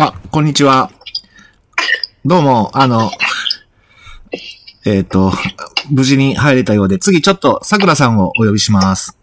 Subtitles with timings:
[0.00, 0.92] あ、こんにちは。
[2.24, 3.10] どうも、あの、
[4.86, 5.32] えっ、と、
[5.90, 9.18] 無事に入れたようで、次ちょっと桜さんをお呼びします。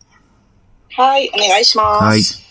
[0.91, 2.03] はい、お願いします。
[2.03, 2.45] はい。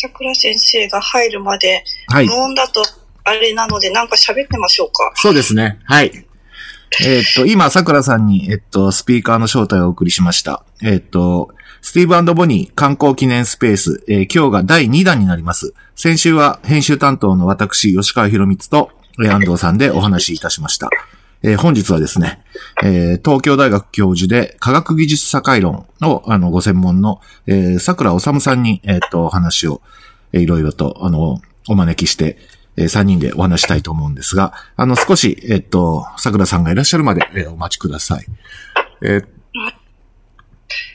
[0.00, 2.26] 桜先生が入るまで、はい。
[2.26, 2.82] 無音だと
[3.24, 5.12] あれなので、なんか喋ってましょうか？
[5.16, 5.78] そうですね。
[5.84, 6.26] はい。
[7.04, 10.64] えっ、と、今、桜さんに、えっと、スピーカーの招待をお送りしました。
[10.82, 11.50] えっ、と、
[11.82, 15.72] スティーブボニー観光記念スペース、えー今日が第2弾になります。
[15.94, 18.90] 先週は編集担当の私、吉川博光と、
[19.22, 20.90] えー安藤さんでお話しいたしました。
[21.42, 22.42] えー本日はですね、
[22.82, 29.90] えー東京大学教授で科学技術社会論の、あの、ご専門の、えー桜治さんに、えっ、と、お話を、えー
[30.32, 32.38] いろいろと、あの、お招きして、
[32.76, 38.26] えー3人でお話したいと思うんですが、あの、少し、えっと、桜さんがいらっしゃるまで、えーお待ちください。
[39.02, 39.26] えーっ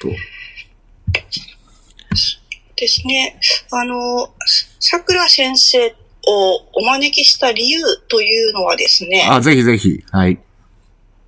[0.01, 0.07] と、
[2.77, 3.39] ですね。
[3.71, 4.29] あの、
[4.79, 5.95] 桜先生
[6.27, 10.39] をお招きした理由というのはですね、あ、ぜひぜひ、はい。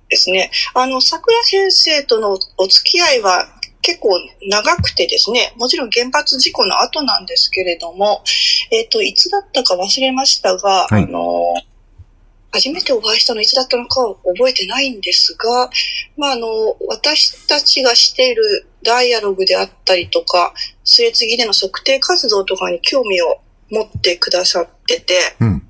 [0.08, 0.50] ですね。
[0.74, 3.46] あの、桜先生とのお付き合いは
[3.82, 4.10] 結構
[4.48, 8.22] 長くてですね、もちろん原発事故の後なんですけれども、
[8.70, 11.54] えっ、と、いつだったか忘れましたが、はいあの、
[12.50, 15.70] 初めてお会いしたのいつだったのかは覚えてないんですが、
[16.16, 16.48] まあ、あの、
[16.88, 20.54] 私たちがしているダイアログであったりとか、
[20.84, 25.62] 末次での測定活動とかに興味を持ってくださってて、うん。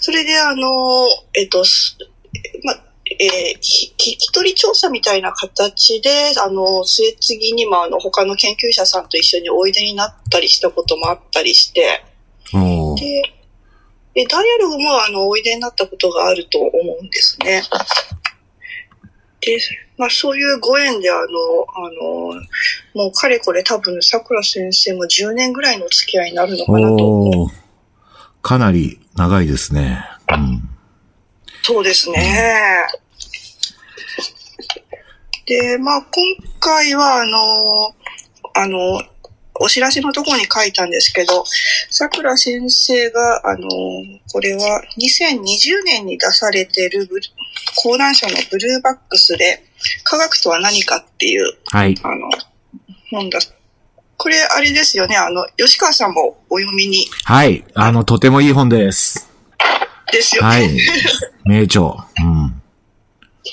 [0.00, 1.96] それで、あの、えっと、す
[2.64, 2.74] ま、
[3.20, 12.04] えーひ聞き取り調査みたいな形で、あの、末次にも、あの、他の研究者さんと一緒においでになったりしたこともあったりして、
[12.52, 13.22] で、
[14.14, 16.70] でダイアログも、あの、おいでになったことがあると思
[17.00, 17.62] うんですね。
[19.40, 19.58] で、
[19.96, 21.26] まあ、そういうご縁で、あの、あ
[22.94, 27.50] の、もうかれこれ多分、桜先生も10年ぐらいのお付き合いになるのかなと
[28.42, 30.04] かなり長いですね。
[30.30, 30.68] うん。
[31.62, 32.86] そうですね。
[35.46, 36.24] で、まあ、今
[36.60, 37.94] 回は、あの、
[38.54, 39.02] あの、
[39.60, 41.44] お知らせのところに書いたんですけど、
[41.90, 43.68] 桜先生が、あの、
[44.32, 47.08] これは2020年に出されている
[47.76, 49.62] 講談社のブルーバックスで、
[50.02, 51.94] 科学とは何かっていう、はい。
[52.02, 52.28] あの、
[53.10, 53.38] 本だ。
[54.16, 57.64] これ、あれですよね、あの、吉川さんもお読みに、はい。
[57.74, 59.30] あの、とてもいい本です。
[60.10, 60.48] ですよね。
[60.48, 60.78] はい。
[61.44, 61.82] 名著。
[61.82, 62.62] うん。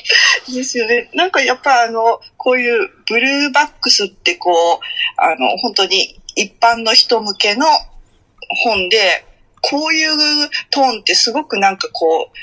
[0.53, 1.09] ですよね。
[1.13, 4.79] なんかやっぱあの、こういうブルーバックスってこう、
[5.17, 7.65] あの、本当に一般の人向けの
[8.63, 9.25] 本で、
[9.61, 12.37] こういうトーンってすごくなんかこう、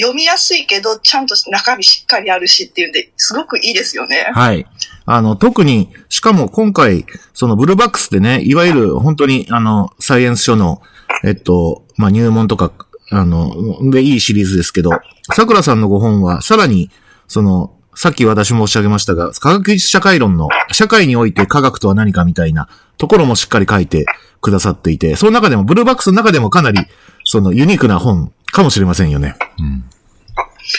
[0.00, 4.30] 読みやすいけど、ちゃんと中身しっかりあるしっていうんで、すごくいいですよね。
[4.32, 4.66] はい。
[5.04, 10.80] あの、特に、しかも今回、そのブルーバックスでね、いわゆる本当に、あの、サイエンス書の、
[11.24, 12.72] えっと、まあ、入門とか、
[13.10, 14.92] あの、でいいシリーズですけど、
[15.34, 16.90] 桜さんのご本は、さらに、
[17.32, 24.04] その、さっき私申し上げましたが、科学技術社会論の、社会において科学とは何かみたいなところもしっかり書いて
[24.42, 26.78] くださっていて、その中でも、ブルーバックスの中でもかなり、
[27.24, 29.34] そのユニークな本かもしれませんよね。
[29.58, 29.84] うん。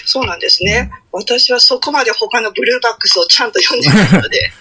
[0.05, 0.91] そうなんですね。
[1.11, 4.51] 私はそこまで他のブルーバックスをちゃんと読んでないので。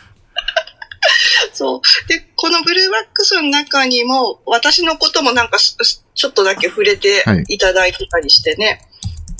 [1.52, 2.08] そう。
[2.08, 8.80] で、このブルーバックスの中にも、私のこともなんかちょっとだけ触れてはいいただいてたりしてね。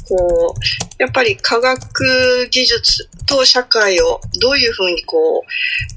[0.09, 5.45] こう、やっぱり科学技術と社会をどういうふうにこ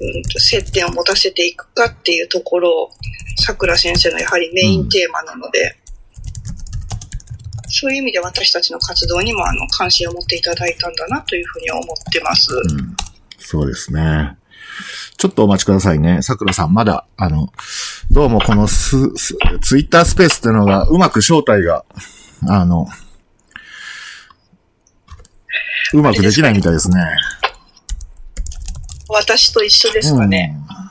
[0.01, 2.90] う、うんと、接点を持たせていくかっていうところを、
[3.37, 5.78] 桜先生のやはりメインテーマなので、
[7.67, 12.53] そういう意味で私たちの活動にもあの関心を持っていただいたんだなというふうに思ってます。
[12.53, 12.96] うん。
[13.37, 14.37] そうですね。
[15.17, 16.22] ちょっとお待ちくださいね。
[16.22, 17.49] 桜さん、まだ、あの、
[18.11, 19.11] どうもこのス、
[19.61, 21.85] ツイッタースペースっていうのが、うまく招待が、
[22.47, 22.87] あの、
[25.93, 26.97] うまくできないみたいですね。
[29.07, 30.57] 私と一緒ですかね。
[30.69, 30.85] うん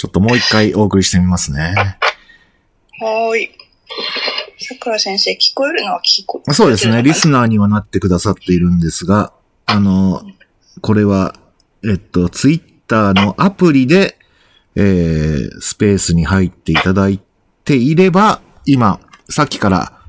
[0.00, 1.74] ちょっともう一回お送りしてみますね。
[3.00, 3.50] はーい。
[4.58, 7.02] 桜先生、聞こえるのは聞こえそうですね。
[7.02, 9.34] リスナナーにはなってくださっているんですが、
[9.66, 10.22] あの、
[10.80, 11.34] これは、
[11.84, 14.16] えっと、ツイッターのアプリで、
[14.74, 17.20] えー、スペースに入っていただい
[17.66, 20.00] ていれば、今、さっきから、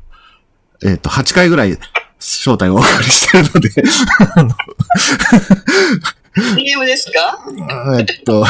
[0.86, 1.77] えっ、と、8回ぐらい
[2.22, 3.70] 招待をお送りしてるので、
[4.36, 4.50] あの
[6.56, 7.44] DM ですか？
[8.00, 8.46] えっと、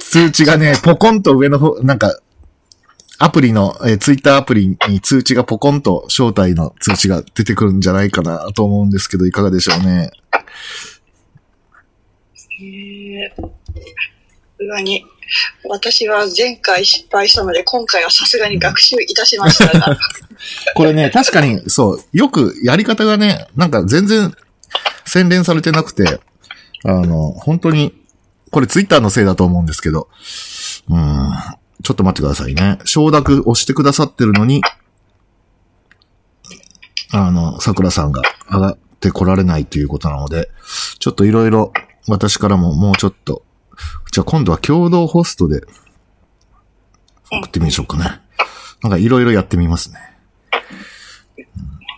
[0.00, 2.18] 通知がね、ポコンと上の方、なんか、
[3.18, 10.10] アプリの、えツイッター Twitter アプリに通知がポコンと招待の通知が出てくるんじゃないかなと思うんですけど、いかがでしょうね。
[12.60, 13.50] えー、
[14.58, 15.04] 裏に、
[15.68, 19.98] 私は前回失敗したので、今回はさすがに学習いたしましたが。
[20.74, 24.34] これね、確かに、そう、よくやり方がね、なんか全然
[25.06, 26.20] 洗練されてなくて、
[26.84, 27.94] あの、本当に、
[28.50, 30.08] これツイッターのせいだと思うんですけど、
[30.90, 31.32] うん、
[31.82, 32.78] ちょっと待ってくださいね。
[32.84, 34.62] 承諾押してくださってるのに、
[37.12, 40.50] あの、桜さんが上がってこられないということなので、
[40.98, 41.72] ちょっといろいろ
[42.08, 43.42] 私からももうちょっと、
[44.12, 45.62] じゃあ今度は共同ホストで
[47.30, 48.20] 送ってみましょうかね。
[48.82, 49.98] なんかいろいろやってみますね。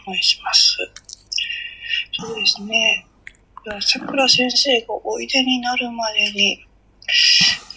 [0.06, 0.76] お願いします。
[2.12, 3.08] そうですね。
[3.64, 6.64] じゃあ桜先生がおいでになるまでに、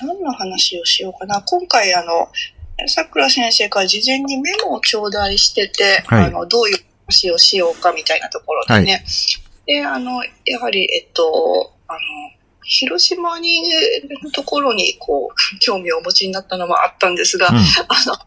[0.01, 1.41] 何の話をしようかな。
[1.41, 2.27] 今回あの、
[2.87, 9.03] 桜先生から事前にメモを頂戴してて、はいあの、どういう話をしようかみたいなところでね。
[9.65, 11.99] で、あの、やはり、えっと、あの、
[12.67, 13.63] 広島に、
[14.21, 17.55] のところに、こう、 興味をお持ちになったのもあったんですが、うん。
[17.55, 17.61] あ
[18.05, 18.17] の、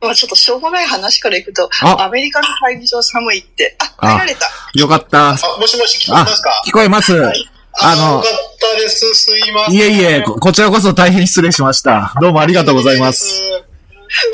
[0.02, 4.50] まあちょっとしょうもない話からいくと、あアメリカの会議場寒いって、あ、あ入られた。
[4.74, 5.30] よかった。
[5.30, 6.62] あ、もしもし聞こえますか？
[6.66, 7.14] 聞こえます。
[7.14, 8.32] はいあのよかっ
[8.74, 9.14] たです。
[9.14, 9.74] すいません。
[9.74, 12.12] いえいえ、ここちらこそ大変失礼しました。
[12.20, 13.40] どうもありがとうございます。。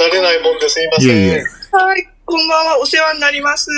[0.01, 1.07] 慣れないもんですいません。
[1.07, 3.71] いえいえ、はい、こんばんは、お世話になります。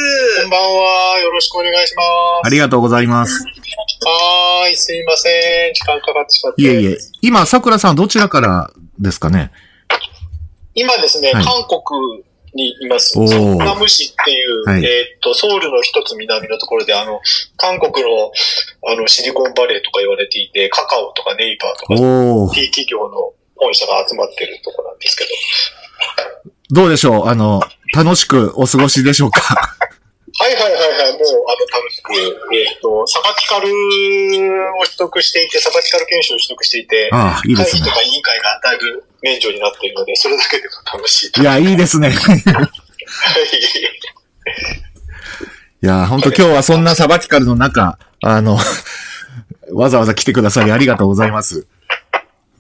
[0.43, 1.20] こんばんは。
[1.20, 2.06] よろしくお願いします。
[2.47, 3.44] ありがとうございます。
[3.44, 5.73] はーい、すいません。
[5.73, 6.62] 時間かかってしまって。
[6.62, 9.52] いえいえ、今、桜さんどちらからですかね？
[10.75, 13.12] 今ですね、はい韓国にいます。
[13.12, 17.20] ソンナム市っていう、はいえーっと、ソウルの一つ南のところで、あの、
[17.56, 18.32] 韓国の、
[18.88, 25.31] あの、シリコンバレーとか言われていて、カカオとかネイバーとか、T 企業の本社が集まってるところなんですけど。
[26.73, 27.26] どうでしょう？
[27.26, 27.61] あの、
[27.94, 29.40] 楽しくお過ごしでしょうか？
[30.38, 33.69] はいはいはいはい、もう、あの、楽しく、えーっと、サバティカル
[34.78, 37.94] を取得していて、サバティカル研修を取得していて、ああ、いいですね会議と。
[37.94, 41.40] か委員会がだいぶ免除になっているので、それだけでも楽しい。
[41.40, 42.10] いや、いいですね。
[42.10, 42.38] はい。
[45.82, 48.56] いや、本当今日はそんなサバティカルの中、あの、
[49.72, 51.66] わざわざ来てくださりありがとうございます。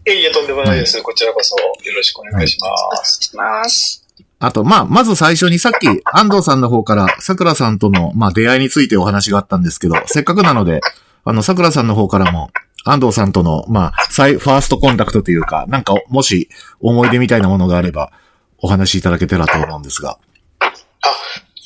[0.06, 1.00] いえいえ、とんでもないです。
[1.02, 3.22] こちらこそよろしくお願いします。
[3.22, 3.99] します。
[4.42, 10.80] あと、まあ、まず最初にさっき、安藤さんの方から、桜さんとの、まあ、出会いについてお話があったんですけど、せっかくなので、
[11.24, 12.50] あの、桜さんの方からも、
[12.86, 16.48] 安藤さんとの、まあ、最、ファーストコンタクトというか、なんか、もし、
[16.80, 18.12] 思い出みたいなものがあれば、
[18.56, 20.18] お話しいただけたらと思うんですが。
[20.60, 20.72] あ、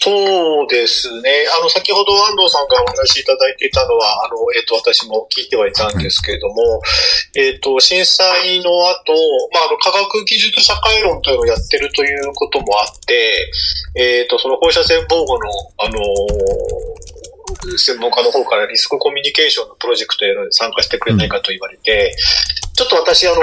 [0.05, 1.31] そうですね。
[1.59, 6.83] あの、先ほど安藤さんがお話しいただいていたのは、あの、えっ、と、私も聞いてはいたんですけれども、
[7.35, 9.17] えっ、と、震災の後、
[9.51, 13.51] まあ、あの、科学技術社会論というのをやってるということもあって、
[13.97, 15.49] えっ、と、その放射線防護の、
[15.79, 15.99] あの
[17.79, 22.15] 専門家の方からリスクコミュニケーションのプロジェクトというの参加してくれないかと言われて、
[22.75, 23.37] ちょっと私、あの、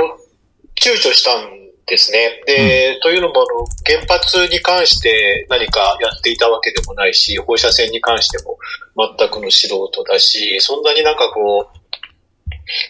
[0.75, 1.60] 躊躇したん
[1.91, 2.41] ですね。
[2.47, 8.57] で、というのも、あの、原発に関して何かやっていたわけでもないし、放射線に関しても
[9.19, 11.81] 全くの素人だし、そんなになんかこう、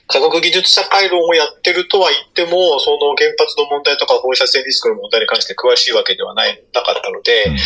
[0.05, 7.57] 科学技術社会論をやってるとは言っても、その原発の問題とか放射線リスクの問題に関して詳しいわけではない、なかったので、うん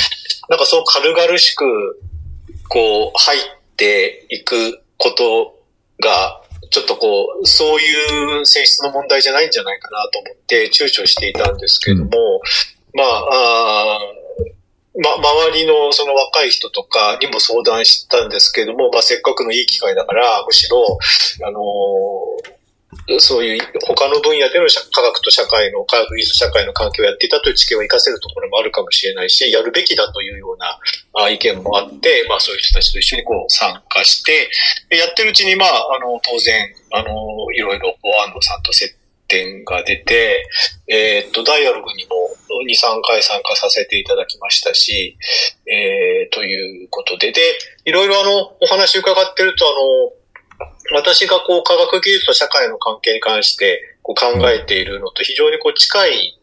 [0.48, 1.66] なんかそう軽々しく、
[2.70, 3.42] こう、入っ
[3.76, 5.60] ていくこと
[6.00, 12.10] が、ちょっとこう、そういう性質の問題じゃないんじゃないかなと思って躊躇していたんですけども、
[12.94, 14.00] まあ、あ
[14.98, 20.98] ま、周りのその若い人とかにも相談したんですけども、まあ、せっかくのいい機会だから、むしろ、
[21.46, 22.56] あのー
[23.20, 34.50] そういう他の分野での科学と社会の、科学技術社会の関係をやっていたという知見を活かせるところもあるかもしれないし、やるべきだというような意見もあって、まあそういう人たちと一緒にこう参加して、
[34.96, 38.96] やってるうちにまあ、あの、当然、あの、いろいろこう安藤さんと接
[39.28, 40.48] 点が出て、
[40.88, 42.16] えーっと、ダイアログにも
[42.68, 45.18] 2、3回参加させていただきましたし、
[45.68, 47.42] えー、ということで、で、
[47.86, 50.25] いろいろあの、お話伺ってると、あの、
[50.94, 56.40] 私がこう、科学技術と社会の関係に関してこう考えているのと非常にこう、近い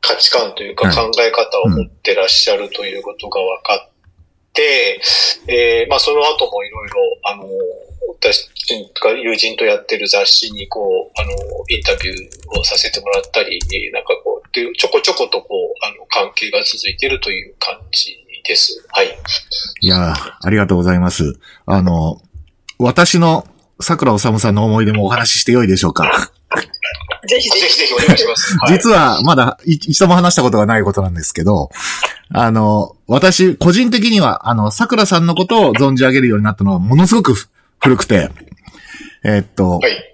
[0.00, 3.92] 価値観というかはい考え方を持ってらっしゃるということが分かっ
[4.52, 5.00] て、
[5.48, 6.94] えーまあその後もいろいろ、
[7.24, 7.44] あの、
[8.20, 8.50] 私
[9.02, 11.30] が友人とやってる雑誌にこう、あの、
[11.68, 13.58] インタビューをさせてもらったり、
[13.92, 18.84] なんかこう、でちょこちょことこう、あの、関係が続いているという感じです。
[18.90, 19.16] はい。
[19.80, 21.38] いやー、ありがとうございます。
[21.66, 22.20] あの、
[22.78, 23.46] 私の
[23.80, 26.32] 桜治さんの思い出もお話ししてよいでしょうか。
[27.26, 27.78] ぜひぜひ。
[27.78, 28.56] ぜひお願いします。
[28.60, 31.70] はい、実はまだい一度も話したことがないことなんですけど、
[32.30, 37.34] あの、私、個人的には、あの、桜さんのことを存じ上げるようになったのはものすごく
[37.80, 38.30] 古くて、
[39.24, 40.12] えーっと、はい。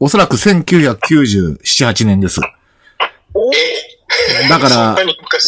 [0.00, 2.40] おそらく1997、8年です。
[4.48, 4.96] だから。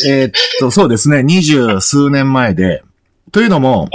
[0.07, 2.83] えーっと、そうですね、二十数年前で、
[3.33, 3.89] というのも、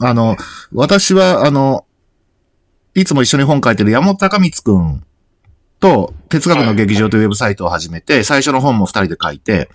[0.00, 0.36] あの、
[0.72, 1.84] 私は、あの、
[2.94, 5.04] いつも一緒に本書いてる山本隆光くん
[5.80, 9.70] と、哲学の劇場というウェブサイトを始めて、最初の本も二人で書いて、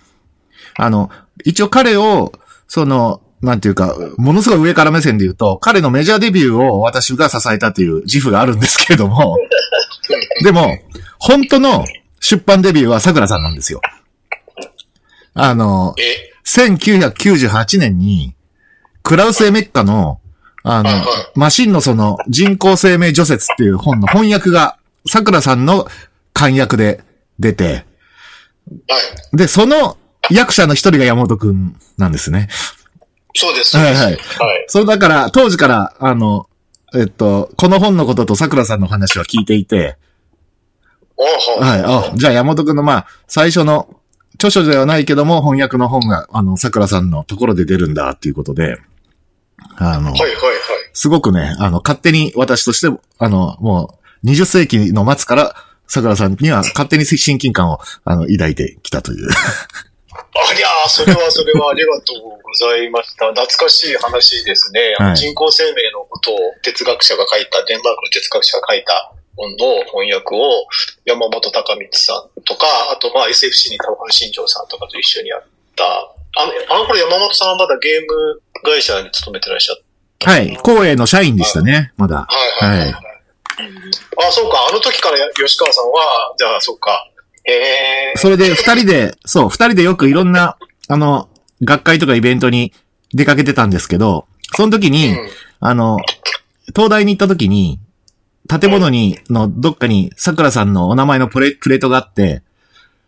[0.76, 1.10] あの、
[1.44, 2.32] 一応彼を、
[2.68, 9.36] その、なんていうか、ものすごい上から目線で言うと、彼のメジャーデビューを私が支えたという自負があるんですけれども、
[10.42, 10.78] でも、
[11.18, 11.84] 本当の
[12.20, 13.80] 出版デビューは桜さんなんですよ。
[15.34, 18.34] あの、え？1998年に、
[19.02, 20.20] クラウス・エメッカの、
[20.68, 21.06] あのはいは、
[21.36, 25.86] マシンのその人工生命除雪っていう本の翻訳が、桜さんの
[26.32, 27.04] 漢訳で
[27.38, 28.98] 出て、は
[29.32, 29.36] い。
[29.36, 29.96] で、その
[30.28, 32.48] 役者の一人が山本くんなんですね。
[33.32, 33.76] そうです。
[33.76, 34.16] はいはいはい。
[34.66, 36.48] それだから、当時から、あの、
[36.96, 39.96] えっと、この本のことと桜さんの話は聞いていて、
[41.60, 43.88] はい、あ、じゃあ山本くんの、まあ、最初の、
[44.34, 48.78] 著書ではないけども、翻訳の本が、あの、桜さんのところで出るんだっていうことで、
[49.78, 50.56] あの、はいはいはい。
[50.92, 55.54] すごくね、あの、勝手に私としても、あの、もう、20世紀の末から、
[55.88, 59.28] 桜さんには勝手に親近感を、あの、抱いてきたという。
[60.16, 63.28] ありゃー、それはそれはありがとうございました。
[63.28, 64.96] 懐かしい話ですね。
[64.98, 70.66] はい人工生命のことを哲学者が書いた、デンマークの哲学者が書いた本の翻訳を
[71.04, 75.44] 山本隆光さんとか、あとまあ SFC に田岡新庄さんとかと一緒にやっ
[75.76, 75.84] た。
[76.38, 79.76] あの、あの頃山本さんはまだゲーム会社に勤めてらっしゃっ
[80.18, 80.30] た。
[80.30, 80.50] はい。
[80.56, 82.26] 光栄の社員でしたね、まだ。
[82.60, 82.94] はいはい
[84.18, 84.66] あ、そうか。
[84.70, 87.10] あの時から吉川さんは、じゃあ、そうか。
[87.44, 88.12] へえ。
[88.16, 90.56] それで、二人で、そう、二人でよくいろんな、
[90.88, 91.28] あの、
[91.62, 92.72] 学会とかイベントに
[93.14, 95.98] 出かけてたんですけど、その時に、うんあの、
[96.74, 97.80] 東大に行った時に、
[98.48, 102.42] 建物に、の、どっかに、桜さんのお名前のプレ、プレートがあって、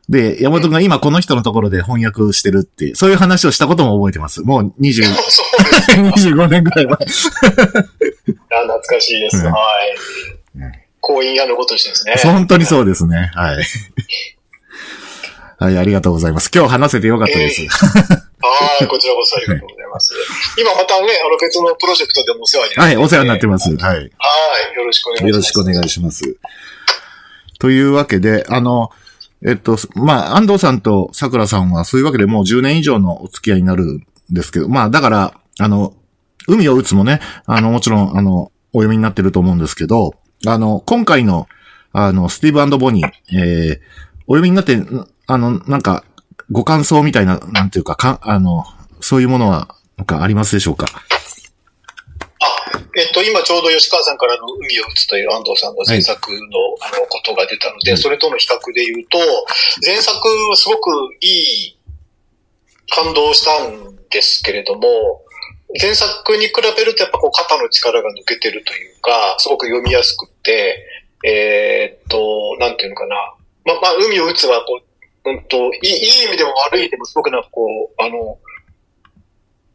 [0.09, 4.43] で、山本君が今この人のところで翻訳してるって、そういう話をしたことも覚えてます。
[4.43, 5.43] もう20、 そ
[6.01, 6.29] うです。
[6.29, 6.95] 25年ぐらい前。
[6.97, 6.97] あ
[8.63, 9.37] 懐かしいです。
[9.37, 9.55] うんはい
[10.57, 10.73] うん。
[11.01, 12.15] 婚姻屋のことしてですね。
[12.23, 13.31] 本当にそうですね。
[13.35, 13.65] はい。
[15.61, 16.51] はい、ありがとうございます。
[16.55, 17.63] 今日話せてよかったです。
[17.63, 17.67] は
[18.81, 20.15] い、こちらこそありがとうございます。
[20.57, 23.69] 今またね、あの別のプロジェクトでもお世話になってはい、お世話になってまます。
[23.69, 23.79] はい。
[23.79, 24.05] はい、
[24.77, 25.31] よろしくお願いします。
[25.31, 26.37] よろしくお願いします。
[27.59, 28.91] というわけで、あの、
[29.45, 35.95] えっと、まあ、安藤さんと桜さんはそういうわけでもう10年以上のお付き合いになるんですけど、まあ、だから、あの、
[36.47, 40.15] 海を打つもね、あの、もちろん、あの、お読みになってると思うんですけど、
[40.47, 41.47] あの、今回の、
[41.93, 43.81] あの、スティーブボニー、えー、
[44.27, 44.79] お読みになって、
[45.27, 46.05] あの、なんか、
[46.51, 48.65] ご感想みたいな、なんていうか、か、あの、
[49.01, 50.87] そういうものは、なんかありますでしょうか、
[52.97, 56.39] えっと、今ちょうど吉川さんからの海を打つという安藤さんの前作の、
[56.81, 59.19] あのことが出たので、はいそれとの比較で言うと、
[59.85, 60.17] 前作
[60.51, 61.79] はすごくいい
[62.91, 65.23] 感動したんですけれども、
[65.81, 70.87] 前作に比べるとやっぱこう肩の力が抜けてるというか、すごく読みやすくって、
[71.25, 73.35] えーっと、なんていうのかな。
[73.65, 74.81] ま、まあ、海を打つはこ
[75.25, 78.39] う、うんと、いい、いい意味でも悪い意味でもすごくなんかこう、あの、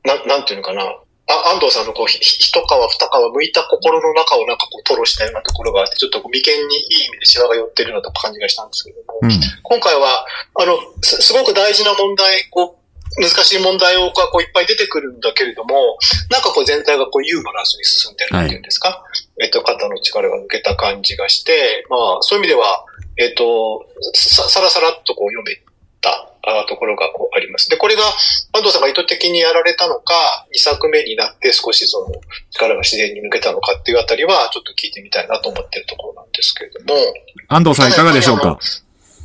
[0.03, 0.83] な、なんていうのかな。
[1.27, 9.31] あ、安藤さんのこう、一皮二皮向いた心の中をなんかこう、吐露したようなところがあって、ちょっと眉間にいい意味でシワが寄ってるような感じがしたんですけども、うん。
[9.63, 10.25] 今回は、
[10.55, 12.83] あの、すすごく大事な問題、こう、
[13.21, 15.97] 難しい問題をこういっぱい出てくるんだけれども、
[16.31, 19.03] なんかこう全体がこうユーモラスに進んでるっていうんですか、
[19.39, 22.85] えっと、肩の力が抜けた感じがして、まあ、そういう意味では、
[23.17, 25.61] えっと、さ、さらさらっとこう読め
[26.03, 27.69] たあところがこうあります。
[27.69, 30.13] で、これが安藤さんが意図的にやられたのか、
[30.53, 32.07] 2作目になって少しその
[32.51, 36.99] 力が自然に抜けたのかっていうあたりは、ちょっと聞いてみたいなと思ってるところなんですけれども、
[37.47, 38.59] 安藤さんいかがでしょうか？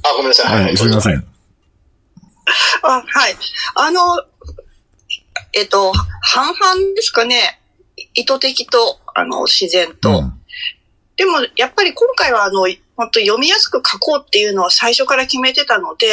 [0.05, 0.63] あ、ごめんなさい。
[0.63, 1.27] はい、すみません。
[2.83, 3.37] あ、はい。
[3.75, 4.01] あの、
[5.55, 5.93] えっと、
[6.23, 7.61] 半々ですかね。
[8.15, 10.21] 意図的と、あの、自然と。
[10.21, 10.35] うん
[11.19, 12.61] でも、やっぱり今回は、あの、
[12.95, 16.07] 本当読みやすく書こうっていうのは最初から決めてたので、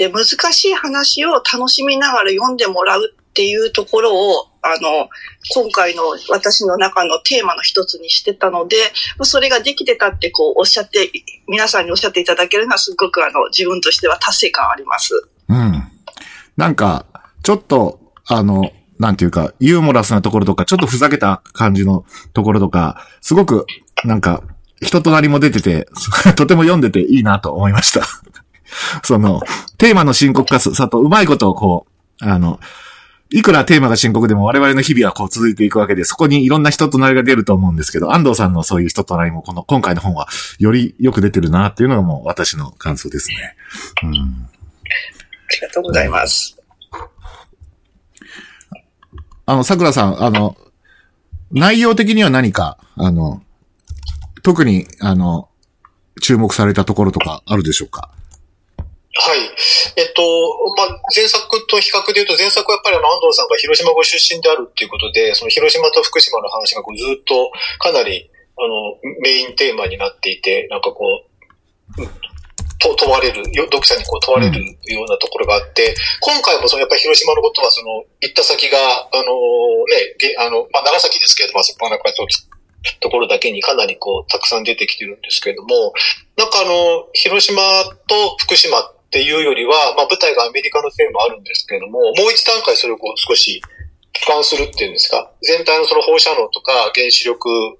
[0.00, 5.10] で、難しい話を楽しみながら読んでもらうっていうところを、あの、
[5.54, 8.76] 今回の私の中のテーマの一つにしてたので、
[9.24, 11.12] それができてたってこうおっしゃって、
[11.48, 15.12] 皆さんにおっしゃっていただけるのはすごくあの、自分としては達成感あります。
[15.50, 15.82] うん。
[16.56, 17.04] なんか、
[17.42, 23.66] ちょっと、あの、なんていうか、ユーモラスなところとか、ちょっとふざけた感じのところとか、すごく、
[24.04, 24.44] なんか、
[24.80, 25.88] 人となりも出てて、
[26.36, 28.06] とても読んでていいなと思いました。
[29.04, 29.42] その、
[29.78, 31.86] テーマの深刻化さと、うまいことをこ
[32.20, 32.60] う、あの、
[33.32, 43.56] いくらテーマが深刻でも我々の日々はこう続いていくわけで、そこにいろんな人となりが出ると思うんですけど、安藤さんのそういう人となりも、この今回の本はよりよく出てるなっていうのがもう私の感想ですね。
[44.02, 44.10] うん。
[44.10, 44.14] あ
[45.54, 46.56] りがとうございます。
[49.46, 50.56] あの、桜さん、あの、
[51.52, 53.42] 内容的には何か、あの、
[54.42, 55.48] 特に、あの、
[56.20, 58.10] 注目されたところとかあるでしょうか？
[59.14, 59.42] はい。
[59.96, 60.22] えっと、
[60.78, 67.50] まあ、前作と比較で言うと、前作はやっぱりあの安藤さんが広島ご出身であるっていうことで、その広島と福島の話がこうずっと
[67.80, 71.04] かなり、あの、メインテーマになっていて、なんかこ
[71.98, 72.30] う、
[72.78, 79.34] と問われる、読者にこう問われるようなところがあって、今回もそのやっぱり広島のことはその行った先が、あの
[79.90, 82.10] ね、あの、まあ、長崎ですけれども、そこはなんか
[83.00, 85.92] ところだけにかなりこうたくさん出てきてるんですけれども、
[86.38, 87.60] なんかあの、広島
[88.08, 93.60] と福島っていうよりは、まあ舞台がアメリカのせいもあるんですけれども、もう一段階それをこう少し
[94.14, 97.76] 俯瞰するっていうんですか、全体のその放射能とか原子力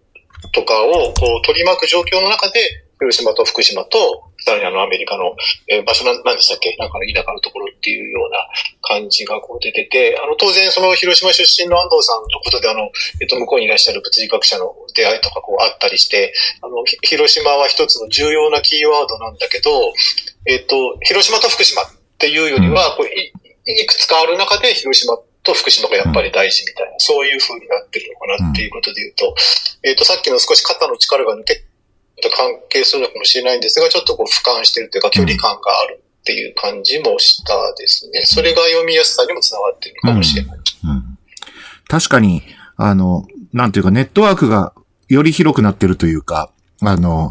[0.52, 2.60] とかをこう取り巻く状況の中で、
[2.99, 5.32] 広島と福島と、さらにあのアメリカの、
[5.68, 6.76] え、場所なんでしたっけ？
[6.78, 8.46] なんか田舎のところっていうような
[8.82, 19.70] 感じがこう出てて、あの当然その広島出身の安藤さんのことであの、えっと向こうにいらっしゃる物理学者の出会いとかこうあったりして、あの、広島は一つの重要なキーワードなんだけど、
[20.47, 21.87] えっと、広島と福島っ
[22.18, 23.32] ていうよりは、こうい
[23.82, 29.35] いくつかある中で広島と福島がやっぱり大事みたいな、そういう風になってるのかなっていうことで言うと、
[29.82, 31.64] えっと、さっきの少し肩の力が抜け
[32.23, 38.23] と関係するのかもしれないんですが、ちょっとこう俯瞰してるというか距離感があるっていう感じもしたですね。
[38.25, 40.58] それが読みやすさにもつながっているかもしれない。
[40.84, 40.91] うん。
[40.91, 41.19] うん、
[41.88, 42.43] 確かに、
[42.76, 44.75] あの、なんていうかネットワークが
[45.08, 47.30] より広くなってるというか、あの、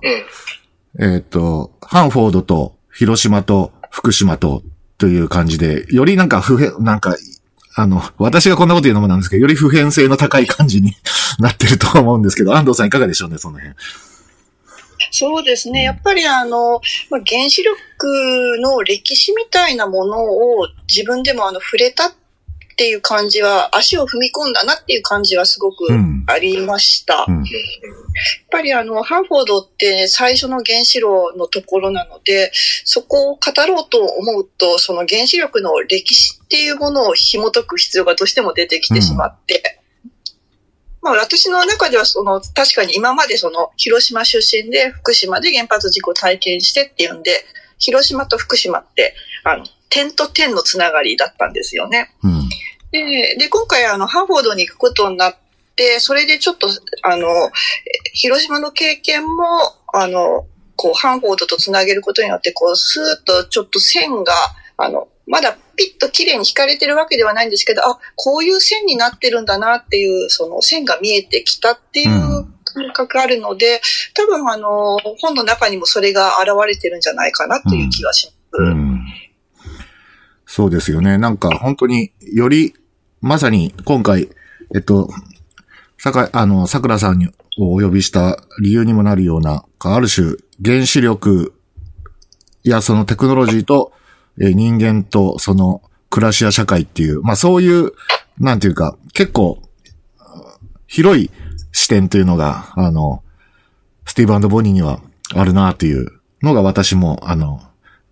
[0.97, 4.61] うん、えっ、ー、と、ハンフォードと広島と福島と
[4.97, 7.15] という感じで、よりなんか不変、なんか、
[7.77, 10.91] あの、私がこんなこと言うのもなんですけど、より普遍性の高い感じに
[11.39, 13.73] なってると思うんですけど、安藤さんいかがでしょうね、その辺。
[15.11, 15.83] そうですね。
[15.83, 22.13] やっぱりあの、まあ、原子力の歴史みたいなものを自分でもあの触れたっ
[22.79, 25.85] ていう感じは、足を踏み込んだなっていう感じはすごく
[26.27, 27.25] ありました。
[27.27, 27.39] うん。
[27.39, 27.49] うん、やっ
[28.49, 32.53] ぱりあの、ハンフォードって最初の原子炉のところなので、
[32.85, 39.81] そこを語ろうと思うと、その原子力の歴史っていうものを紐解く必要がどうしても出てきてしまって、
[41.01, 47.43] まあ私の中ではその、確かに今までその、広島出身で福島で原発事故体験してっていうんで、
[47.77, 52.11] 広島と福島って、あの、点と点のつながりだったんですよね。
[52.23, 52.49] うん、
[52.91, 55.35] でで、今回あの、ハーフォードに行くことになっ
[55.75, 56.67] て、それでちょっと、
[57.03, 57.27] あの、
[58.13, 59.45] 広島の経験も、
[59.93, 64.33] あの、こう、ハンフォードとつなげることによって、こう、スーッとちょっと線が、
[64.77, 73.81] あの、まだピッと綺麗に引かれてるわけではないんですけど、あ、こういう線になってるんだなっていう、その線が見えてきたっていう感覚があるので、
[74.15, 78.35] 多分あの、本の中にもそれが現れてるんじゃないかなという気がします。
[78.53, 78.98] うんうん、
[80.51, 81.19] そうですよね。
[81.19, 82.73] なんか本当により、
[83.21, 84.29] まさに今回、
[84.73, 85.07] えっと、
[85.99, 91.53] さか、あの、桜さんにお呼びした理由にもなるような、ある種、原子力
[92.63, 93.93] やそのテクノロジーと
[94.41, 97.91] え人間とその暮らしや社会っていう、まあそういう、
[98.39, 99.61] なんていうか、結構、
[100.87, 101.29] 広い
[101.73, 103.21] 視点というのが、あの、
[104.05, 104.99] スティーブボニーには
[105.35, 106.07] あるなという
[106.41, 107.61] のが私も、あの、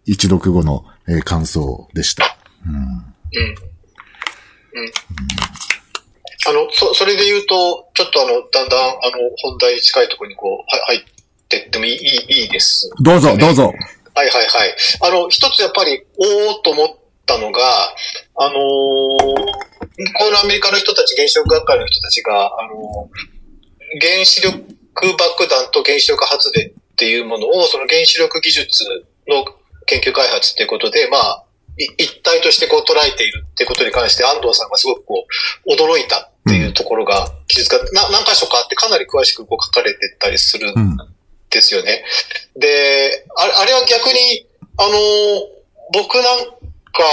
[0.07, 2.37] 一読後の、えー、感想でした。
[2.65, 2.73] うん。
[2.73, 2.81] うん。
[4.73, 4.91] うん。
[6.47, 10.99] あの、そ、それで言うと、ちょっとあの、だんだん、あの、本題近いところにこう、は入っ
[11.49, 13.73] てってもいい、いいです、ね、どうぞ、どうぞ。
[14.15, 14.75] はいはいはい。
[15.01, 16.87] あの、一つやっぱり、おおと思っ
[17.25, 17.59] たのが、
[18.35, 24.57] あのー、このアメリカの人たち、原子力学会の人たちが、あのー、原子力
[25.17, 28.85] 爆弾と原子力発電っていうものを、その原子力技術
[29.27, 29.45] の
[29.87, 31.43] 研究開発っていうことで、まあ、
[31.97, 35.25] 一体としてこう捉えているってことに関して安藤さんがすごくこ
[35.65, 40.97] う、驚いたっていうところが記述が、な何箇所かあってかなり詳しくこう書かれてたりするん
[41.49, 42.03] ですよね。
[42.55, 44.47] で、あれあれは逆に、
[44.77, 44.89] あの、
[45.93, 46.56] 僕なん
[46.97, 47.03] か、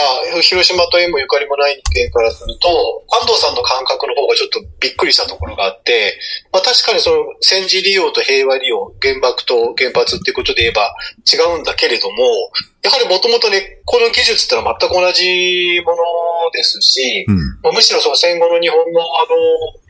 [0.41, 6.19] 広島と縁もゆかりもない人間からすると、安藤さんの感覚の方がちょっとびっくりしたところがあって、
[6.53, 10.97] まあ確かにその戦時利用と平和利用、原爆と原発っていうことで言えば
[11.29, 12.25] 違うんだけれども、
[12.83, 15.97] やはりもともとね、この技術ってのは全く同じもの
[16.53, 19.84] ですし、うん、まあ、むしろその戦後の日本のあの、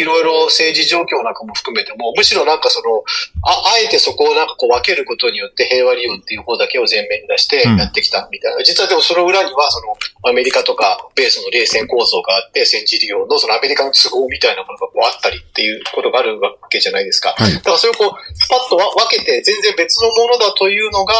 [0.00, 3.04] いろいろ政治状況なんかも含めても、むしろなんかその、
[3.44, 8.56] あ、あえてそこをなんかこう分けることによって平和利用っていう方だけを前面に出してやってきたみたいな。
[8.58, 9.96] うん、実はでもその裏にはその
[10.30, 17.34] アメリカとかベースの冷戦構造があって戦時利用のそのアメリカの都合みたいなものがこうあったりっていうことがあるわけじゃないですか。
[17.36, 21.14] はい、だからそれをこう、スパッと分けて全然別のものだというのが、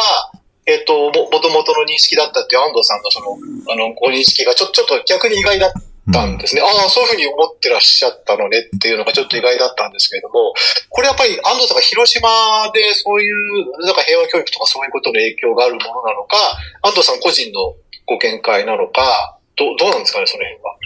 [0.65, 3.37] えっ、と、も、もともとの認識だったっていう安藤さんのその、
[3.73, 6.61] あの、ご認識がちょ、ちょっと逆に意外だったんですね。
[6.61, 10.53] うん、ああ、そういうふうに思ってらっしゃったのねっていうのがちょっと意外だったんですけれども、
[10.89, 12.29] これやっぱり安藤さんが広島
[12.73, 16.37] でそういう、なんか平和教育とかそういうことの影響があるものなのか、
[16.81, 17.75] 安藤さん個人の
[18.07, 20.77] ご見解なのか、どどうなんですかね、その辺は？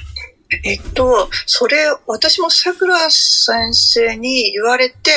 [0.63, 5.11] えっと、それ、私も桜先生に言われて、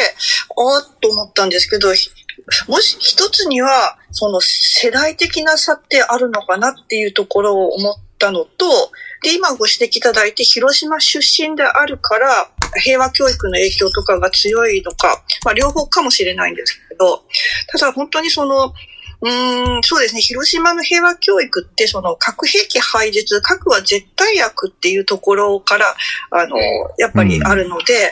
[0.57, 1.89] ああ、と思ったんですけど、
[2.67, 8.91] もし一つには、その世代的な差ってあるのかなっていうところを思ったのと、
[9.23, 12.51] で、今ご指摘いただいて、広島出身であるから、
[12.83, 17.25] 平和教育の影響とかが強いのか、まあ、両方かもしれないんですけど、
[17.69, 18.75] ただ本当にその、
[19.21, 20.21] うん、そうですね。
[20.21, 25.97] 広島の平和教育って、その核兵器廃絶、核は絶対悪っていうところから、
[26.31, 26.57] あの、
[26.99, 28.11] やっぱりあるので、うん、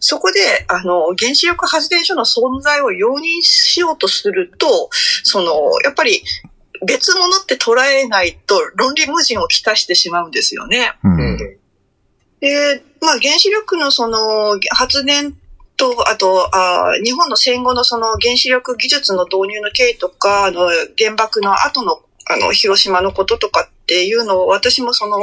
[0.00, 4.90] そこで、あの、原子力発電所の存在を容認しようとすると、
[5.22, 6.24] その、やっぱり
[6.86, 10.92] 別物って捉えないと論理矛盾をきたしてしまうんですよね。
[11.02, 11.36] うん、
[12.40, 15.36] で、まあ原子力のその発電
[15.76, 25.18] と、あとあ、日本の戦後のその原子力技術の導入の経緯とか、あの原爆の後のあの広島のこととかっていうのを私もその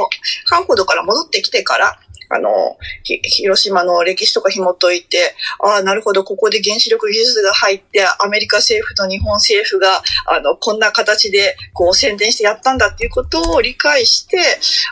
[0.46, 14.38] ハンフォードから戻ってきてからあの、広島の歴史とか紐解いて、ああ、なるほど、ここで原子力技術が入って、アメリカ政府と日本政府が、あの、こんな形で、こう、宣伝してやったんだっていうことを理解して、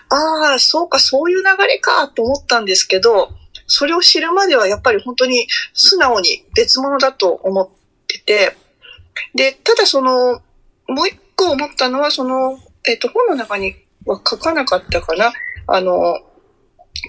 [0.09, 3.31] ああ、そうか、そういう流れか、と思ったんですけど、
[3.67, 7.69] それを知るまではやっぱり本当に素直に別物だと思っ
[8.07, 8.57] てて、
[9.35, 10.43] で、ただその、
[10.89, 15.33] もう一個思ったのは、その、えっ、と、本の中には書かなかったかな。
[15.67, 16.21] あの、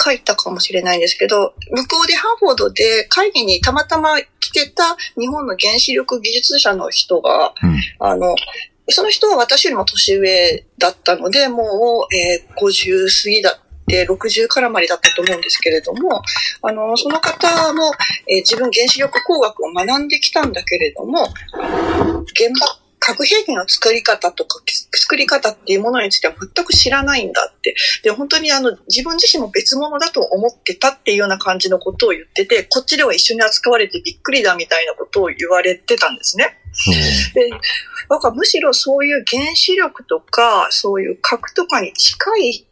[0.03, 8.35] 書いたかもしれないんですけど、向こうでハンフォードで会議にたまたま来てた日本の原子力技術者の人が、うん、あの、
[8.89, 16.21] その人は私よりも年上だったので、もう、えー、50過ぎだって60からまでだったと思うんですけれども、
[16.61, 17.91] あの、その方も、
[18.27, 21.27] えー、自分原子力工学を学んできたんだけれども、
[22.33, 24.59] 現場核兵器の作り方とか、
[24.91, 27.75] 作り方っていうものについては全く知らないんだって。
[28.01, 36.57] で、本当にあの、自分自身も別物だと思ってたっていうような感じのことを言ってて、こっちでは一緒に扱われてびっくりだみたいなことを言われてたんですね。
[37.35, 37.51] で、
[38.09, 42.65] だからむしろそういう原子力とか、そういう核とかに近い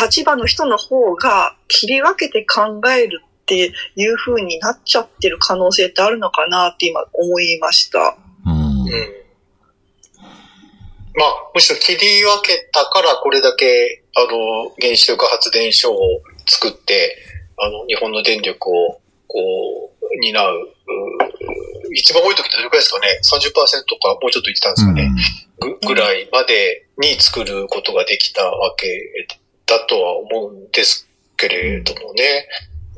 [0.00, 8.16] 立場の人の方が切り分けて考えるっていう風になっちゃってる可能性ってあるのかなって今思いました。
[8.46, 9.20] うん、うん
[11.14, 15.98] まあ、むしろ切り分けたからこれだけ、あの、原子力発電所を
[16.46, 17.16] 作って、
[17.58, 20.70] あの、日本の電力を、こう、担う、う
[21.94, 25.10] 一番多い時ってどれくらいですかね ?30% かもうちょっと言ってたんですかね、
[25.60, 28.86] うん、ぐぐらいまでに作ることができたわけ
[29.66, 32.46] だとは思うんですけれどもね。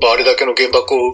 [0.01, 1.13] まあ、あれだけの原爆を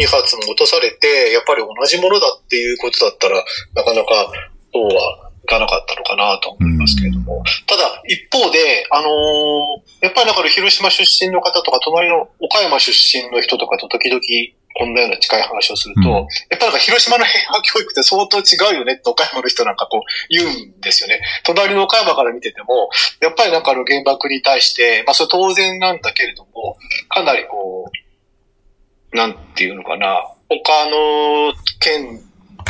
[0.00, 3.42] 2発も落とされて、やっぱり同じものだっていうことだったら、
[3.74, 4.32] なかなか
[4.72, 14.20] そうはかなかったのかなと思いますけれども、ただ一方で、あのー、やっぱりだから広島出身の方とか、隣の岡山出身の人とかと時々
[14.78, 21.20] こんなような近い話をすると、うん、やっぱりなんか広島の平和教育って相当違うよねって岡山の人なんかこう言うんですよね。
[21.44, 26.76] 隣の岡山から見てても、やっぱりなんかあの原爆に対して、まあそれ当然なんだけれども、
[27.08, 27.90] かなりこ
[29.12, 32.22] う、なんていうのかな、他の県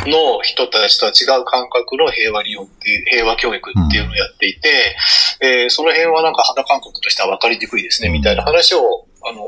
[0.05, 4.95] の人たちとは違う感覚の平和利用っていう、平和教育っていうのをやっていて、
[5.41, 9.43] うん、えー、その辺はなんか肌感覚としては分かりにくいですね、みたいな話を、あの、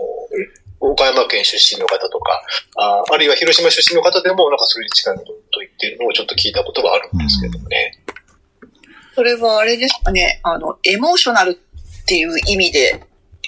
[0.81, 2.41] 岡山県出身の方とか、
[2.77, 8.03] ああるいは広島出身の方でも、なんかそれに近いことと言ってるのをちょっと聞いたことがあるんですけどもね。
[9.13, 13.03] それはあれですかね、あの、エモーショナルっていう意味で、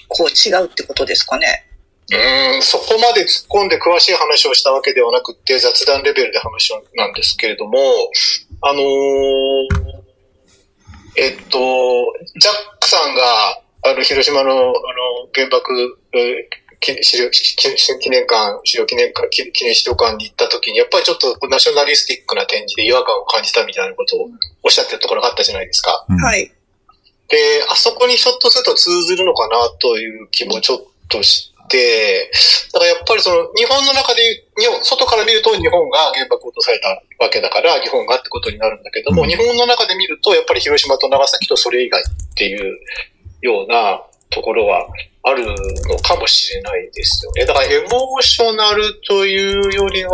[0.07, 1.65] こう違うってことですかね。
[2.11, 7.79] うん、そこまで突っ込んで詳しい話をしたわけではなくて、雑談レベルで話なんですけれども、
[8.61, 8.83] あのー、
[11.17, 11.59] えっと、
[12.39, 14.73] ジャックさんが、あの、広島の、あの、
[15.33, 16.63] 原爆、えー
[17.01, 24.27] 資料記念館、資料記念館、記念資料館に行った時に、やっぱりちょっとナショナリスティックな展示で違和感を感じたみたいなことを
[24.63, 26.05] おっしゃってるところがあったじゃないですか。
[26.09, 26.51] うんはい。
[27.29, 27.37] で、
[27.69, 34.21] あそこにひょっとすると通ずるのかなという気もちょっとして、だからやっぱりその日本の中で、
[34.57, 42.77] 日本、外から見ると日本が原爆を落とされたわけだから、日本がってことになるんだけども、うん日本の中で見るとやっぱり広島と長崎とそれ以外っていう
[43.41, 44.87] ようなところは
[45.23, 47.45] あるのかもしれないですよね。
[47.45, 50.11] だからエモーショナルというよりは、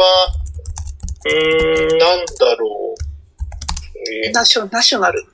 [1.25, 3.03] うーん、なんだろう。
[4.25, 5.25] えーナショナショナル。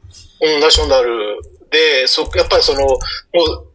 [0.42, 3.68] うん、ナショナルで、そ、やっぱりその、もう、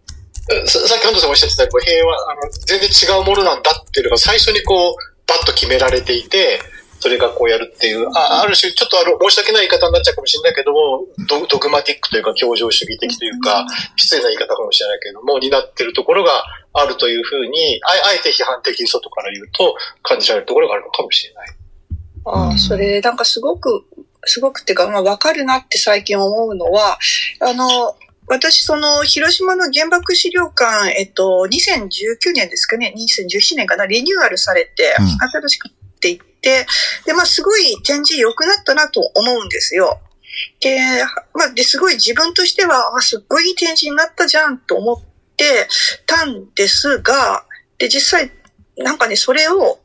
[0.67, 4.95] ささっき安藤さんもおっしゃってたように、平和、あの、全然違うものなんだっていうのが最初にこう、
[5.27, 6.61] バッと決められていて、
[7.01, 13.65] それがこうやるっていう、あある種、ちょっとあの、申し訳ない言い方になっちゃうかもしれないけども、ドドグマティックというか、協情主義的というか、
[13.97, 21.49] 失礼な言い方かもしれないけども、になってるところがあるというふうに、ああえて批判的に外から言うと、感じられるところがあるのかもしれない。
[22.27, 23.85] ああ、それ、なんかすごく、
[24.25, 26.99] すごくっていうか、まあ、わかるなって最近思うのは、
[27.41, 27.97] あの、
[28.31, 36.65] 私、その、広島の原爆資料館、えっと、2019年ですかね、2017年かな、リニューアルされて、うん新しくっていって、
[37.05, 39.99] で、まあ、すごい展示良くなったなと思うんですよ。
[40.61, 40.79] で、
[41.35, 45.01] まあ、で、すごい自分としては、あ、すっごいいい展示になったじゃんと思っ
[45.37, 45.67] て
[46.07, 47.45] たんですが、
[47.79, 48.31] で、実際、
[48.77, 49.81] なんかね、それを、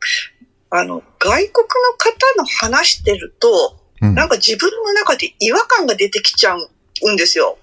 [0.70, 7.58] あの、外国の方の話してると、うんなんか自分の中で違和感が出てきちゃうんですよ。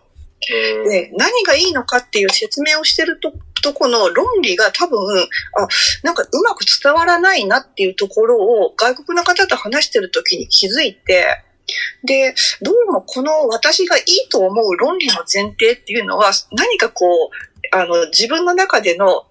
[0.48, 5.68] で、何がいいのかっていう説明をしてると、とこの論理が多分、あ、
[6.02, 11.44] なんかうまく伝わらないなっていうところを外国の方と話してる時に気づいて、
[12.04, 19.26] で、どうもこの私がいいと思う論理の前提っていうのは何かこう、あの、自分の中での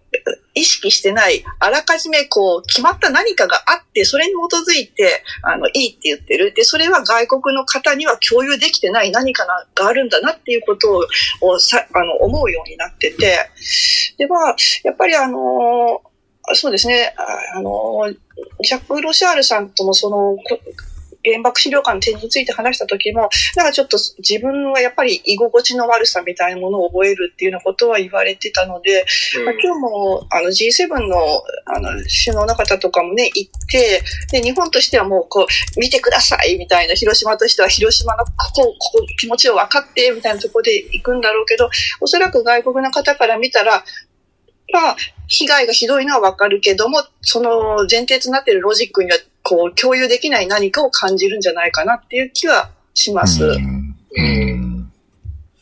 [0.54, 6.54] 意識してない、あらかじめこう、決まった何かがあって、それに基づいて、あの、いいって言ってる。
[6.54, 11.08] で、それは外国の方には共有できてない何かながあるんだなっていうこと
[11.41, 13.50] をさあの思うようになってて、
[14.17, 16.02] で、まあ、やっぱりあの
[16.54, 17.13] そうですね、
[17.56, 18.12] あの
[18.62, 20.38] ジャック・ロシアールさんともその、
[21.24, 29.06] 原爆資料館の展示について話した時も、なんかちょっと自分はやっぱり居心地の悪さみたいなものを覚えるっていうようなことは言われてたので、
[29.46, 31.90] まあ、今日もあの G7 のあの
[32.26, 43.84] 首脳の方とかもね、行って、で、日本としてはもうこう、見てくださいみたいな、広島としては広島のここ、ここ気持ちを分かってみたいなところで行くんだろうけど、おそらく外国の方から見たら、
[44.74, 44.96] まあ、
[45.28, 53.44] 被害がひどいのはわかるけども、その前提となっているロジックには、こう、共有できない何かを感じるんじゃないかなっていう気はします。
[53.44, 54.92] うんうん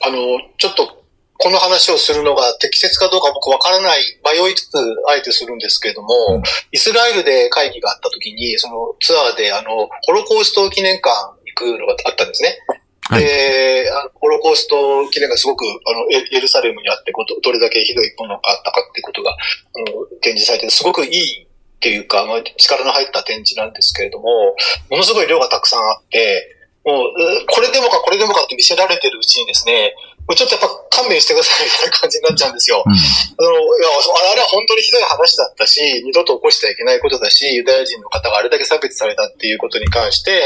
[0.01, 0.17] あの、
[0.57, 1.03] ちょっと、
[1.37, 4.75] この話をするのが適切かどうか僕わからない、迷いつつ、
[5.07, 11.09] あえてするんですけれども、うんイスラエルで会議があった時に、そのツアーで、あの、ホロコースト記念館
[11.45, 12.57] 行くのがあったんですね。
[12.67, 19.35] はいで、あのホロコースト記念がすごく、あの、エエルサレムにあってこと、どれだけひどいものがあったかってことが、あ
[19.79, 21.47] の、展示されて、すごくいい
[21.79, 24.55] っていうか、まあ、力の入った展示なんですけれども、
[24.91, 29.95] ものすごい量がたくさんあって、もう、うこれでもかこれでもかって見せられてるうちにですね、
[30.27, 32.83] もうちょっとやっぱ勘弁してくださいみたいな感じになっちゃうんですよ。
[32.85, 40.43] うんあの、いや、あれは本当にひどい話だったし、二度と起こしてはいけないことだし、ユダヤ人の方があれだけ差別されたっていうことに関して、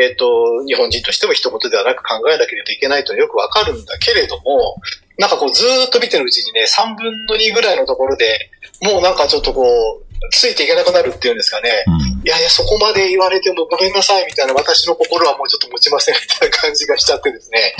[0.00, 4.76] えっ、と、日本人としても一言ではなく考えなければいけないとよくわかるんだけれども、
[5.18, 11.70] なんかこうずーっと見てるうちにね、3分の2ぐらいのところで、もうなんかちょっとこう、ついていけなくなるっていうんですかね。
[11.86, 17.74] うんいやいや、そこまで言われてもごめんなさいみたいな私の心はもうちょっと持ちませんみたいな感じがしちゃってですね。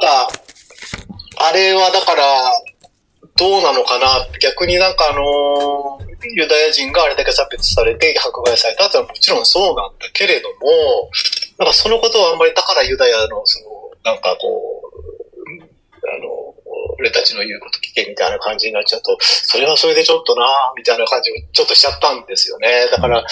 [0.00, 0.28] ただ、
[1.48, 2.24] あれはだから、
[3.36, 4.06] どうなのかな
[4.40, 11.10] 逆になんかあのーユダヤ人があれだけ差別されて迫害されたってのはもちろんそうなんだけれども、
[11.58, 13.66] なんかそのことはあんまりだからユダヤのその、
[14.04, 14.93] なんかこう、
[17.04, 22.88] 俺たちの言うこと聞けみたいな感じになっちゃうと、それはそれでちょっとなみたいな感じをちょっとしちゃったんですよね。
[22.90, 23.22] だから、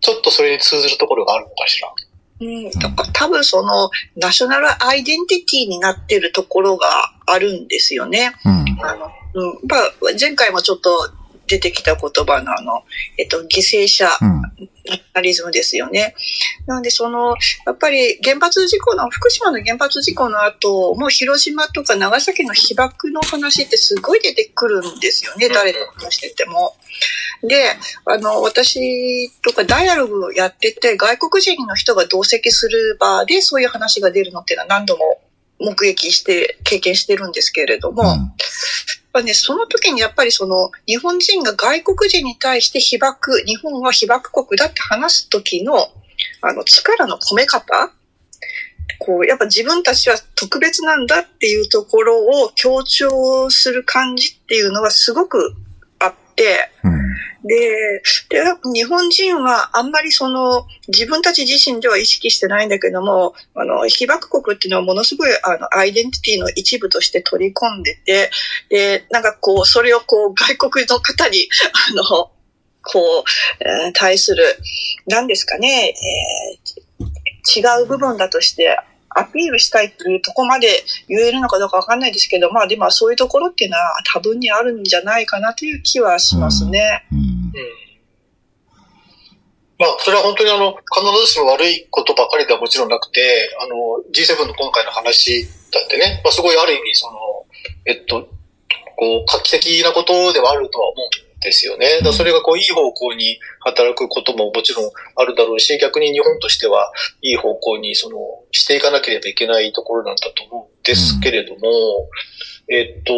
[0.00, 1.92] ちょっとそれに通ずるところがあるのかしら。
[2.40, 6.86] うん、だから多分そのナショナルアイデンティティになってるところが
[7.26, 8.32] あるんですよね。
[8.44, 11.10] うんあの、うん、まあ、前回もちょっと
[11.46, 12.84] 出てきた言葉のあの、
[13.18, 14.68] えっと、犠牲者うん。
[14.86, 16.14] ナショナリズムですよね。
[16.66, 26.76] なので、その、やっぱり原発事故の、福島の原発事故の後、もう広島とか長崎の被爆の話ってすごい出てくるんですよね、誰と話してても。
[27.42, 27.70] で、
[28.04, 35.20] あの、私とかダイアログやってて、外国人の人が同席する場でそういう話が出るのっていうのは何度も
[35.60, 38.32] 目撃して、経験してるんですけれども、うん
[39.14, 45.76] ぱね、その時にやっぱりその日本人が外国人に対して被爆、日本は被爆国だって話す時の
[46.42, 47.92] あの力の込め方？
[48.98, 55.54] こう、やっぱ自分たちは特別なんだっていうところを強調する感じっていうのはすごく
[56.00, 57.03] あって、うん。
[57.44, 68.30] で、で、日本人はあんまりその自分たち自身では意識してないんだけども、あの、被爆国っていうのはものすごいあの、アイデンティティの一部として取り込んでて、
[68.70, 71.48] で、なんかこう、それをこう、外国の方に、
[71.92, 72.30] あの、
[72.82, 73.24] こう、
[73.60, 74.44] えー対する、
[75.06, 76.84] 何ですかね、えー
[77.46, 78.78] 違う部分だとして、
[79.14, 80.68] アピールしたいっていうとこまで
[81.08, 87.04] 言えるのかどうかわかんないですけど、まあでもそういうところっていうのは多分にあるんじゃないかなという気はしますね。
[87.12, 87.18] うん。
[87.18, 87.33] うん
[89.78, 93.20] まあ、それは本当にあの、必ずしも悪いことばかりではもちろんなくて、
[93.60, 93.74] あの、
[94.14, 97.18] G7 の今回の話だってね、まあ、すごいある意味、その、
[97.86, 98.28] えっと、
[98.96, 102.00] こう、画期的なことではあるとは思うんですよね。
[102.02, 108.16] だそれがこう、いい方向に働くことももちろんあるだろうし、逆に日本としては、いい方向に、その、
[108.52, 111.60] していかなければいけないところなんだと思うんですけれども、
[112.70, 113.12] えっと、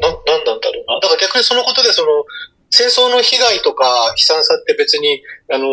[0.00, 1.00] な、な、なんなんだろうな。
[1.00, 2.24] だから逆にそのことで、その、
[2.72, 5.66] 戦争の被害とか悲惨さって別に、あの、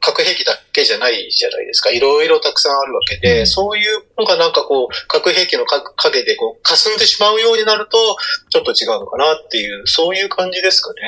[0.00, 1.90] 核兵器だけじゃないじゃないですか。
[1.90, 8.16] いろいろたくさんあるわけで、そういうのがなんかこう、核兵器の影でこう、霞んでしまうようになると、
[8.50, 11.00] ちょっと違うのかなっていう、そういう感じですかね。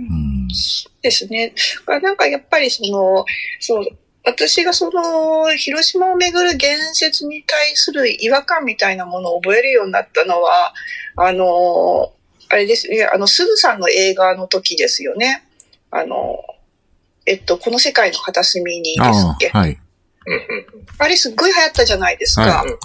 [0.00, 0.48] うん。
[1.00, 1.54] ですね。
[1.86, 3.24] なんかやっぱりその、
[3.60, 3.86] そう、
[4.24, 10.74] 私がその、広島をめぐる言説に対する違和感みたいなものを覚えるようになったのは、
[11.16, 12.12] あの、
[12.48, 15.44] あれですね、あの、すずさんの映画の時ですよね。
[15.90, 16.38] あの、
[17.26, 19.50] えっと、この世界の片隅にですあっけ。
[19.52, 19.78] あ、はい。
[20.98, 22.42] あれすっごい流行ったじゃないですか。
[22.42, 22.78] はうんうん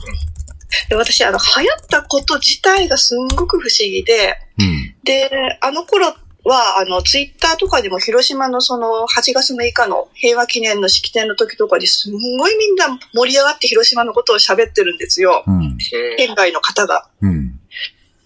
[0.89, 4.95] で私、あの、流行ったこと自体がすんごく不思議で、うん。
[5.04, 5.30] で、
[5.62, 6.08] あの頃
[6.43, 15.43] は、あの、ツイッターとかでも広島のその8月6日の平和記念の式典の時とかですんごいみんな盛り上がって広島のことを喋ってるんですよ。
[15.45, 15.78] うん。
[16.17, 17.08] 県外の方が。
[17.21, 17.60] うん。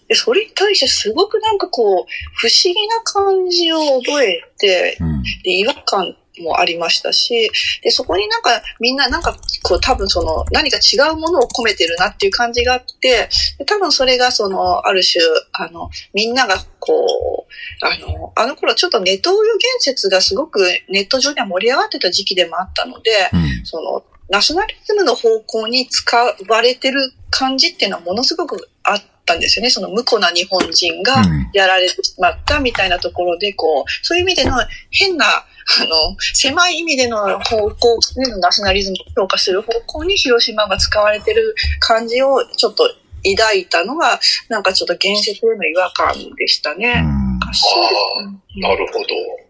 [0.08, 5.22] で、それに対してすごくなんかこう、不思議な感じを覚えて、うん。
[5.42, 7.50] で、違和感もありましたし、
[7.82, 23.66] で、そこになんかみんななんかこう多分その何か違うものを込めてるなっていう感じがあって、で多分それがそのある種、あの、みんながこう、あの、あの頃ちょっとネトウヨ言説がすごくネット上では盛り上がってた時期でもあったので、うん。
[23.66, 26.16] その、ナショナリズムの方向に使
[26.48, 29.70] われてる感じっていうのはものすごくあったんですよね。
[29.70, 34.56] その無垢な日本人がうんやられてしまったみたいなところで、こう、そういう意味での
[34.90, 35.40] 変な、あ
[35.84, 42.90] の、狭い意味での方向でのナショナリズムを評価する方向に広島が使われてる感じをちょっと
[43.36, 47.04] 抱いたのが、なんかちょっと言説への違和感でしたね。
[48.56, 48.98] なるほど。
[49.42, 49.48] うん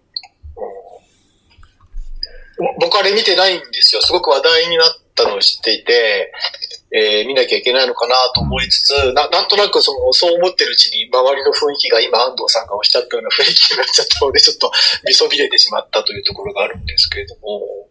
[2.80, 4.02] 僕あれ見てないんですよ。
[4.02, 6.32] すごく話題になったのを知っていて、
[6.90, 14.72] えー見なきゃいけないのかなと思いつつ、ななんとなくその、そう思ってるうちに周りの雰囲気が今安藤さんがおっしゃったような雰囲気になっちゃったので、ちょっと
[15.06, 17.88] 見そびれてしまったというところがあるんですけれども。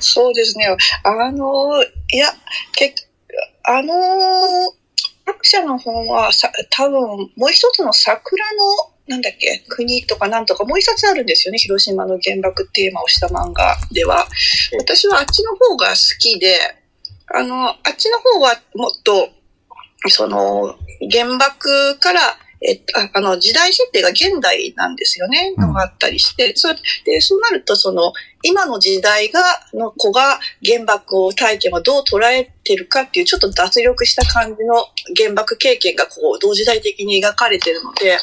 [0.00, 0.66] そうですね。
[1.04, 2.26] あの、いや、
[2.74, 2.94] け
[3.64, 3.94] あの、
[5.26, 7.00] 作者の本はさ、多分、
[7.36, 11.58] もう一つの桜の、なんだっけ、国とかなんとか、もう一冊あるんですよね。
[11.58, 14.26] 広島の原爆テーマをした漫画では。
[14.78, 16.79] 私はあっちの方が好きで、
[17.32, 19.28] あの、あっちの方はもっと、
[20.08, 20.74] その、
[21.10, 22.20] 原爆から、
[22.62, 25.68] えっと、ああの、時代設定が現代なんですよね、うん。
[25.68, 26.68] のがあったりして、そ
[27.04, 28.12] で、そうなると、その、
[28.42, 29.40] 今の時代が、
[29.72, 34.74] の子が原爆を体験をどう捉えてるかっていう、ちょっと脱力した感じの
[35.16, 38.18] 原爆経験が、こう、同時代的に描かれてるので、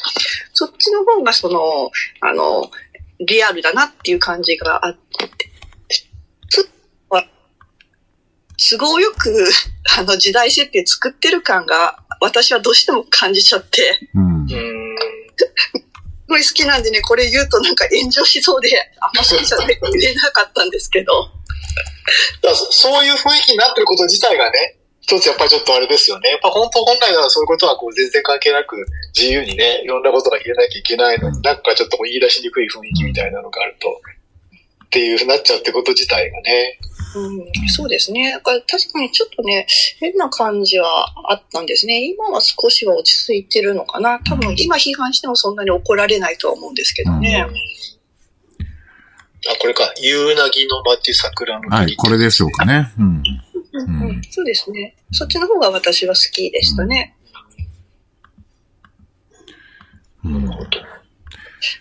[0.52, 1.90] そっちの方が、その、
[2.20, 2.70] あの、
[3.18, 4.98] リアルだなっていう感じがあって、
[6.48, 6.70] つ
[7.08, 7.26] は
[8.58, 9.48] 都合よく、
[9.96, 14.44] あの、時代設定作ってる感が、私はどうしても感じちゃって、うんう。
[14.44, 14.48] ん。
[14.48, 14.54] す
[16.28, 18.68] ごい好きなんでね、これ言うとなんか炎上しそうで、
[19.00, 21.30] あんま好きじゃないって言えなかったんですけど、
[22.42, 26.30] だそういう雰囲気になってること自体がね、一つやっぱりちょっとあれですよね。
[26.30, 28.76] やっぱ本当本来ならそういうことはこう全然関係なく
[29.16, 34.00] 自由にね、いろんなことが言えなきゃいけないのに、なんかちょっと言い出しにくい雰囲気みたいなのがあると、
[34.88, 36.78] っていうふうになっちゃうってこと自体がね。
[37.14, 38.32] うん、そうですね。
[38.32, 39.66] だから確かにちょっとね、
[40.00, 42.04] 変な感じはあったんですね。
[42.06, 44.18] 今は少しは落ち着いてるのかな。
[44.20, 47.46] 多分今批判してもそんなに怒られないとは思うんですけどね。
[49.46, 49.92] あ、これか。
[49.98, 52.90] 夕なぎの町桜のはい、これでしょうかね。
[52.98, 53.22] うん。
[53.72, 54.96] うんうん、そうですね。
[55.12, 57.14] そっちの方が私は好きでしたね。
[60.24, 60.50] うん。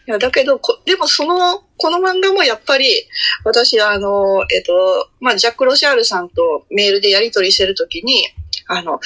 [0.08, 3.08] いや、だけど、こでもその、この漫画もやっぱり、
[3.44, 8.28] 私、あの、えっと、まあ、ジャック・ロシアールさんとメールでやり取りしてるときに、
[8.68, 9.00] あの、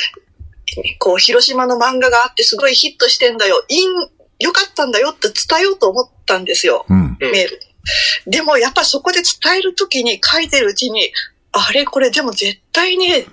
[0.99, 3.63] こう、広島の漫画があってすごいヒットしてんだよ。
[3.67, 3.91] いいん、
[4.39, 6.85] よかったんだよって伝えようと思ったんですよ。
[6.89, 7.17] うん。
[7.19, 7.59] メール。
[8.27, 11.11] でもやっぱそこで伝えるときに書いてるうちに、
[11.51, 13.25] あれこれでも絶対ね、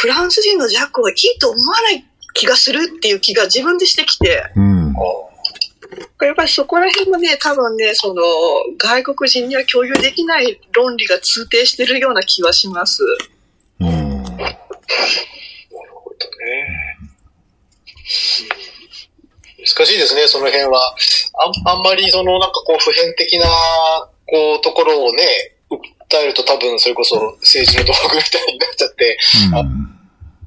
[0.00, 2.04] フランス人のジャックはいいと思わない
[2.34, 4.94] 気がするっていう気が自分でしてきて、うん。
[6.26, 8.22] やっぱりそこら辺もね、多分ね、その、
[8.76, 13.04] 外国人には共有できない論理が通底してるような気はします。
[13.80, 13.88] うん。
[13.88, 14.56] なる
[15.94, 16.98] ほどね。
[19.58, 20.96] 難しいですね、その辺は。
[21.66, 23.46] あんあんまりそのなんかこう普遍的な
[24.26, 25.24] こうところをね、
[25.70, 29.18] 訴えると多分それこそ政治の道具みたいになっちゃって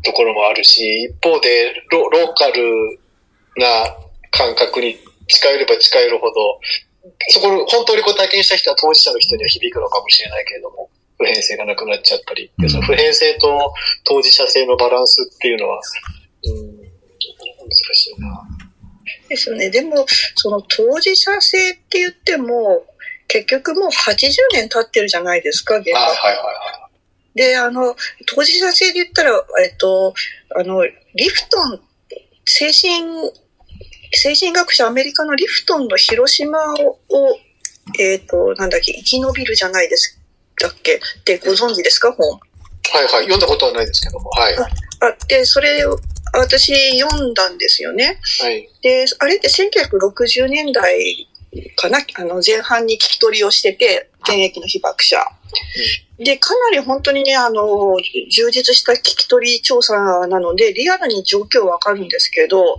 [0.03, 2.99] ところもあるし、一方でロローカル
[3.57, 3.67] な
[4.31, 4.97] 感覚に
[5.31, 6.59] 近寄れば近寄るほど、
[7.29, 13.73] そこを本当にこう体験した人は当事者の人には響くのかもしれないけれども、普遍性がなくなっちゃったり、うんその普遍性と
[14.03, 15.81] 当事者性のバランスっていうのは、
[16.43, 18.47] うん、難しいな。
[19.29, 19.69] ですね。
[19.69, 20.05] でも、
[20.35, 22.85] その当事者性って言っても、
[23.27, 25.99] 結局もう80年経ってるじゃないですか、現あ場。
[25.99, 26.89] はいはいは
[27.35, 27.95] で、あの、
[28.27, 29.31] 当事者性で言ったら、
[29.63, 30.13] えっと、
[30.55, 31.81] あの、リフトン、
[32.45, 33.31] 精神、
[34.13, 36.97] 精神学者アメリカのリフトンの広島を、
[37.99, 40.19] えっと、なんだっけ、生き延びるじゃないです
[40.61, 40.95] だっけ？
[40.95, 42.27] ってご存知ですか、本。
[42.27, 42.39] い。
[42.93, 43.23] はいはい。
[43.23, 44.29] 読んだことはないですけども。
[44.31, 44.55] はい。
[44.57, 44.67] あ
[45.27, 45.97] で、それを
[46.33, 48.19] 私読んだんですよね。
[48.41, 48.69] はい。
[48.81, 51.27] で、あれって1960年代
[51.75, 51.99] かな？
[52.15, 55.17] あの、前半に聞き取りをしてて、現役の被爆者。
[56.19, 57.97] で、かなり本当にね、あの、
[58.29, 62.77] 充実した聞き取り調査なので、リアルに状況わかるんですけど、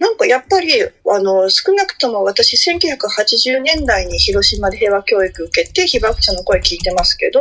[0.00, 7.40] なんかやっぱり、あの、少なくとも私、1980年代に広島で平和教育受けて、被爆者の声聞いてますけど、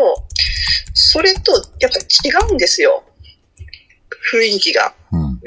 [0.93, 3.03] それとやっぱ違うんですよ。
[4.33, 4.93] 雰囲気が。
[5.13, 5.21] うん。
[5.21, 5.39] うん。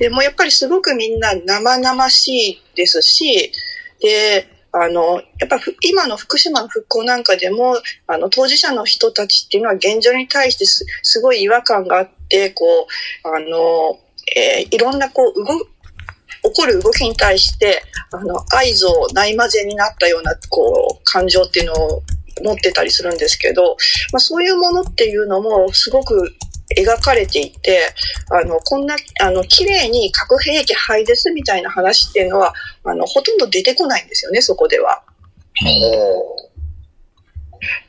[0.00, 3.52] でもやっぱりすごくみんな生々しいですし、
[4.00, 7.76] で、あの、やっぱふ今の福島の復興なんかでも、
[8.08, 12.64] あの、当事者の人たちっていうのは現状に対してすすごい違和感があって、こ
[13.24, 14.00] う、あの、
[14.36, 15.66] えーいろんなこう、動、
[16.42, 17.82] 起こる動きに対して、
[18.12, 22.02] あの、愛憎ないまぜになったような、こう、感情っていうのを
[22.42, 23.76] 持ってたりするんですけど、
[24.12, 26.32] まあそういうものっていうのもすごく
[26.76, 27.80] 描かれていて、
[28.30, 35.02] あの、こんな、あの、綺麗に核兵器廃絶みたいな話っていうのは、あの、ほとんど出てこないんですよね、そこでは。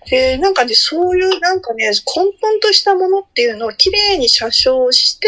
[0.10, 1.94] で、なんかね、そういうなんかね、根
[2.42, 5.28] 本としたものっていうのを綺麗に写生して、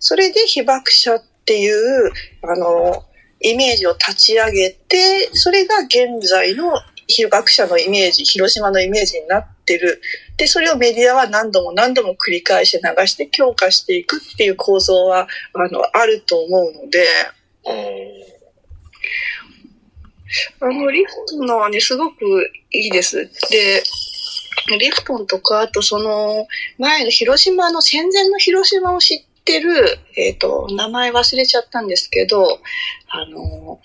[0.00, 2.10] それで被爆者っっていう、
[2.42, 3.04] あの、
[3.40, 6.72] イメージを立ち上げて、それが現在の
[7.06, 10.00] 被爆者のイメージ、広島のイメージになってる。
[10.36, 17.06] で、それをメディアは何度も何度も繰り返して流して強化していくっていう構造は、あの、あると思うので、
[20.60, 22.24] あの、リフトのはね、すごく
[22.72, 23.30] いいです。
[23.50, 23.84] で、
[24.80, 32.60] リフトンとか、あとその、前の広島の、戦前の広島を知ってる、えっ、と、名前忘れちゃったんですけど、
[33.08, 33.80] あの、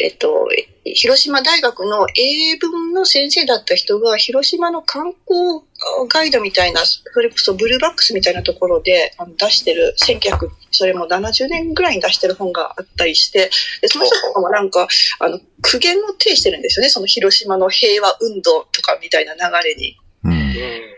[0.00, 0.48] えっ、と、
[0.84, 5.62] 広島大学の英文の先生だった人が、広島の観光
[6.08, 13.50] ガイドみたいな、それこそブルーバックスみたいなところであの出してる、1900、それも70年ぐらいに出してる本があったりして、
[13.82, 14.88] で、その人とかもなんか、
[15.20, 16.90] あの、苦言の呈してるんですよね。
[16.90, 19.96] その広島の平和運動とかみたいな流れに。
[20.24, 20.97] うん。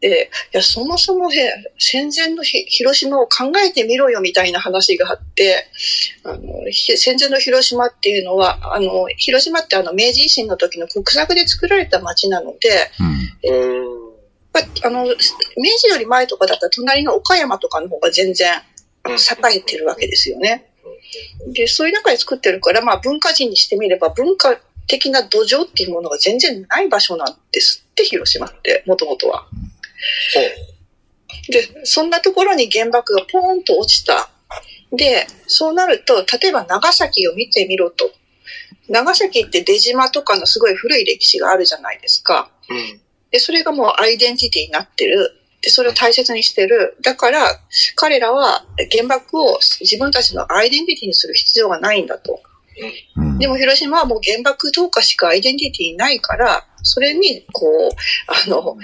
[0.00, 5.66] で、いや、そもそもへ戦前のひ広島を考えてみろよみたいな話があって、
[6.24, 12.90] あの、ひ戦前の広島っていうのは、あの、広島ってあの、明治維新の時の国策で作られた町なので、
[13.44, 13.56] うん。
[13.56, 14.10] うん。
[14.52, 15.14] まああの、明
[15.78, 18.54] 治より前とかだったら隣の岡山とかの方が全然
[19.04, 20.70] うん栄えてるわけですよね。
[21.52, 29.46] で、そういう中で作ってるから、まあ文化人にしてみれば文化的な土壌っていうものが全然ない場所なんですって、広島って、もともとは。
[31.48, 34.30] で、そんなところに原爆がポーンと落ちた。
[34.92, 38.10] で、そうなると、例えば長崎を見てみろと。
[38.88, 42.50] 長崎って出島とかのすごい古い歴史があるじゃないですか。
[42.68, 43.00] うん。
[43.30, 45.36] で、それがもうアイデンティティになってる。
[45.62, 46.96] で、それを大切にしてる。
[47.02, 47.60] だから、
[47.94, 52.42] 彼らは原爆を自分たちのアイデンティティにする必要がないんだと。
[53.38, 57.90] でも広島はもう原爆投下しかアイデンティティないから、それに、こう、
[58.26, 58.76] あの、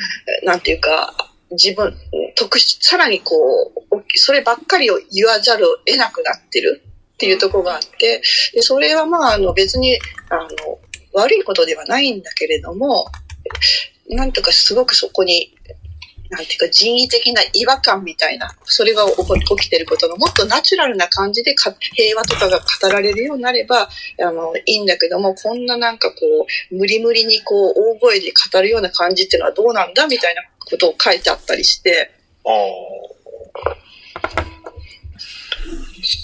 [0.45, 1.15] なんていうか、
[1.51, 1.95] 自分、
[2.35, 6.83] 特殊、さらにこう、そればっかりを言わざるを得なくなってる
[7.15, 8.23] っていうところがあって、
[8.53, 10.49] で、それはまあ、あの別に、あの、
[11.15, 13.07] 悪いことではないんだけれども、
[14.09, 15.55] なんとかすごくそこに、
[16.31, 23.89] なんていうか人為的な違和感みたいな、それが起こ起きてることがもっとナチュラルな感じでか平和とかが語られるようになれば、
[24.20, 26.16] あの、いいんだけども、こんななんかこ
[26.70, 32.11] う、無理無理にこう、大声で語るような感じっていうのはどうなんだみたいなことを書いてあったりして、
[32.45, 32.53] ああ。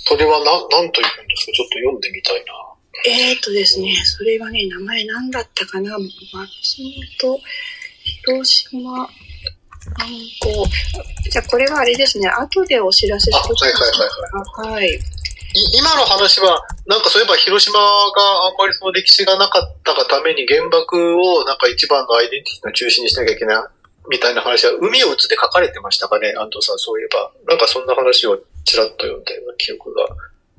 [0.05, 1.53] それはな、なんというんですか？
[1.53, 2.53] ちょっと読んでみたいな。
[3.05, 5.99] えーとですね、それはね、名前なんだったかな？
[5.99, 6.09] 松
[7.21, 7.41] 本、
[8.27, 9.09] 広島、
[9.91, 10.09] 観
[10.41, 10.65] 光。
[11.31, 13.83] じゃあこれはあれですね、後でお知らせしあ、てはいはい
[14.63, 14.73] はいはい。
[14.73, 14.89] はい。
[15.55, 17.83] い今の話は、なんかそういえば広島が
[18.49, 23.65] あんまりその歴史がなかったがために原爆をなんか一番のアイデンティティの中心にしなきゃいけない
[24.09, 27.31] みたいな話は海を打つで書かれてましたかね、安藤さんそういえば。
[27.49, 30.07] なんかそんな話をちらっと読んだような記憶が。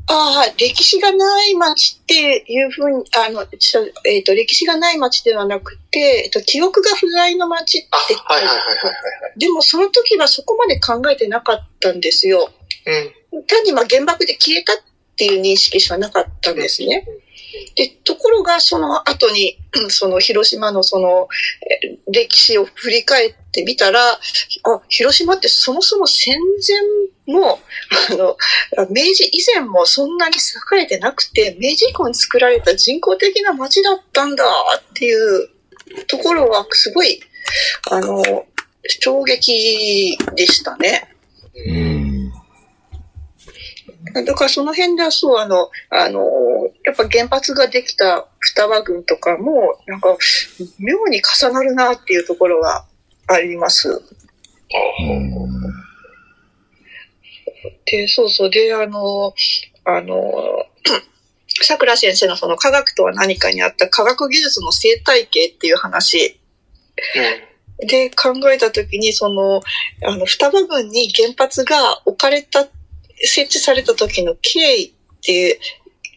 [0.07, 8.93] ああ、歴史がない町っていうふうに、あの、ちょえっ、と、歴史がない町ではなくて、えっ、と、記憶が不在の町ってあ、はいはいはいはいはい
[9.35, 12.39] でもその時はそこまで考えてなかったんですよ。
[12.39, 13.13] はい。
[13.33, 13.45] うん。
[13.45, 14.75] 単にまあ原爆で消えたっ
[15.15, 17.07] ていう認識しかなかったんですね。
[17.75, 19.57] で、ところがその後に、
[19.89, 21.27] その広島のその
[21.83, 24.19] えー歴史を振り返ってみたら、あ、
[24.89, 26.37] 広島ってそもそも戦
[27.25, 27.59] 前も、
[28.11, 28.37] あの、
[28.89, 34.43] 明治以前もそんなに栄えてなくて、明治以降に作られた人工的な街だったんだ
[34.77, 35.49] っていう
[36.07, 37.21] ところはすごい、
[37.89, 38.45] あの、
[38.85, 41.09] 衝撃でしたね。
[41.67, 42.12] うん。
[44.13, 46.21] だからその辺ではそう、あの、あの、
[46.85, 50.15] やっぱ原発ができた双葉郡とかも、なんか、
[50.79, 52.85] 妙に重なるなっていうところが
[53.27, 54.01] あります。
[57.85, 58.49] で、そうそう。
[58.49, 59.33] で、あの、
[59.85, 60.21] あの、
[61.61, 66.39] 桜先生のその科学とは何かにあった科学技術の生態系っていう話
[67.79, 69.61] で考えたときに、その、
[70.03, 72.67] あの、双葉郡に原発が置かれた、
[73.27, 75.59] 設置された時の経緯っていう、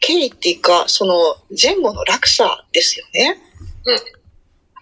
[0.01, 1.15] 経緯っていうか、その
[1.51, 3.39] 前後の落差ですよね。
[3.85, 4.17] うん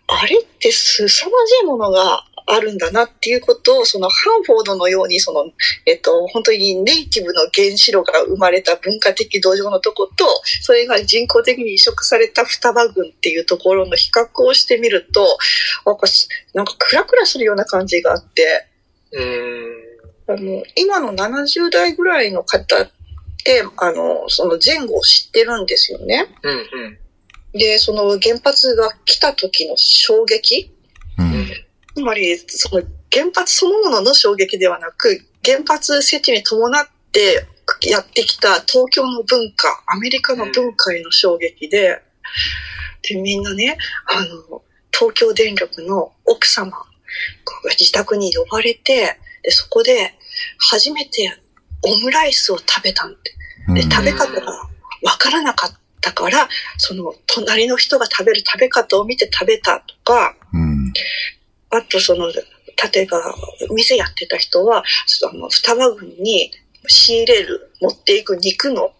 [0.06, 5.46] あれって凄まじいものがあるんだなっていうことを、そのハンフォードのように、その、
[5.86, 10.26] えっと、本当にネイティブの原子炉が生まれた文化的土壌のとこと、
[10.60, 15.38] それが人工的に移植された双葉郡っていうところの比較をしてみると、
[15.86, 18.66] なんかす、なんかクラクラするような感じがあって、
[19.12, 19.73] うん。
[20.26, 22.90] あの、今の70代ぐらいの方っ
[23.44, 26.26] て、あの、その前後を知ってるんですよね。
[26.42, 26.54] うん。
[26.54, 26.58] う
[26.88, 26.98] ん。
[27.58, 30.74] で、その原発が来た時の衝撃
[31.18, 31.46] うん。
[31.94, 37.46] つまり、その原発そのものの衝撃ではなく、原発設置に伴って
[37.86, 42.02] やってきた東京の文化、アメリカの文化への衝撃で、
[43.02, 46.76] で、みんなね、あの、東京電力の奥様が
[47.78, 50.14] 自宅に呼ばれて、で、そこで
[50.58, 51.36] 初めて
[51.82, 53.14] オムライスを食べたん
[53.68, 54.40] で、で、食べ方が
[55.02, 60.92] わからなかったから、その隣の人が食べる食べ方を見て食べたとか、うん。
[61.70, 63.34] あとその、例えば、
[63.70, 66.50] 店やってた人は、その、双葉郡に
[66.86, 68.92] 仕入れる、持っていく肉の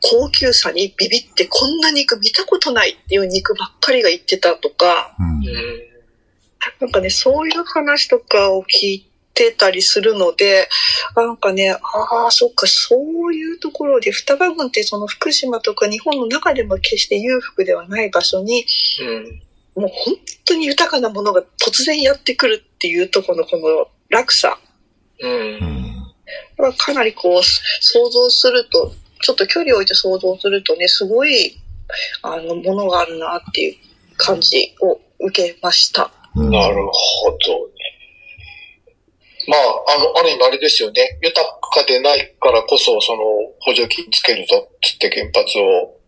[0.00, 5.40] 高級さにビビって、こんな肉見たことないっていう肉ばっかりが言ってたとか、うん。
[6.80, 10.68] なんかね、そういう話とかを聞いてたりするので、
[11.16, 18.64] なんかね、ああ、そっか、そういうところで、双葉郡ってその福島とか日本の中でも決して裕福ではない場所に、
[19.00, 19.82] うん。
[19.82, 20.14] もう本
[20.44, 24.58] 当に豊かなものが突然やってくるっていうところのこの落差
[25.20, 25.82] うん。
[26.58, 31.58] はかなりこう想像すると、ちょっと距離を置いて想像するとね、すごい
[32.22, 33.76] あのものがあるなっていう
[34.16, 36.10] 感じを受けました。
[36.34, 36.50] うん。
[36.50, 37.81] なるほどね。
[39.48, 39.60] まあ、
[39.98, 41.18] あの、ある意味あれですよね。
[41.22, 43.22] 豊かでないからこそ、その、
[43.60, 45.98] 補助金つけるぞっつって原発を、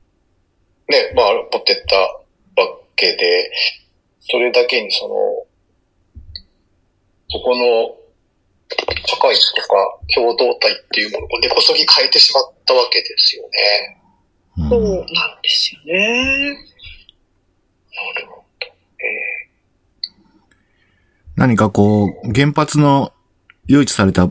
[0.88, 3.50] ね、まあ、持ってったわけで、
[4.20, 5.14] それだけにその、
[7.28, 8.04] そこの、
[9.06, 13.48] 社会とか共同体っていうものを根こそぎ変えてしまったわけですよね。
[14.56, 15.02] うんそうなん
[15.42, 16.52] ですよね。
[16.52, 18.66] なるほど。
[18.66, 19.44] え
[21.36, 23.12] 何かこう、原発の
[23.66, 24.28] 誘致された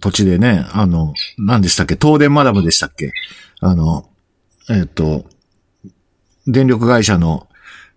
[0.00, 1.96] 土地でね、あの、何でしたっけ？
[2.00, 3.12] 東電マダムでしたっけ？
[3.60, 4.08] あの、
[4.70, 5.24] えっ、と、
[6.46, 7.48] 電力会社の、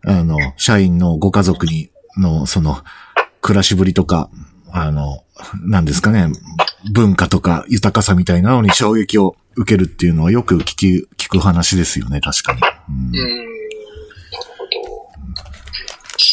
[0.05, 2.83] あの、社員のご家族に、の、その、
[3.41, 4.29] 暮らしぶりとか、
[4.71, 5.23] あの、
[5.63, 6.27] なんですかね、
[6.91, 12.61] 文化とか豊かさみたいなのに衝撃を受けるっていうのはよく聞き、聞く話ですよね、確かに。
[12.89, 13.11] うん。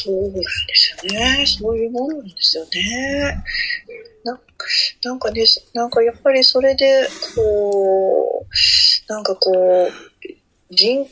[0.04, 0.42] そうなんで
[0.74, 1.46] すよね。
[1.46, 3.44] そういうものなんですよね。
[4.24, 4.42] なんか
[5.04, 5.44] なんかね、
[5.74, 9.90] なんかやっぱりそれで、こう、なんかこう、
[10.70, 11.06] 人、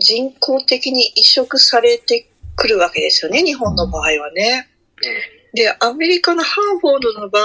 [0.00, 4.68] 人工的に移植されてくるわけですよね、日本の場合はね。
[5.54, 7.44] で、アメリカのハーフォードの場合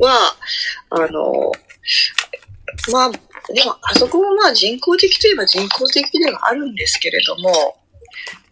[0.00, 0.36] は、
[0.90, 1.52] あの、
[2.90, 3.10] まあ、
[3.52, 7.76] でも、あそこもまあ人工的といえば人工的ではあるんですけれども、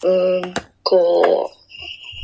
[0.04, 0.54] うん、
[0.84, 1.63] こう、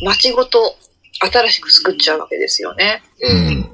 [0.03, 0.77] 街ごと
[1.21, 3.03] 新しく作っちゃうわけですよね。
[3.21, 3.71] うん。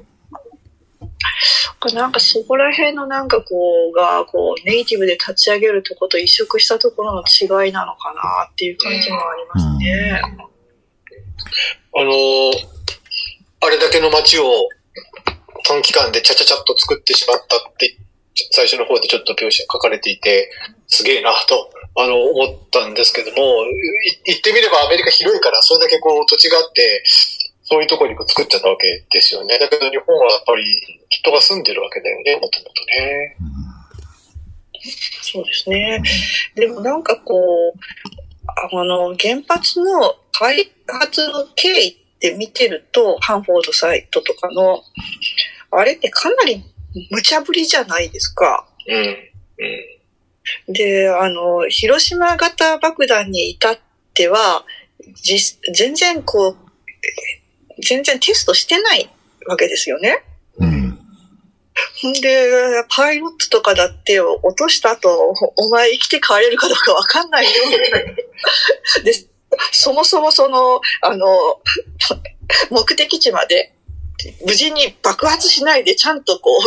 [1.93, 10.21] なんかそこら辺のなんかこうが、こう、ネイティブで立ち上げるとこと移植したところの違いなのかなっていう感じもありますね。
[11.95, 12.77] あのー
[13.59, 14.43] あれだけの街を
[15.65, 17.97] 短期間でちゃちゃちゃっと作ってしまったって、
[18.51, 20.51] 最初の方でちょっと描写書かれていて、
[20.87, 27.03] すげえなと、あの、思ったんですけども、い言ってみればアメリカ広いから、それだけこう土地があって、
[27.63, 29.57] そういうところにこう作っちゃったわけですよね。
[29.57, 30.63] だけど日本はやっぱり
[31.09, 33.37] 人が住んでるわけだよね、もともとね。
[35.21, 36.01] そうですね。
[36.55, 37.79] でもなんかこう、
[38.47, 44.83] あの、原発の開発の経緯って見てると、ハンフォードサイトとかの、
[45.71, 46.63] あれってかなり
[47.09, 48.67] 無茶ぶりじゃないですか。
[48.87, 48.95] うん。
[48.95, 49.96] うん。
[50.67, 53.77] で、あの、広島型爆弾に至っ
[54.13, 54.65] ては、
[55.15, 56.57] 実全然こう、
[57.81, 59.09] 全然テストしてない
[59.47, 60.23] わけですよね。
[60.59, 60.99] うん。
[62.09, 65.09] んで、パイロットとかだって落とした後、
[65.55, 67.51] お前生きて帰れるかどうかわかんないよ。
[69.03, 69.13] で、
[69.71, 71.61] そもそもその、あの、
[72.71, 73.73] 目的地まで
[74.45, 76.61] 無事に爆発しないでちゃんとこう、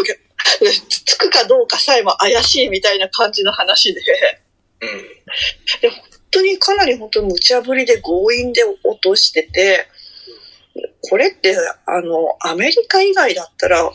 [1.07, 4.01] つくかどうかさえも怪しいみたいな感じの話で、
[4.80, 5.91] うん。
[5.91, 9.86] 本当にかなり本当に無茶ぶりで強引で落としてて、
[11.09, 13.91] これって、あの、アメリカ以外だったら、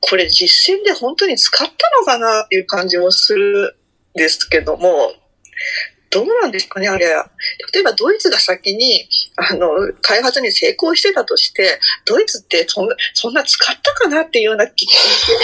[0.00, 3.76] これ実践で本当に使ったのかなっていう感じもする
[4.14, 5.12] んですけども、
[6.10, 7.06] どうなんですかね、あれ。
[7.06, 9.70] 例えばドイツが先に、あの、
[10.02, 14.86] 開発に成功してたとして、ドイツってそんな、そんな使ったかなっていうような気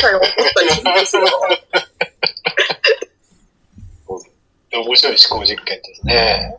[0.02, 0.22] が思っ
[0.54, 1.24] たりするんですよ。
[4.72, 6.56] 面白い思考実験ですね。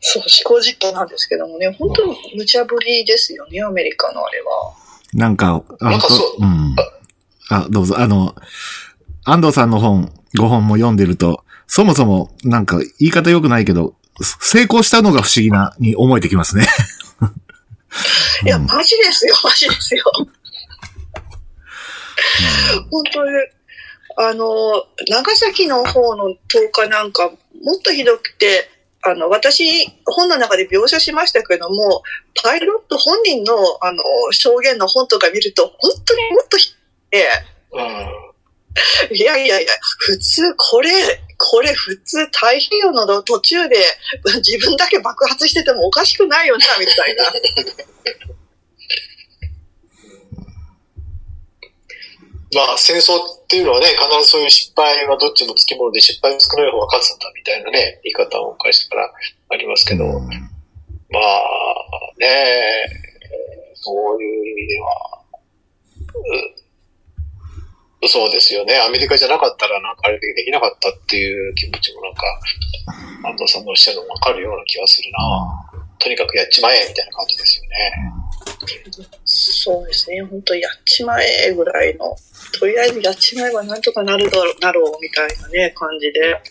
[0.00, 4.72] そう、思考実験なんですけどもね、本当に無茶ぶりですよね、アメリカのあれは。
[5.14, 6.74] なんか、あなんかそううん。
[7.50, 7.98] あ、どうぞ。
[7.98, 8.34] あの、
[9.24, 13.94] 安藤さんの本、5本も読んでると、そもそも、なんか、言い方良くないけど、
[14.40, 16.66] 成功したのが不思議な、に思えてきますね。
[18.44, 20.04] いや、うんマジですよ、マジですよ。
[22.90, 23.30] 本当に、
[24.16, 27.36] あの、長崎の方の投下なんか、も
[27.78, 28.68] っとひどくて、
[29.02, 32.02] あの、私、本の中で描写しましたけども、
[32.42, 36.78] パイロット本人の、あの、証言の本とか見ると、本当にもっとひどく
[37.10, 37.28] て、
[37.72, 39.16] うん。
[39.16, 40.90] いやいやいや、普通、これ、
[41.44, 43.76] これ普通太平洋の途中で
[44.46, 47.24] 自分だけ爆発しててもおかしくないよな、みたいな。
[52.54, 59.10] まあ、戦争っていうのはね、必ずそういう失敗はどっちもつきもので失敗の少ない方が勝つんだみたいなね、言い方も昔から
[59.48, 60.28] ありますけど、うん。
[60.28, 61.42] まあ、
[62.18, 62.86] ね
[63.74, 65.22] そういう意味では、
[66.14, 66.61] う
[68.08, 68.80] そうですよね。
[68.80, 72.40] アメリカじゃなかったらなんかあれできなかったっていう気持ちもなんか、
[73.24, 75.82] 安藤さんのおっしゃるのもわかるような気がするな。
[75.98, 78.22] とにかくやっちまえみたいな感じですよね。
[79.24, 82.16] そうですね、本当やっちまえぐらいの、
[82.58, 86.42] とりあえずやっちまえばなんとかなるだろう、なろうみたいなね、感じで。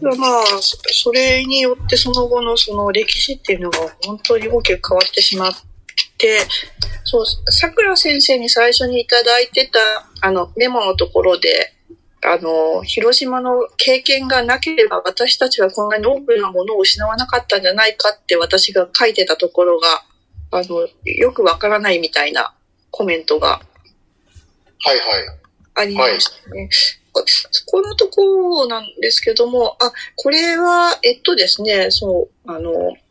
[0.00, 5.58] ただまあ、そそれによってその後のその歴史っていうのが本当に大きく変わってしまって、
[7.04, 9.78] そう、桜先生に最初にいただいてた
[10.20, 11.72] あのメモのところで、
[12.22, 20.02] あの、広島の経験がなければ私たちはこんなに多くのものを失わなかったんじゃないかって私が書いてたところが、
[20.50, 22.52] あの、よくわからないみたいな
[22.90, 23.60] コメントが
[24.86, 25.04] はいはい。
[25.74, 26.68] ありましたね。
[27.50, 33.05] そこのところなんですけども、あ、これは、えっとですね、そう、あの、ひ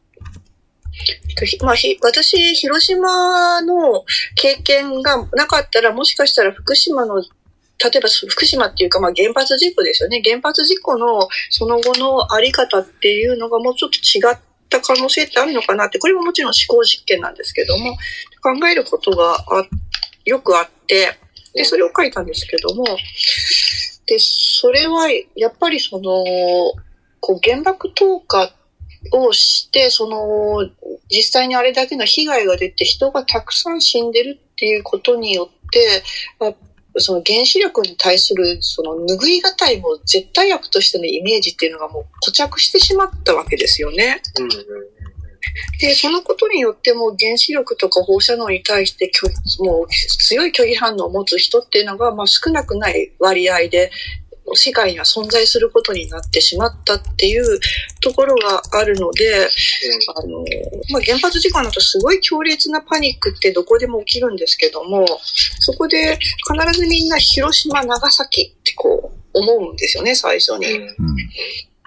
[1.61, 7.27] まあ、ひ私、広島の経験がなかったら、もしかしたら福島の、例
[7.95, 10.21] えば福島っていうか、まあ、原発事故ですよね。
[10.23, 14.39] 原発事故のその後のあり方っていうのがもうちょっと違っ
[14.69, 17.97] た可能性ってあるのかなって、これももちろん思考実験なんですけども、
[18.41, 19.67] 考えることがあ
[20.23, 21.17] よくあって、
[21.53, 22.85] で、それを書いたんですけども、
[24.07, 26.23] で、それは、やっぱりその、
[27.19, 28.51] こう、原爆投下っ
[29.11, 30.69] をして、その、
[31.09, 36.03] 実際にあれだけの被害が出て人がたくさん死んでるっていうことによって、
[36.39, 36.53] まあ
[36.97, 44.21] その原子力に対するその拭いがたいもう絶対悪としてのイメージっていうのがもう固着してしまったわけですよね。
[44.39, 44.51] うんうん
[45.79, 49.11] で、そのことによってもう原子力とか放射能に対して
[49.59, 53.91] もう強い拒否反応を持つ人っていうのがまあ少なくない割合で
[54.53, 57.59] 世界には存在することになってしまったっていう
[58.01, 59.49] ところがあるので、
[60.15, 60.45] あの、
[60.91, 65.05] まあ、原発事故の後すごい強烈なパニックってどこでも起きるんですけども、
[65.59, 70.71] そこで必ずみんな広島、長崎ってこう思うんですよね、最初に。
[70.71, 71.15] うんうん。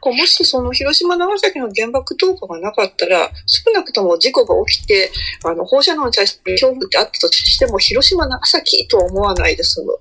[0.00, 5.10] こうもしその広島、長崎の原爆投下がなかったら、少なくとも事故が起きて、
[5.44, 9.98] あの、放射能に対して恐怖ってあったとしても、広島、長崎とは思わないで済む。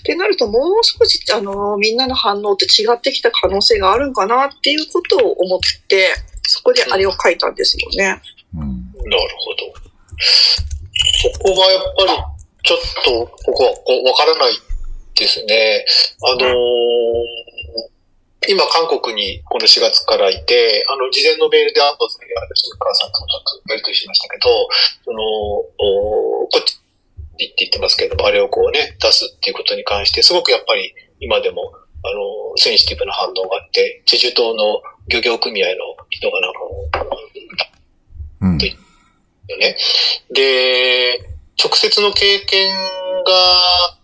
[0.00, 8.20] ってなると、もう少し、あの、みんなの反応って違ってきた可能性があるんかなっていうことを思って、そこであれを書いたんですよね。
[8.54, 8.60] うん。
[9.08, 9.90] なるほど。
[11.22, 12.08] そこがやっぱり、
[12.62, 13.70] ちょっと、ここは
[14.10, 14.52] わからない
[15.14, 15.84] ですね。
[16.22, 17.50] あのー
[18.48, 24.48] 今、韓国にこの4月からいて、あの、事前のメールでアンドさんや吉川さんともちょっとやりとりしましたけど、
[25.04, 26.80] その、おこっち
[27.46, 31.72] って言ってますけれども、あれをこうね、出すっていうことに関して、すごくやっぱり今でも、
[32.02, 35.74] あの、センシティブな反応があって、チェジュ島の漁業組合の
[36.08, 36.60] 人がなんか、
[38.42, 38.58] うん。
[39.50, 39.76] よね。
[40.32, 41.20] で、
[41.62, 42.74] 直接の経験
[43.24, 43.98] が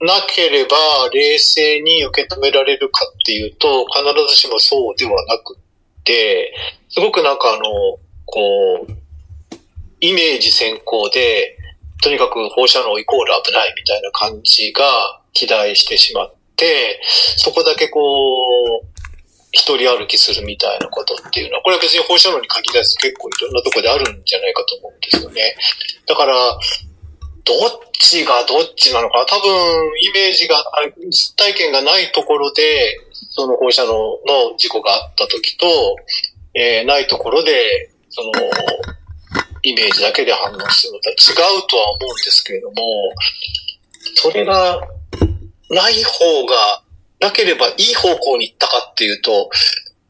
[0.00, 0.76] なければ
[1.12, 6.52] 冷静に受け止められるかっていうと、必ずしもそうではなくって、
[6.88, 8.92] すごくなんかあの、こう、
[10.00, 11.56] イメージ先行で、
[12.02, 14.84] とにかく放射能イコール危ないみたいな感じが
[15.34, 17.00] 肥大してしまって、
[17.36, 18.86] そこだけこう、
[19.52, 25.56] 一人歩きするみたいなことっていうのは、これは別に放射能に限らず結構いろんなとこであるんじゃないかと思うんですよね。
[26.06, 26.34] だから、
[27.44, 29.50] どっちがどっちなのか多分、
[30.02, 30.62] イメージが、
[31.08, 32.98] 実体験がないところで、
[33.30, 35.66] その放射能の事故があった時と、
[36.54, 38.32] えーないところで、その、
[39.66, 42.74] イメージだけで反応するのとは違うとは思うんですけれども、
[44.14, 44.80] それが
[45.70, 46.82] ない方が、
[47.18, 49.50] なければいい方向に行ったかっていうと、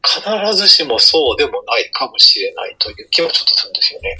[0.05, 4.15] 必ずしもそうでもないかもしれないという気もちょっとするんですよね。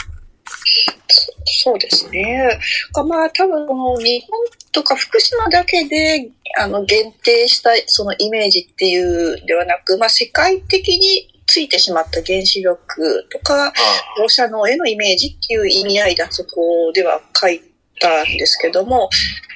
[1.46, 2.60] そうですね。
[2.94, 3.66] かまあ多分
[4.04, 4.40] 日本
[4.72, 6.30] とか福島だけで
[6.60, 13.74] あの限定したそのイメージっていうではなく、まあ世界的についてしまった原子力とかあ
[14.18, 17.62] 放射能へのイメージっていう意味合いであそこでは書い
[18.00, 19.10] たんですけども、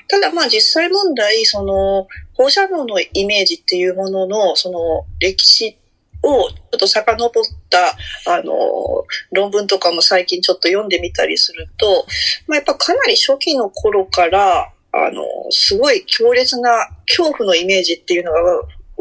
[0.07, 5.77] ただまあ実際問題、その放射能のイメージっていうもののその歴史
[6.23, 8.53] をちょっと遡ったあの
[9.31, 12.05] 論文とかも最近ちょっと読んでみたりすると、
[12.47, 18.39] まあ、やっぱかなり初期の頃からあのすごい強烈な恐怖のイメージっていうのが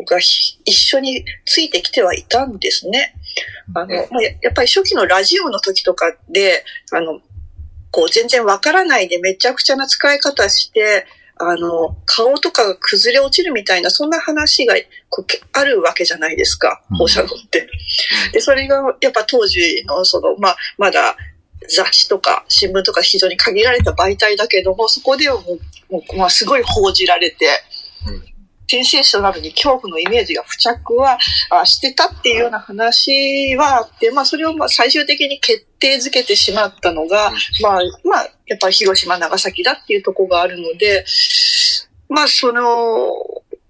[0.04, 3.14] が一緒についてきてはいたんですね。
[3.74, 7.20] あの、まあ、ややっぱり初期のラジオの時とかで、あの、
[7.90, 11.06] こう全然わからないでめちゃくちゃな使い方して、
[11.42, 14.74] あの、顔とかが崩れ落ちるみたいな、そんな話が
[15.08, 17.66] こうあるわけじゃないですか、うん放射能って。
[18.32, 21.16] で、それがやっぱ当時のその、まあ、まだ
[21.66, 27.46] 雑誌とか新聞とか非常に限られた媒体だけども、そこではもう、もうまあ、すごい報じられて、
[28.06, 28.29] うん
[28.70, 31.18] センセーショナルに恐怖のイメージが付着は
[31.50, 41.04] あしてたっていうような話はあって、まあそれをまあ最終的に決定づけてしまったのが、まあ、まあ、やっぱり広島、長崎だっていうところがあるので、
[42.08, 42.62] まあその、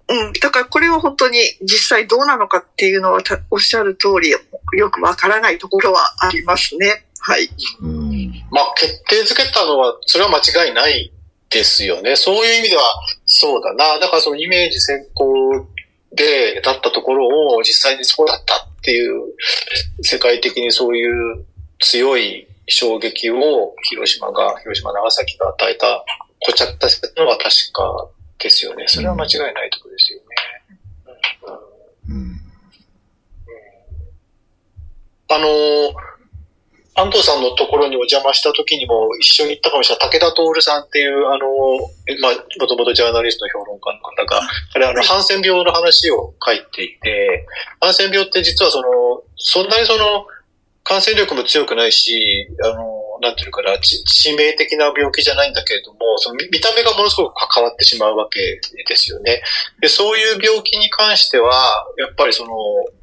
[0.08, 7.06] うん、だからこれは本当に実際どうなのかっていうのはたおっしゃる通りよくわからないところはありますね。
[7.20, 7.48] はい。
[7.80, 8.32] うん。
[8.50, 11.12] まあ、決定づけたのは、それは間違いない
[11.50, 12.16] ですよね。
[12.16, 12.82] そういう意味では、
[13.32, 13.98] そうだな。
[14.00, 15.66] だからそのイメージ先行
[16.12, 19.22] で、だったところを実際にそうだったっていう、
[20.02, 21.46] 世界的にそういう
[21.78, 26.04] 強い衝撃を広島が、広島、長崎が与えた、
[26.40, 26.88] こちゃった
[27.22, 28.08] のは確か
[28.38, 28.86] ですよね。
[28.88, 30.24] それは間違いないところですよね。
[32.08, 32.40] うんうん。
[35.28, 36.19] あのー
[37.00, 41.48] 安藤さんのところにお邪魔した時にも一緒に行ったかもしれない武田徹さんっていう、あの、
[42.20, 44.42] まあ、もともとジャーナリスト評論家の方が、
[44.74, 47.46] あれ、あの、ハンセン病の話を書いていて、
[47.80, 50.26] ハンセン病って実はその、そんなにその、
[50.82, 59.42] 感染力も強くないし、あの、なんていうかな、致命的な病気じゃないんだけれども、その見た目がものすごく変わってしまうわけですよね。
[59.80, 62.52] で、そういう病気に関しては、やっぱりその、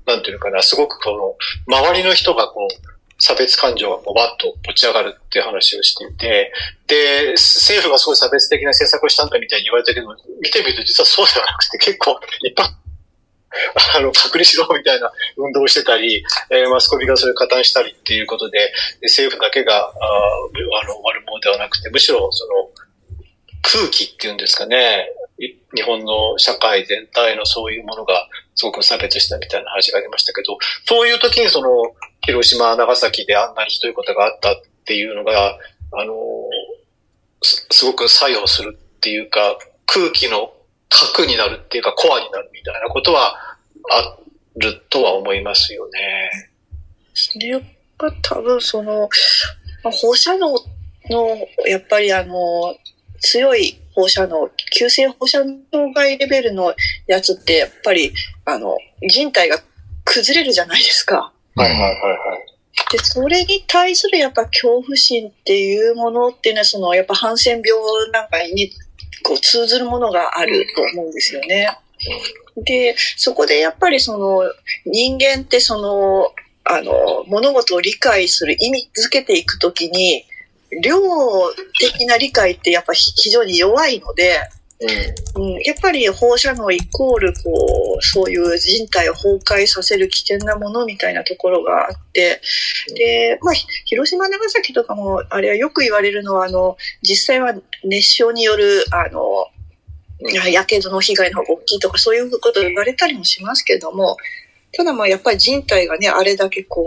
[0.05, 1.37] なんていうかな、すごくこ
[1.67, 6.51] の、周りの人がこう、差別感情がバッと持ち上がるっていう話をしていて、
[6.87, 10.07] で、政府がすごい差別的な政策をしたんだみたいに言われたけど、
[10.41, 12.69] 見てみると実はそうではなくて結構一般
[13.95, 18.71] あの、隔離しろみたいな運動をしてたり、えー、マスコミがそれ加担したりっていうことで、
[19.03, 22.69] 政府だけが、ああの、悪者ではなくて、むしろその、
[23.61, 25.09] 空気っていうんですかね、
[25.75, 31.69] 日本の社会全体のそういうものがすごく差別したみたいな話がありましたけど、そういう時にその、
[32.27, 34.55] 広島、長崎であんなにひどいことがあったっ
[34.85, 35.57] ていうのが、
[35.93, 36.13] あの、
[37.41, 40.51] すすごく作用するっていうか、空気の
[40.89, 43.33] 核になるっていうかコアになるみたいなことは
[43.89, 44.17] あ
[44.57, 46.51] るとは思いますよね。
[47.39, 47.61] で、やっ
[47.97, 49.07] ぱ多分その、
[49.83, 50.53] 放射能
[51.09, 52.75] の、やっぱりあの、
[53.21, 56.75] 強い放射能、急性放射能害レベルの
[57.07, 58.11] やつって、やっぱり、
[58.43, 58.75] あの、
[59.09, 59.59] 人体が
[60.03, 61.31] 崩れるじゃないですか。
[61.57, 62.91] はいはいはいはい。
[62.91, 67.81] で、それに対するやっぱ恐怖心っていうものっていうのは、その、やっぱハンセン病
[68.11, 68.71] なんかに
[69.23, 71.67] こう通ずるものがあると思うんですよね。
[72.57, 74.41] で、そこでやっぱりその
[74.85, 76.31] 人間ってその、
[76.63, 80.25] あの、物事を理解する意味づけていくときに、
[80.83, 80.99] 量
[81.79, 84.39] 的な理解ってやっぱ非常に弱いので、
[84.79, 92.41] うん、やっぱり放射能イコールこうそういう人体を崩壊させる危険なものみたいなところがあって
[92.95, 93.53] で、まあ、
[93.85, 99.47] 広島長崎とかもあれはよく言われるのはあの実際は熱傷によるあの
[100.51, 104.17] やけどの被害の方が大きいとかそういうこと言われたりもしますけども
[104.73, 106.83] ただまあやっぱり人体がね、あれだけこ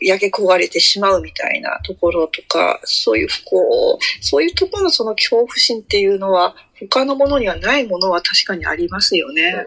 [0.00, 6.56] う、焼け焦がれてしまうみたいなところとか、そういうこう、そういうところのその恐怖心っていうのは、
[6.90, 9.66] 他のものにはないものは確かにありますよね。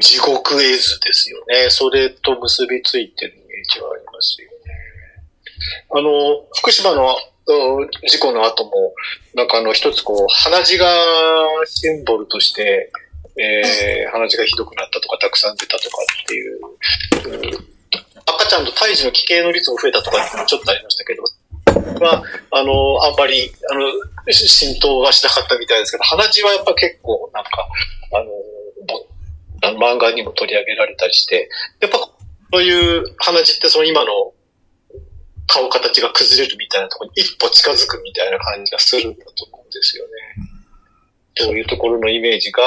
[0.00, 1.68] 地獄絵図ですよね。
[1.68, 4.56] それと結びついてるイメージはありますよね。
[5.90, 7.16] あの、福島の
[8.08, 8.94] 事故の後も、
[9.34, 10.86] なんかあの一つこう、鼻血が
[11.66, 12.90] シンボルとして、
[13.36, 16.60] えー、鼻血がひどくなったとか、たくさん出たとかっていう、
[18.26, 21.22] 赤ちゃんと胎児の奇形の率も増えたとかっていうのもちょっとありましたけど、
[22.00, 27.50] まあ、あの、あんまり、あの、浸透はしなかったみたいですけど、鼻血はやっぱ結構、なんか、
[28.12, 31.48] あの、漫画にも取り上げられたりして、
[31.80, 31.98] やっぱ、
[32.52, 34.32] そういう鼻血ってその今の
[35.46, 40.10] 顔形が崩れるみたいなところに一歩近づくみたいな感じがするんだと思うんですよね。
[41.36, 42.62] そういうところのイメージが、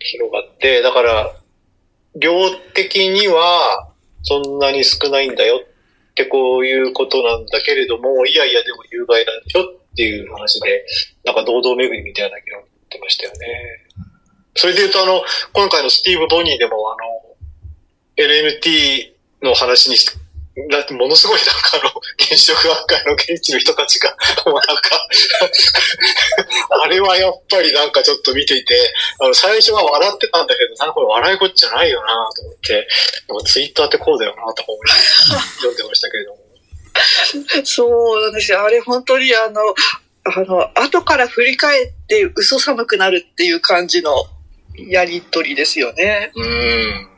[0.00, 1.32] 広がって、だから、
[2.16, 2.32] 量
[2.74, 3.88] 的には
[4.22, 10.84] そんなに少ないんだよってこういうことなんだけれども、いやいやでも有害なんでしょっていう話で、
[11.24, 13.38] なんか堂々巡りみたいな議論ってましたよね。
[14.54, 15.22] それで言うとあの、
[15.52, 17.28] 今回のスティーブ・ボニーでもあの、
[18.16, 19.96] LNT の話に、
[20.70, 25.08] だってものすごいなんかあの、原子力学会の現地の人たちが、 もうなんか
[26.82, 32.88] あれはやっぱりなんかちょっと見ていて、あの、最初は笑ってたんだけど、なんかこれ笑いこっちゃないよなと思って、
[33.46, 34.88] ツイッターってこうだよなと思い
[35.58, 36.38] 読んでましたけれども。
[37.64, 38.64] そうなんですよ。
[38.64, 39.60] あれ本当にあの、
[40.24, 44.12] あの、後から振り返って嘘寒くなるっていう感じの
[44.76, 46.32] やりとりですよね。
[46.34, 47.08] うん。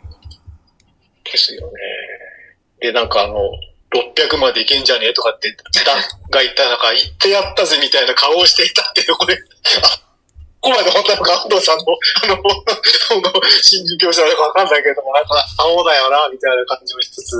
[1.25, 1.73] ですよね。
[2.81, 3.37] で、なんかあの、
[3.91, 5.51] 600までいけんじゃねえとかって、
[5.85, 10.01] ダンが言ったらなんか、言ってやったぜみたいな顔をしていたっていう、これ、あ、
[10.61, 17.37] ここまで本当なのか、安藤さんの、あの、新人業者なのかわかんないけれども、なんか、青だよな、みたいな感じもしつつ、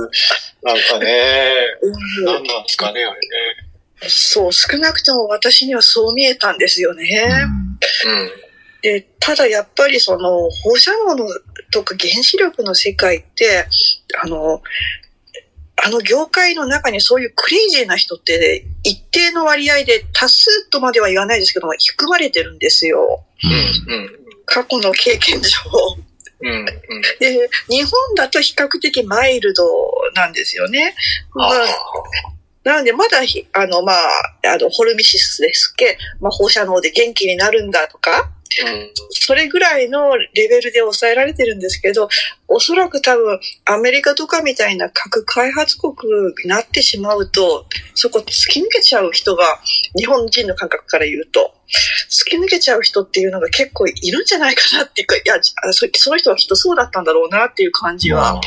[0.63, 1.67] なんかね、
[2.25, 3.17] 何なんですかね、あれね。
[4.09, 7.45] そう、少なくとも私にはそう見えたんですよね。
[8.05, 8.31] うん。
[8.81, 11.27] で、ただやっぱりその放射能の
[11.71, 13.67] とか原子力の世界って、
[14.21, 14.61] あの、
[15.83, 23.23] あの業界の中にそういうクレイジーな人って一定の割合で多数とまでは言わないですけども含まれてるんですよ。
[23.43, 24.09] うんうん、
[24.45, 25.47] 過去の経験上。
[26.43, 26.65] うんうん、
[27.19, 29.63] で、日本だと比較的マイルド
[30.15, 30.95] なんですよね。
[31.35, 31.49] まあ、
[32.63, 33.19] なので、まだ、
[33.53, 33.97] あの、まあ、
[34.53, 38.31] あの、ホルミシスですっけ、まあ、放射能で元気になるんだとか、
[38.65, 42.09] うんそれぐらいのレベルで抑えられてるんですけど、
[42.47, 45.93] おそらく多分アメリカとかみたいな核開発国
[46.43, 49.45] になってしまうと、そこ突き抜けちゃう人が、
[49.97, 51.53] 日本人の感覚から言うと、
[52.09, 55.35] 突き抜けちゃう人っていうのが結構いるんじゃないかなっていうか、いや、
[55.71, 58.41] その人はきっとそうだったんだろうなっていう感じは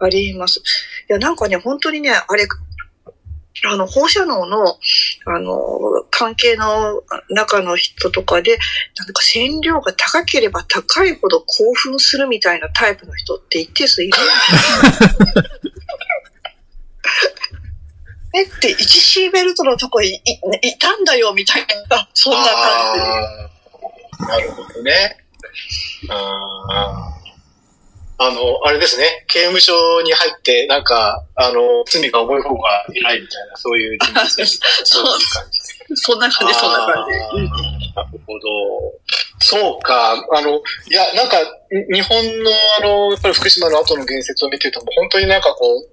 [0.00, 0.60] あります。
[0.60, 0.62] い
[1.12, 2.46] や、なんかね、本当にね、あれ、
[3.64, 4.78] あの、放射能の、
[5.26, 8.58] あの、関係の中の人とかで、
[8.98, 14.26] なんか線量が高ければ高いほど興奮するみたいなタイプの人って一定数いるんで
[14.96, 15.52] す
[18.34, 22.94] えって、1シーベルトのとこいいいたんだよ、みたいな、そんな感
[24.18, 24.26] じ。
[24.26, 25.18] なるほどね。
[26.08, 27.21] あ
[28.18, 34.60] あの、あれですね、刑務所に入って、なんか、あの、罪が重い方が偉いみたいな、そういう人物です。
[34.84, 35.96] そういう感じ。
[35.96, 37.18] そんな感じ、そんな感じ。
[37.94, 38.48] なるほど。
[39.40, 40.12] そうか。
[40.32, 41.38] あの、いや、なんか、
[41.92, 45.88] 日本の、あの、やっぱり福島の後の言説を見てると、本当になんかこう、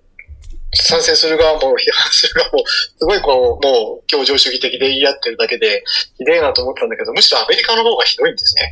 [0.74, 5.84] 賛成する側も批判する側も、すごいこう、もう、協情主義的で言い合ってるだけで、
[6.18, 8.72] ひでえなと思ったんだけど、むしろアメリカの方がひどいんですね。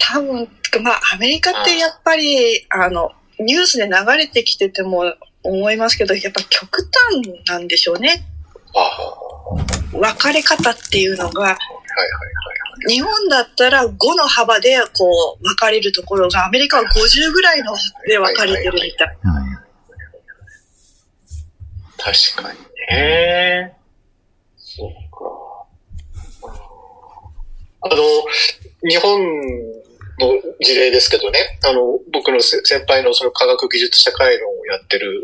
[0.00, 0.48] 多分、
[0.82, 8.24] まあ、アメリカってやっぱり、あの、ニュースで流れてきてても思いますけど、やっぱ極端なんでしょうね。
[9.92, 11.58] 分かれ方っていうのが、
[12.88, 17.74] 日本だったら5の幅でこう分かれるところが、アメリカは50ぐらいの
[18.06, 19.18] で分かれてるみたい。
[21.98, 22.58] 確かに
[22.90, 23.76] ね。
[24.56, 26.48] そうか。
[27.82, 27.96] あの、
[28.88, 29.79] 日本
[30.20, 35.22] の事例ですけどね、あの、僕の先輩のその科学技術社会論をやってる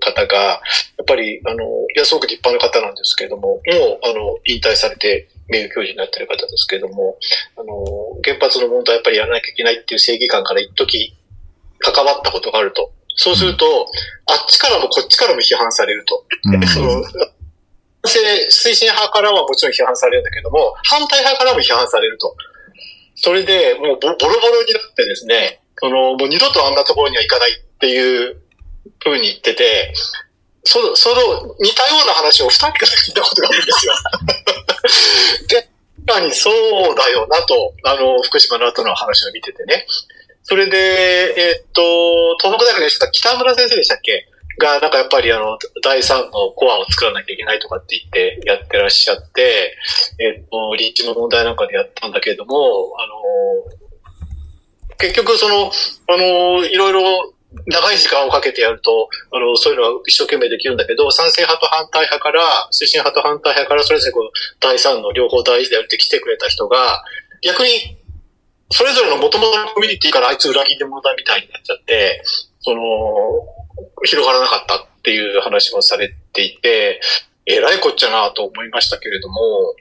[0.00, 0.60] 方が、や
[1.02, 3.60] っぱり、あの、いや、すごく立派な方なんですけれども、もう、
[4.02, 7.18] あの、引退されて、名誉教授になってる方ですけれども、
[7.56, 7.84] あの、
[8.24, 11.14] 原発の問題やっぱりやらなきゃいけないっていう正義感から一時
[11.78, 12.92] 関わったことがあると。
[13.16, 13.86] そうすると、
[14.26, 16.24] あっちからもこっちからも批判されると。
[16.44, 17.02] うん、その
[18.06, 22.36] 推進派からはもちろん批判されるんだけども、反対派からも批判されると。
[23.16, 28.36] それで、もうボロボロになってですね、その、もう二度とあんなところには行かないっていう
[29.02, 29.92] ふうに言ってて、
[30.64, 31.16] そのその
[31.60, 33.92] 似たような話を二人から聞いたことがあるんですよ。
[35.48, 35.68] で、
[36.06, 39.86] 確かにそうだよなと、あの、福島の後の話を見ててね。
[40.44, 44.28] それで、えー、っと、東北大学でした北村先生でしたっけ？
[44.58, 49.76] が、なんかやっぱりあの、第3のコアを作らなきゃいけないとかって言ってやってらっしゃって、
[50.18, 55.70] えっと、立地の問題なんかでやったんだけれども、あの、結局その、
[56.08, 57.34] あの、いろいろ
[57.66, 64.30] 長い時間をかけてやると、あの、そういうのは一生懸命できるんだけど、賛成派と反対派から、推進派と反対派から、それぞれこう、
[64.60, 67.02] 第3の両方大事だよって来てくれた人が、
[67.42, 67.96] 逆に、
[68.70, 72.22] それぞれの元々のコミュニティからあいつ裏切り者だみたいになっちゃって、
[72.60, 72.80] その、
[74.04, 77.00] 広がらなかったっていう話もされていて、
[77.46, 79.74] えらいこっちゃなと思いましたけれども、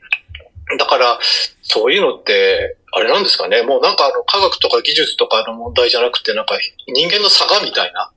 [0.78, 1.20] だから、
[1.62, 3.62] そういうのって、あれなんですかね。
[3.62, 8.12] もうなんかあの科学とか技術とかの問題じゃなくて、なんか人間の差がみたいな。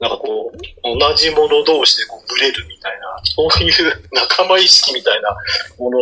[0.00, 5.30] なんかこう、同じもの同士でこうブレるみたいな、そういう仲間意識みたいな
[5.78, 5.98] もの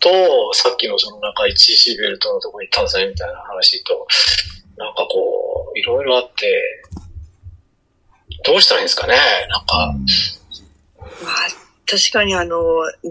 [0.00, 4.04] と、さっきのそのなんか 1C ベルトのところに行ったんですねみたいな話と、
[4.76, 6.82] なんかこう、いろいろあって、
[8.46, 9.16] どうしたらいいんですかね？
[9.48, 9.94] なんか。
[10.98, 11.34] まあ、
[11.86, 12.58] 確かにあの、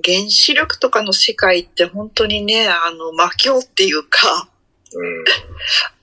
[0.04, 4.50] 原子力とかの世界って本当にね、あの、魔境っていうか、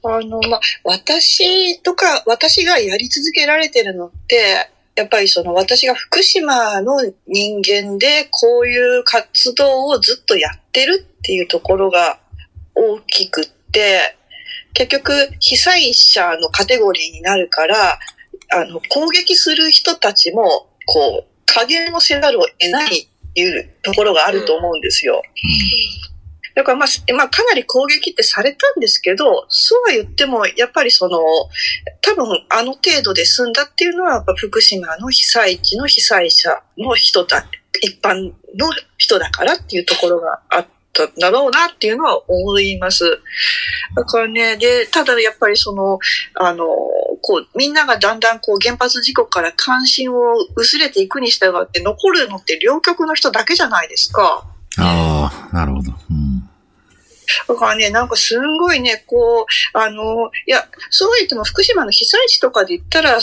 [0.05, 12.19] うん、あの、まあ、私とか、私がやり続けられてるのって、やっぱりその私が福島の人間でこういう活動をずっとやってるっていうところが
[12.75, 14.17] 大きくって、
[14.75, 17.99] 結局被災者のカテゴリーになるから、
[18.55, 25.23] あの、攻撃する人たちも、こう、加減をせざるを得ないっていうところがあると思うんですよ。
[26.55, 31.19] だからまあ、まあ、かなり攻撃ってされたんですけど、そうは言っても、やっぱりその、
[32.03, 37.47] 多分あの程度で済んだっていうのは、やっぱ福島の被災地の被災者の人だ、
[37.81, 43.21] 一般の人だからっていうところがあったんだろうなっていうのは思います。
[43.95, 45.99] だからね、で、ただやっぱりその、
[46.35, 46.67] あの、
[47.21, 54.45] こう、みんながだんだんこう原発事故から関心を薄れていくに従って残るのって両極の人だけじゃないですか。
[54.79, 55.93] ああ、なるほど。
[56.11, 56.49] うん。
[57.49, 63.21] だからね、なんかすんごいね、こう、あの、いや、そう言っても福島の被災地とかで言ったら、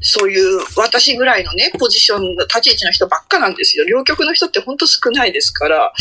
[0.00, 3.84] そういう私ぐらいのね、ポジションの立ち位置の人ばっかなんですよ。
[3.84, 5.92] 両極の人って本当少ないですから。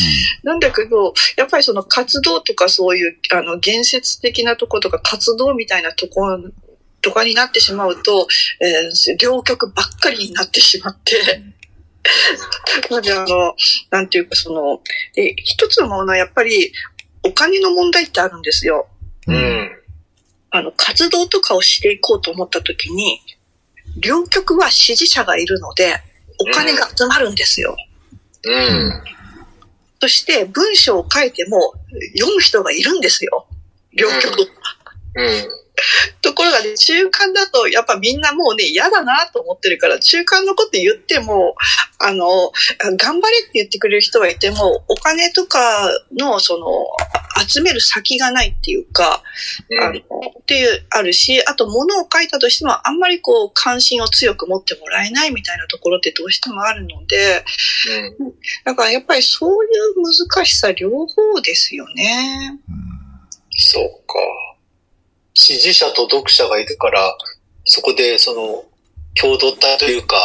[0.44, 6.40] なんだけど、やっぱりその活動とかそういう、あの、建設的なとことか活動みたいなとこ
[7.02, 8.28] とかになってしまうと、
[8.60, 11.44] えー両極ばっかりになってしまって、
[12.90, 13.56] なので、あの、
[13.90, 14.82] なんていうかその、
[15.14, 16.72] で、一つのものはやっぱり、
[17.24, 18.88] お金の問題ってあるんですよ。
[19.28, 19.34] う。
[19.34, 19.72] うんん。
[20.52, 23.20] あの、活動とかをしていこうと思った時に、
[24.00, 26.02] 両極は支持者がいるので、
[26.40, 27.76] お金が集まるんですよ。
[28.44, 29.04] うん。
[30.00, 31.74] そして、文章を書いても、
[32.18, 33.48] 読む人がいるんですよ。
[33.94, 34.40] 両極。
[35.16, 35.67] うん。
[36.22, 41.56] ところがね、中間だと、やっぱみんなもうね、嫌だなと思ってるから、中間のこと言っても、
[42.00, 42.52] あの、
[42.98, 46.68] 頑張れって言ってくれる人はいても、お金とかの、その、
[47.48, 49.24] 集める先がないっていうか、
[49.82, 57.44] あの、っていう、あるし、あと物を書いたとしても、あんまりこう、関心を強く持ってもらえないみたいなところってどうしてもあるので、
[58.20, 58.34] うん。
[58.66, 62.60] だからやっぱりそういう難しさ両方ですよね。
[63.58, 64.57] そうか。
[65.40, 67.16] 支持者と読者がいるから、
[67.64, 68.66] そこでその
[69.14, 70.18] 共同体というか、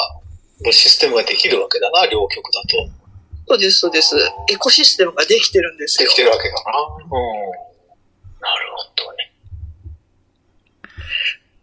[0.64, 2.90] もうシステムができるわけだな、両極だと。
[3.46, 4.16] そうです、そうです。
[4.50, 6.16] エコシステムができてるんですよでき。
[6.16, 6.60] てるわけだな。
[6.60, 6.64] う
[6.96, 7.10] ん。
[8.40, 8.70] なる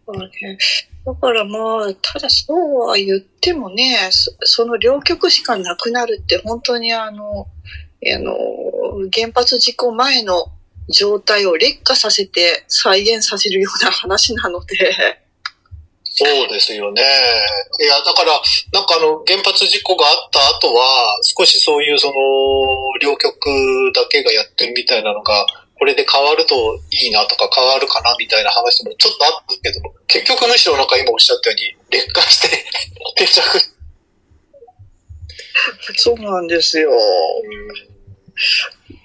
[0.06, 0.58] ほどね。
[1.04, 7.48] だからまあ、ただそうは言ってもね、そその両極しかなくなるって本当にあの、
[8.14, 8.36] あの、
[9.12, 10.52] 原発事故前の
[10.90, 14.76] 状態を劣化させて再現させるような話なので、
[16.12, 17.00] そうですよね。
[17.80, 18.32] いや、だから、
[18.72, 22.12] なんかあの、原発事故があった後は、少しそういうその、
[23.00, 23.32] 両極
[23.94, 25.46] だけがやってるみたいなのが、
[25.78, 26.54] これで変わると
[26.90, 32.48] いいなとか変わるかなみたいな話もちょっとあったけど、結局むしろなんか今おっしゃったように、劣化して
[33.16, 33.40] 定着。
[35.96, 36.90] そうなんですよ。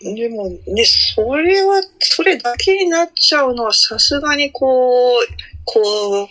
[0.01, 5.27] でもね、それは、それだけになっちゃうのはさすがにこう、
[5.65, 6.27] こう、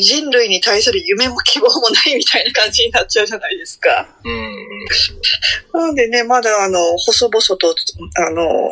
[0.00, 4.08] 人類に対する夢も希望もないみたいな感じになっちゃうじゃないですか。
[4.24, 5.80] うん。
[5.80, 7.74] なのでね、まだあの、細々と、
[8.16, 8.70] あの、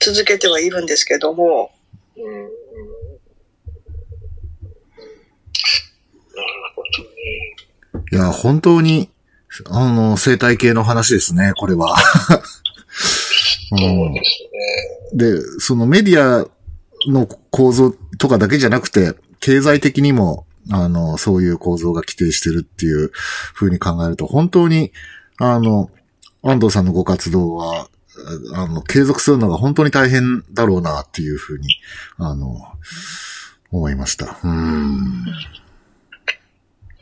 [0.00, 1.70] 続けてはいるんですけども、
[2.16, 2.24] うん。
[2.24, 2.42] うん。
[2.42, 2.48] な
[6.42, 7.56] るほどね。
[8.12, 9.08] いや、本当に、
[9.70, 11.96] あの、生態系の話ですね、これは。
[13.72, 15.30] うそうんですね。
[15.32, 16.46] で、そのメディア
[17.10, 23.10] の構造とかだけじゃなくて、経済的にも、あの、そういう構造が規定してるっていう
[23.54, 24.92] 風に考えると、本当に、
[25.38, 25.90] あの、
[26.42, 27.88] 安藤さんのご活動は、
[28.54, 31.68] あの、継続するのが本当に大変だろうなっていう風に、
[32.18, 32.56] あの、
[33.70, 34.38] 思いました。
[34.42, 34.50] うん。
[34.50, 35.32] あり
[36.32, 36.38] が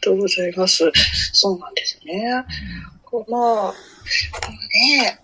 [0.03, 0.91] とうございます。
[1.33, 2.45] そうなんですね。
[3.29, 5.21] まあ、ね、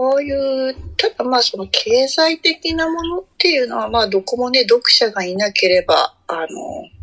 [0.00, 0.32] こうい
[0.70, 6.46] う、ただまあその経済的なものっていうのはまあどこもね、読者がいなければ、あの、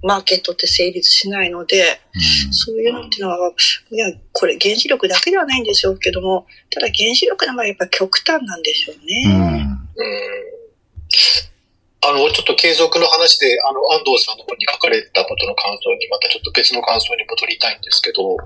[0.02, 2.02] マーケットって成立しないので、
[2.50, 3.54] そういうのっていうのは、
[3.92, 9.28] いや、これ原子力だけではないんでしょうけども、ただ原子力の場合やっぱ極端なんでしょううね。
[9.28, 9.62] ん。
[9.62, 9.78] うん
[12.02, 18.38] あの、ちょっと継続の話で、あの、安藤さんの方に書かれたことの感想に、またちょっと別の感想に戻りたいんですけど、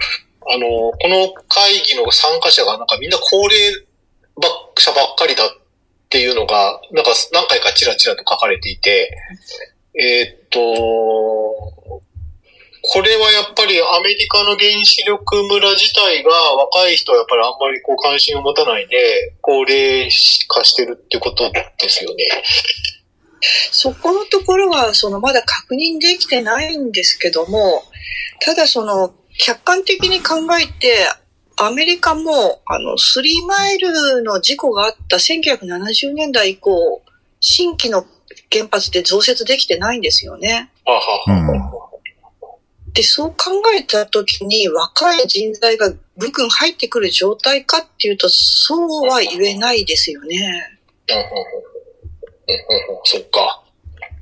[0.50, 3.86] あの、この会議の参加者がなんかみんな高齢
[4.38, 5.50] 者ばっかりだっ
[6.10, 9.18] ていうのが、なんか何回かちらちらと書かれていて、
[10.00, 10.62] えーっと、
[12.84, 20.10] これはやっぱりアメリカの原子力村自体が若い人はやっぱりあんまりこう関心を持たないで、高齢
[20.48, 22.26] 化してるってことですよね。
[23.72, 27.84] そこのところは、そのまだ確認できてないんですけども、
[28.40, 31.08] ただその、客観的に考えて、
[31.64, 37.04] アメリカも、あの、スリーマイルの事故があった1970年代以降、
[37.40, 38.04] 新規の
[38.52, 40.72] 原発で増設できてないんですよね。
[40.86, 41.92] はははは。
[42.94, 50.80] で、そう考えたときに、若い人材がぐんぐん入ってくる状態かっていうと、そうは言えないですよね。
[51.10, 53.64] うんうんうんうんうんそっか。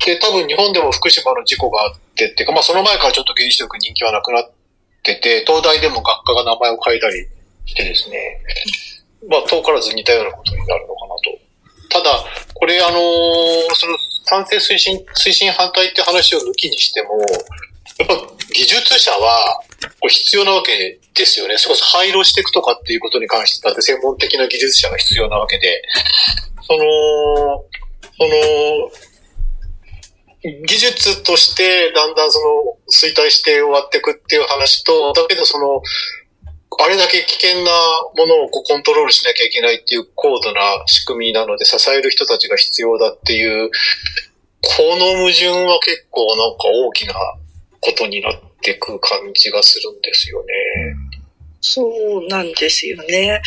[0.06, 4.59] で、多分日本でも福島の事故があってっていうか、まあその前からちょっと原子力人気はなくなって
[5.04, 7.28] て、東大でも学科が名前を変えたり
[7.66, 8.42] してですね、
[9.28, 11.40] まあ遠からず似たようなことになるのかなと。
[11.90, 17.20] ただ、これあのーその賛成推進、推進反対って話を抜きにしても、
[17.98, 18.14] やっぱ
[18.54, 19.62] 技術者は
[20.00, 21.58] これ必要なわけですよね。
[21.58, 25.82] そこそ廃炉していくとかっていうことに関してだって専門的な技術者が必要なわけで、
[26.62, 26.80] その、
[28.18, 28.92] その、
[30.42, 35.82] 技術としてだんだんその衰退して終わっていくっていう話と、だけどその、
[36.82, 37.72] あれだけ危険な
[38.16, 43.70] ものをこうコントロールしなきゃいけないっていう高度な仕組みなので支える人たちが必要だっていう、
[44.62, 47.14] この矛盾は結構なんか大きな
[47.82, 50.54] ことになっていく感じがするんですよね。
[51.62, 51.84] そ
[52.26, 53.42] うなんですよね。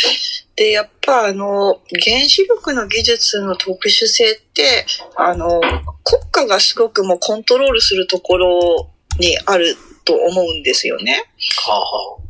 [0.57, 4.85] で、やっぱあの、原子力の技術の特殊性って、
[5.17, 5.61] あの、
[6.05, 11.25] 国家がすごくもうコントロールするところにあると思うんですよね。
[11.67, 12.23] はあはあ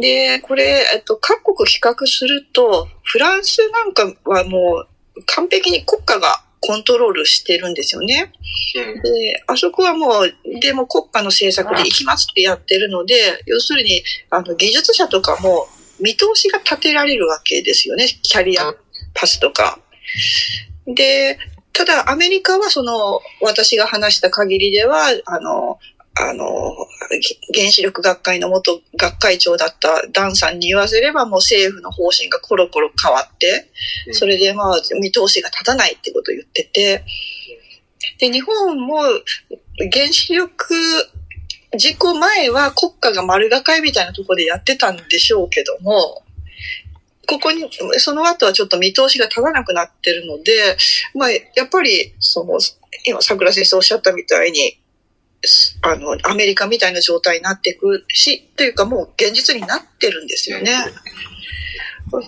[0.00, 4.86] で、これ、えっと、各国比較すると、フランスなんかはも
[5.16, 8.32] う完璧に国家がコントロールしてるんですよね。
[8.74, 13.14] で、あそこはもう、でも国家の政策で行きますってやってるので、
[13.46, 15.66] 要するに、あの、技術者とかも
[16.00, 18.06] 見通しが立てられるわけですよね。
[18.22, 18.74] キャリア
[19.14, 19.78] パスとか。
[20.86, 21.38] で、
[21.72, 25.78] ただアメリカはその、私が話した限りでは、あの、
[26.18, 26.44] あの、
[27.54, 33.70] 原子力学会の元学会長だったダンさんに言わせればもう政府の方針がコロコロ変わって、
[34.12, 37.04] それでまあ見通しが立たないってことを言ってて、
[38.18, 38.98] で、日本も
[39.92, 40.74] 原子力
[41.76, 46.22] 事故前は国家が丸がかいみたいなところでやってたんでしょうけども、
[47.26, 50.76] ここに、その後はちょっと見通しが立たなくなってるので、
[51.14, 52.58] まあ、やっぱり、その、
[53.06, 54.80] 今、桜先生おっしゃったみたいに、
[55.82, 60.72] あの、アメリカみたいな状態になっていくし、というかもう現実になってるんですよね。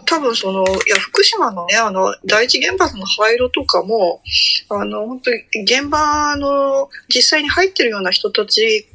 [0.06, 4.22] 多分その、いや、福島のね、あの、第一原発の廃炉とかも、
[4.68, 8.86] あの、本当に現場の実際に入ってるような人たち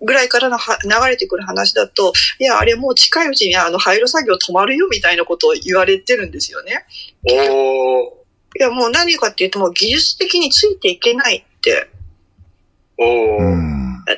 [0.00, 6.84] ぐらいからのは流れてくる話だと、いや、あれもう近いうちにあの廃炉作業止まるよみたいなことを言われてるんですよね。
[7.24, 8.18] お
[8.56, 11.88] いや、もう何かっていうと、もう技術的についていけないって。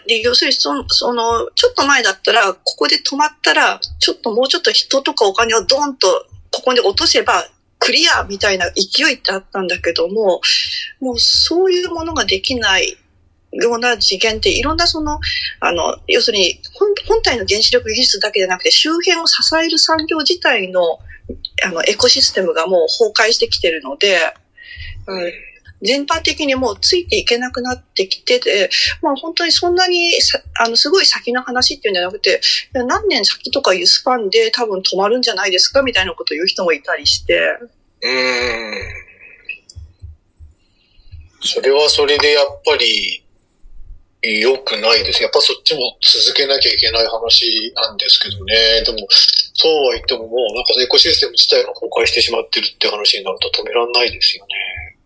[0.07, 7.45] で、要するにその、その、ちょっと前だったら、ここで止まったら、ちょっともうちょっと人とかお金をドンとここに落とせば、
[7.79, 10.41] クリアみたいな勢いってあったんだけども、
[11.01, 12.97] もうそういうものができない
[13.53, 15.19] ような次元っていろんなその、
[15.61, 20.99] あの、要するに本本体の原子力技術だけじゃなくて周辺を支える産業自体の
[21.65, 24.19] あのエコシステムがもう崩壊してきてるので、
[25.07, 25.33] うん
[25.83, 28.71] 全般的にもうついていけなくなってきてて、
[29.03, 30.13] まあ本当にそんなに
[30.59, 32.41] あの、すごい先の話っていうんじゃなくて、
[32.73, 37.39] 何年先とかいうスパンで多分止まるんじゃないですかみたいなことを言う人もいたりして。
[38.03, 39.11] うん。
[41.43, 43.20] それはそれでやっぱり
[44.23, 45.23] 良くないです。
[45.23, 48.83] やっぱそっちも続けなきゃいけない話なんですけどね。
[48.85, 49.07] でも、
[49.55, 54.97] そうは言ってももうなんかエコシステム自体が崩壊してしまってるって話になると止めらんないですよね。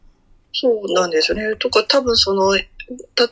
[0.52, 1.56] そうなんですよね。
[1.56, 2.64] とか多分その、例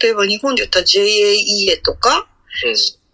[0.05, 2.29] えば日本で言ったら JAEA とか、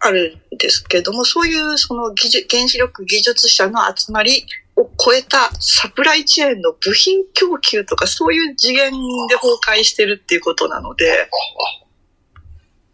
[0.01, 4.45] あるんですけども、そういうその技術原子力技術者の集まり
[4.77, 8.91] を超えたサプライチェーンの部品供給とかそういう次元
[9.27, 11.29] で崩壊してるっていうことなので。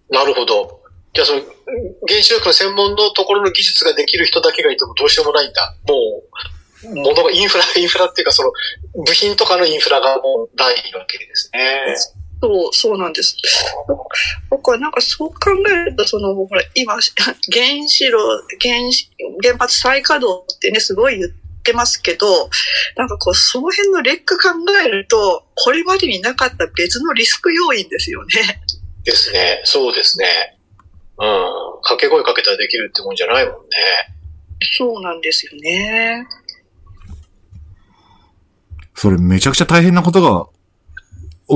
[0.09, 0.81] なるほど。
[1.13, 1.41] じゃあその
[2.07, 5.75] 原子力の専門のところの技術ができる人だけがいてもどうしようもないんだ。
[5.87, 6.25] もう
[6.93, 8.51] ものが、インフラ、 インフラっていうか、その、
[9.05, 11.95] 部品とかのインフラがもうないわけですね。
[12.41, 13.37] そう、そうなんです。
[14.49, 17.01] 僕はなんかそう考えると、その、ほら、今、原
[17.87, 18.19] 子炉、
[18.61, 19.09] 原子、
[19.41, 21.31] 原発再稼働ってね、すごい言っ
[21.63, 22.49] てますけど、
[22.97, 28.61] なんかこう、その辺の劣化考えると、これまでになかった別のリスク要因ですよね。
[29.05, 29.61] ですね。
[29.63, 30.57] そうですね。
[31.17, 31.27] うん。
[31.83, 33.59] 掛け声かけたらできるってもんじゃないもんね。
[34.77, 36.27] そうなんですよね。
[38.95, 40.47] それめちゃくちゃ大変なことが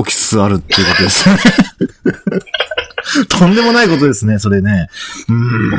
[0.04, 1.36] 起きつつあるっていうことですね。
[3.28, 4.88] とんでもないことですね、それね。
[5.28, 5.70] うん。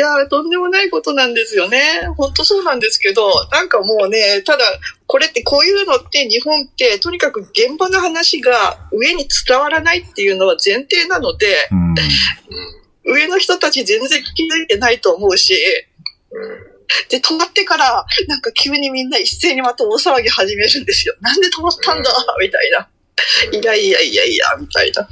[0.00, 2.08] いや、とんでもないことなんですよね。
[2.16, 4.64] 本当そうなんですけど、なんかもうね、ただ、
[5.06, 11.68] これってこういうのって日本ってとにかく現場の話が上に伝わらないっていうのは前提なので、
[13.04, 15.54] うん、上の人たち全然気づいてないと思うし、
[16.32, 16.70] うん
[17.10, 21.14] で、止まってから、なんか急にみんな一斉にまた大騒ぎ始めるんですよ。
[21.20, 22.10] なんで止まったんだ？
[22.40, 22.88] みたいな。
[23.52, 25.08] いやいやいやいや、みたいな。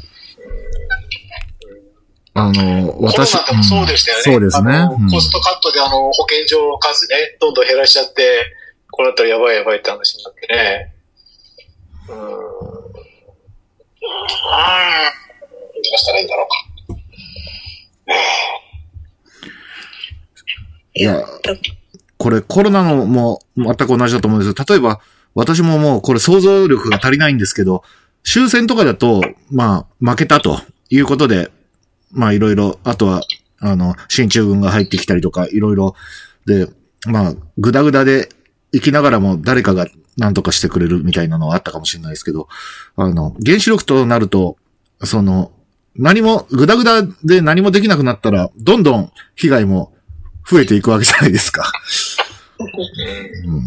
[2.39, 3.33] あの、私。
[3.33, 4.23] コロナでもそうでしたよね。
[4.23, 4.89] そうですね。
[5.11, 8.55] コストカットであの、保健所の数ね、どんどん減らしちゃって、
[8.91, 10.95] こうなったらやばいやばいって話になってね。
[12.09, 12.17] うん。
[12.17, 12.29] うん。
[12.29, 12.35] ど
[15.95, 16.69] うしたらいいんだろうか。
[20.95, 21.25] いや、
[22.17, 25.01] これコロナのも全く同じだと思うんですけど、例えば
[25.35, 27.85] 私ももうこれ想像力が足りないんですけど、
[28.25, 30.61] 終戦とかだと、まあ、負けたと
[30.91, 31.51] いうことで、
[32.11, 33.23] まあ、いろいろ、あとは、
[33.61, 35.95] あの、進駐軍が入ってきたりとか、いろいろ、
[36.47, 36.69] で、
[37.07, 38.29] まあ、ぐだぐだで
[38.73, 39.87] 生きながらも誰かが
[40.17, 42.49] 何とかしてくれるみたいなのはあったかもしれないですけど、
[42.97, 44.57] あの、原子力となると、
[45.05, 45.53] その、
[45.97, 49.93] 何も、ぐだぐだで何もできなくなったら、どんどん被害も
[50.49, 51.71] 増えていくわけじゃないですか。
[53.47, 53.63] うん、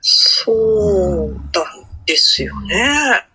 [0.00, 1.64] そうだ
[2.06, 3.29] ですよね。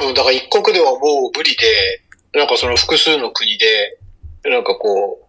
[0.00, 2.02] うん多分、だから一国ではもう無理で、
[2.32, 3.98] なんかその複数の国で、
[4.44, 5.28] なんかこ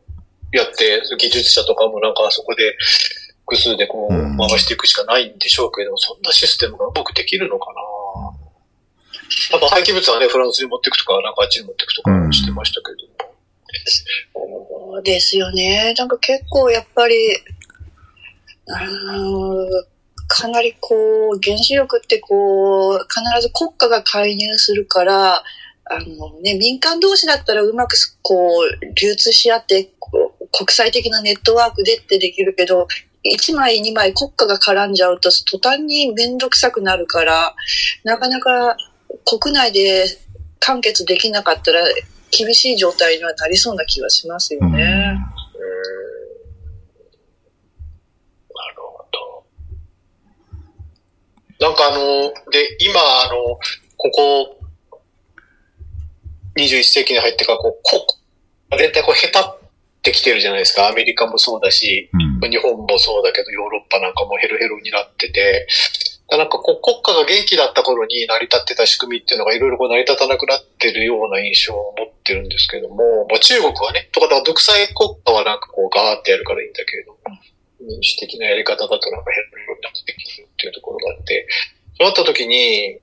[0.54, 2.76] う、やって、技術者とかもなんかそこで、
[3.46, 7.82] 複数でこうんう、回していくしかないんでしょうけど、そんなシステムがうまくできるのかな
[9.52, 13.32] やっぱ廃棄物はね、フランスに持っていくとか、なんかあっちに持っていくとかしてましたけども。
[14.94, 15.94] そうですよね。
[15.98, 17.16] なんか結構やっぱり、
[18.68, 19.86] うーん
[20.34, 20.96] かなりこ
[21.34, 25.44] う、原子力ってこう、必ず国家が介入するから、あ
[26.00, 32.88] のね、民間同士だったらうまくこう、流通し合って、こう国際的なネットワークでってできるけど、
[33.26, 37.54] 1枚2枚国家が絡んじゃうと途端にめんどくさくなるから、
[38.06, 38.78] なかなか
[39.26, 40.06] 国内で
[40.60, 41.82] 完結できなかったら
[42.32, 44.68] 厳しい状態にはなりそうな気はしますよね。
[44.68, 45.22] うーんな
[48.70, 49.46] るほど。
[51.62, 53.60] なんかあの、で、今あの、
[53.96, 54.58] ここ、
[56.58, 58.08] 21世紀に入ってから、こう、こ
[58.80, 59.70] 全体こう、下手っ
[60.02, 60.90] てきてるじゃないですか。
[60.90, 62.10] アメリカもそうだし、
[62.42, 62.50] うん。
[62.50, 65.68] 日本もそうだけど、ヨーロッパなんかもヘロヘロになってて、
[66.38, 77.12] なんかこう国家が元気だった頃に成り立ってた仕組みっていうのがいろいろこう成り立たなくなってるような印象を持ってるんですけども、まあ、中国はね、とかだから独裁国家はなんかこうガーってやるからいいんだけれど。
[77.12, 77.20] も、
[77.82, 81.48] 民主的なやり方だとなんかヘロヘロになってきてるっていうところがあって、
[81.98, 83.00] そうなった時に、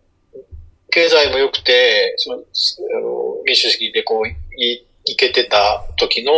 [0.90, 2.40] 経済も良くて、その、あ
[3.00, 6.32] の民主主義でこう、い、いけてた時の、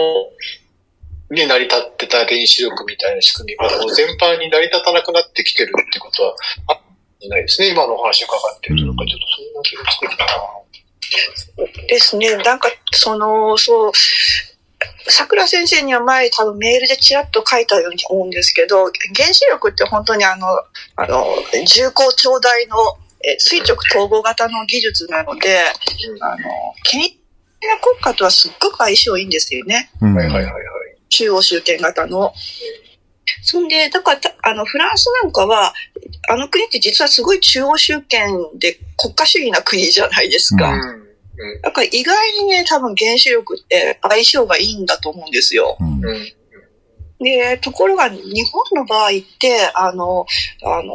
[1.31, 6.35] に成り立ってた原子力みたいな仕組みが、こう全般に成り立たなくなってきてるってことは、
[6.67, 6.81] あっ
[7.29, 7.69] ないですね。
[7.69, 10.31] 今のお話伺ってると、なんかちょっとそんな気がしてきたな。
[11.89, 12.37] ですね。
[12.37, 13.93] なんか、その、そう、
[15.09, 20.47] 桜先生には前多分メールでちらっと書いたように思うんですけど、原子力って本当にあの、
[20.97, 21.27] あの、
[21.67, 22.77] 重厚長大の
[23.23, 25.61] え垂直統合型の技術なので、
[26.21, 26.37] あの、
[26.85, 27.19] 権威的
[27.69, 29.91] な国家とはすっごく相性いいんですよね。
[30.01, 30.55] うんはいはいはいはい。
[31.11, 32.33] 中央集権型の。
[33.43, 35.75] そんで、だからた、あの、フランスなんかは、
[36.29, 40.73] あの国って実はすごい中央集権で国家主義な国じゃないですか。
[40.73, 41.10] ううん。
[41.41, 41.61] うん。
[41.63, 45.77] だから意外にね、多分原子力って相性がいいんだと思うんですよ。
[45.81, 46.33] うんうん。
[47.21, 50.27] で、ところが日本の場合って、あの、
[50.65, 50.93] あの、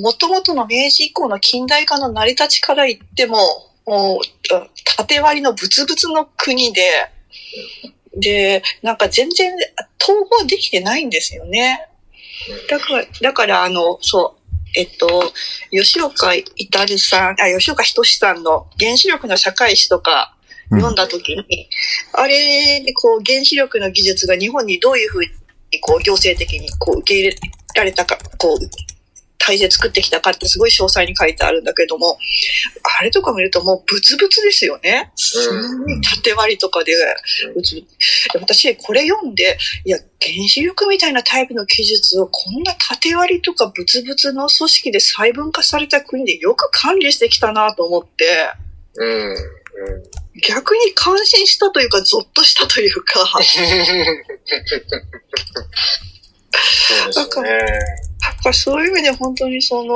[0.00, 3.38] もともとの明治以降の近代化の成り立ちから言っても、
[3.86, 4.20] もう、
[4.96, 6.82] 縦割りのブツブツの国で、
[8.16, 9.52] で、なんか全然
[10.00, 11.88] 統合できてないんですよね。
[12.70, 14.37] だから、だからあの、そう、
[14.74, 15.32] えっと、
[15.70, 20.34] 吉岡至さん、あ、吉岡仁さんの原子力の社会史とか
[20.70, 21.68] 読んだ時に、
[22.12, 25.28] あれでこう原子力の技術が日本にどういうふうに
[25.80, 27.36] こう行政的にこう受け入れ
[27.74, 28.58] られたか、こう、
[29.38, 32.18] 体制作ってきたかってすごい詳細に書いてあるんだけども、
[33.00, 35.12] あれとか見るともうブツブツですよね。
[35.16, 35.48] す
[35.78, 36.92] ごい縦割りとかで、
[37.54, 37.86] ブツブツ
[38.32, 48.50] で私これ読んで、いや、原子力みたいなタイプの技術をこんな縦割りとかブツブツの組織で細分化された国でよく管理してきたなと思って、
[48.96, 49.30] うん。
[49.30, 49.36] うん。
[50.40, 53.48] 逆に感心したというか、ゾッとしたというか、そうで
[57.12, 58.07] すね。
[58.38, 59.94] やっぱそういう意味で本当にその、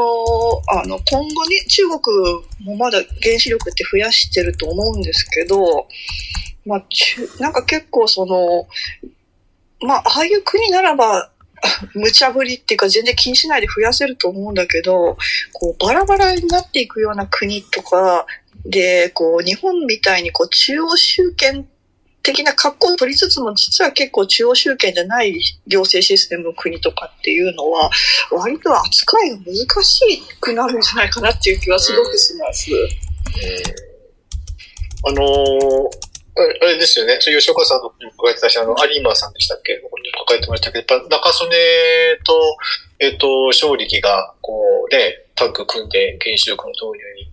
[0.68, 2.00] あの、今後ね、中国
[2.64, 5.86] もまだ原子力って増やしてると思うんですけど、
[6.66, 8.66] まあ、中なんか結構その、
[9.86, 11.30] まあ、ああいう国ならば、
[11.94, 15.16] 無茶ぶりっていうか全然気にしないで増やせると思うんだけど、
[15.52, 18.26] こうバラバラになっていくような国とか
[18.64, 21.68] で、こう日本みたいにこう中央集権
[22.22, 27.90] 的な格好を取りつつも、実は結構中央集権じゃない行政システムの国とかっていうのは、
[28.30, 32.70] 割と扱いが難しくなるんじゃないかなっていう気はすごくします。
[35.04, 35.90] あのー
[36.34, 37.18] あれですよね。
[37.20, 39.76] そう吉岡さんの方にも書いてたし、あの、有馬さんでしたっけ？
[39.84, 41.50] ここに書いてましたけど、やっぱ中曽根
[42.24, 42.56] と、
[43.00, 47.30] えっ、と、勝力が、こう、ね、タッグ組んで原子力の導入に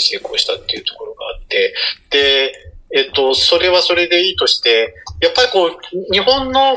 [0.00, 1.74] 成功したっていうところがあって、
[2.08, 6.76] で、えっ、と、それはそれでいいとして、やっぱりこう、日本の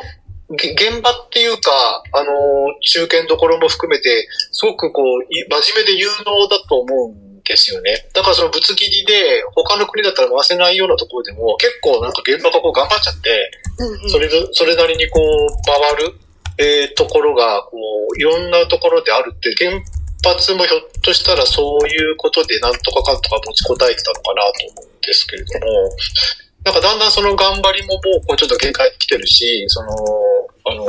[0.50, 1.72] 現場っていうか、
[2.14, 2.30] あの、
[2.82, 8.10] 中堅どころも含めて、すごくこう、真面目で有能だと思うんですよね。
[8.14, 13.52] だからそのぶつ切りで、他の国だったら回せないようなところでも、結構なんか現場がこう頑張っちゃって、
[14.10, 16.14] それそれなりにこう、回る、
[16.60, 17.78] えー、ところが、こ
[18.12, 19.82] う、いろんなところであるって、原
[20.24, 25.90] 発もひょっとしたらそういうことでなんとかかんとか持ちこたえてたのかなと思うんですけれども、
[26.66, 29.90] なんかだんだんその頑張りももうこうちょっと限界来てるし、その、
[30.66, 30.86] あの、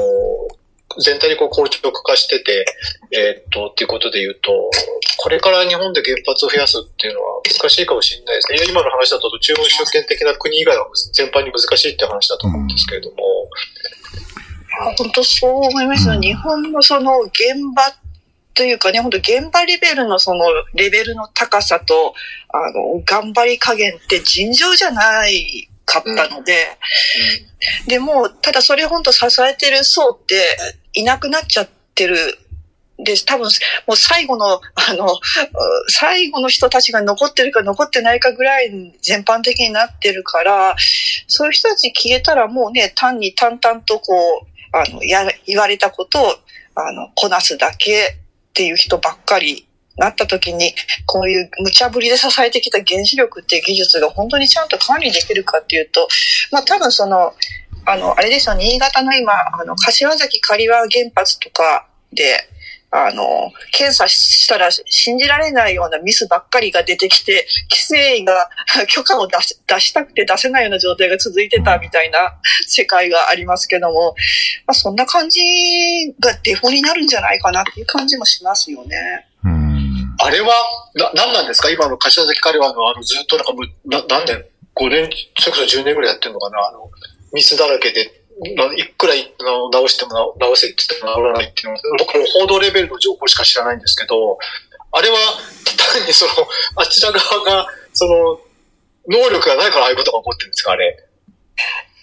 [1.03, 2.65] 全体にこう硬直化してて、
[3.11, 4.71] えー、っと、っていうことで言うと、
[5.19, 8.59] これから日本で原発を増やすっていうのは難しいかもしれないですね。
[8.71, 13.17] 今の話だと中国主権的な国以外は全般に難しいって話だと思うんですけれども。
[14.87, 16.21] うん、本当そう思いますよ。
[16.21, 17.35] 日本のその現
[17.75, 18.04] 場
[18.55, 20.45] というかね、本当現場レベルのその
[20.75, 22.15] レベルの高さと、
[22.49, 26.79] あの、頑張り加減って尋常じゃないかったので、
[27.83, 27.83] うん。
[27.83, 30.57] うん、でも、ただそれ本当支えてる層って
[30.93, 32.17] いなくなっちゃってる。
[32.97, 33.49] で、多分、
[33.89, 35.09] もう最後の、あの、
[35.89, 38.71] 最後の人たちが残ってるか残ってないかぐらい
[39.03, 40.77] 全般的になってるから、
[41.27, 46.35] そういう人たち消えたらもうね、単に淡々とこう、あの、や、言われたことを、
[46.77, 48.17] あの、こなすだけ
[48.55, 49.67] っていう人ばっかり
[49.97, 50.75] なった時に、
[51.07, 56.07] こういう無茶ぶりで支えてきた原子力っていう技術が本当にちゃんと管理できるかっていうと、
[56.53, 57.35] まあ多分その、
[57.85, 62.49] あの、あれですよ、新潟の今、あの、柏崎刈羽原発とかで、
[62.97, 68.49] あの、検査したら信じられないようなミスばっかりが出てきて、規制委が
[68.87, 72.39] 許可を出し出したくて出せないような状態が続いてたみたいな
[72.69, 74.15] 世界がありますけども、
[74.67, 75.41] まあ、そんな感じ
[76.21, 79.27] がデフォになるんじゃないかなっていう感じもしますよね。
[80.21, 80.55] あれは、
[80.95, 81.71] な、なんなんですか？
[81.71, 84.45] 今の柏崎彼はの、あの、ずっとなんかもう、な、何年
[84.77, 85.11] ?5 年、
[85.41, 86.59] それこそ10年ぐらいやってるのかな？
[86.69, 86.89] あの、
[87.33, 88.23] ミスだらけで
[88.77, 89.15] いくら
[89.71, 94.39] 直しても直せって言っても治らないっていうのは、僕も報道レベルの情報しか知らないんですけど、
[94.91, 95.17] あれは
[95.95, 96.33] 単にその、
[96.77, 98.41] あちら側が、その、
[99.07, 100.97] 能力がないからああいうことが起こってるんですか、あれ。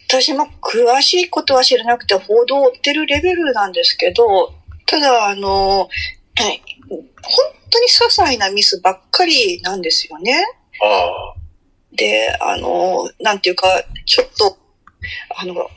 [0.08, 4.54] 私も詳しいことは知らなくて報道を追ってるレベルなんですけど、
[4.86, 5.90] ただ、あの、
[6.36, 7.02] はい、本
[7.70, 10.46] 当に些細なミスばっかりなんですよね。
[10.84, 11.34] あ
[11.94, 13.68] で、あの、なんていうか、
[14.06, 14.58] ちょっと、
[15.36, 15.70] あの、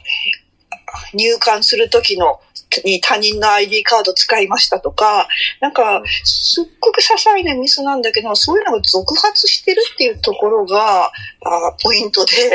[1.13, 2.41] 入館する時の
[2.85, 5.29] に他人の ID カード使いましたとか、
[5.61, 11.11] なんか、すっごく些細なミスなんだけど、そういうのが続発してるっていうところが、あ
[11.83, 12.33] ポイントで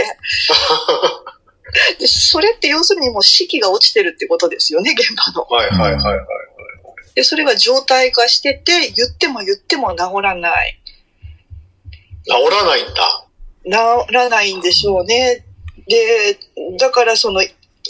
[2.00, 2.08] で。
[2.08, 5.44] それって要するにもう士気が落ちてるってことですよね、現場の。
[5.44, 6.20] はいはいはいはい。
[7.16, 10.80] で、それが状態化してて、言っても言っても治らない。
[12.26, 13.26] 治らないんだ。
[14.08, 15.44] 治らないんでしょうね。
[15.88, 16.38] で、
[16.78, 17.42] だからその、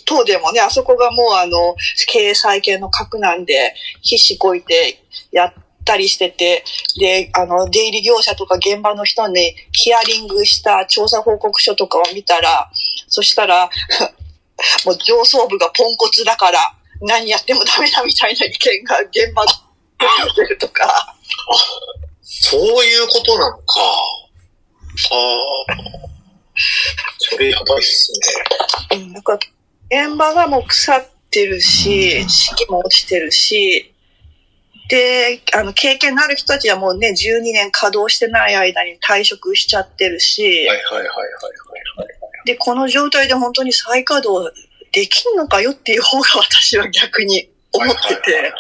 [0.10, 1.76] 当でもね、あそこがもうあの、
[2.08, 5.54] 経営再建の核なんで、必死こいてやっ
[5.86, 6.64] たりしてて、
[7.00, 12.72] で、あの、出入り業者とか現場の人にヒアリングした調査報告書とかを見たら、
[13.08, 13.70] そしたら、
[14.84, 16.60] もう上層部がポンコツだから、
[17.02, 19.54] 何やってもダメだみたいな意見が現場で
[20.36, 21.16] 出てるとか。
[22.22, 23.64] そういうことなのか。
[25.12, 26.00] ああ。
[27.20, 28.12] それやばいっす
[28.92, 28.98] ね。
[28.98, 29.38] うん、なんか
[29.92, 33.94] 現場がもう腐ってるし、士気も落ちてるし、
[34.90, 41.08] で、あの、経験のある人たちはもうね、12年稼働してない間に退職しちゃってるし、はいはいはいはいはい、
[41.98, 42.08] はい。
[42.46, 44.52] で、この状態で本当に再稼働
[44.92, 48.54] できんのかよっていう方が私は逆に思ってて。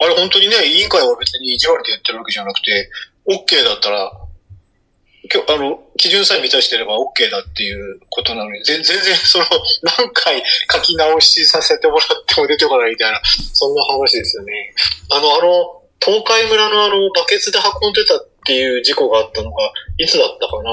[0.00, 2.90] あれ本当にね、委員会は別に意地悪でやってるわけじゃなくて、
[3.26, 4.10] OK だったら
[5.48, 9.44] あの、基準さえ満たしてれば OK だっていうことなのに、 全然その、
[9.98, 10.42] 何回
[10.72, 13.20] 書き直しさせてもらっても出てこないみたいな、
[13.52, 14.74] そんな話ですよね。
[15.10, 20.70] あの、あの、東海村のあの、バケツで運んでたっていう事故があったのが、いつだったかな？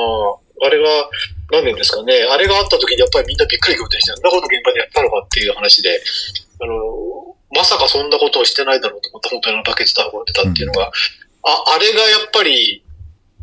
[0.62, 1.10] あれが、
[1.52, 2.14] 何年ですかね？
[2.24, 6.02] あれがあった時にやっぱりみんなびっくり仰天して、そんなこと現場でやったのかっていう話で、
[6.62, 10.92] あの、まさかそんなことをしてないだろうと思った本当にバケツで運んでたっていうのが、うん、
[11.44, 12.84] あ、あれがやっぱり、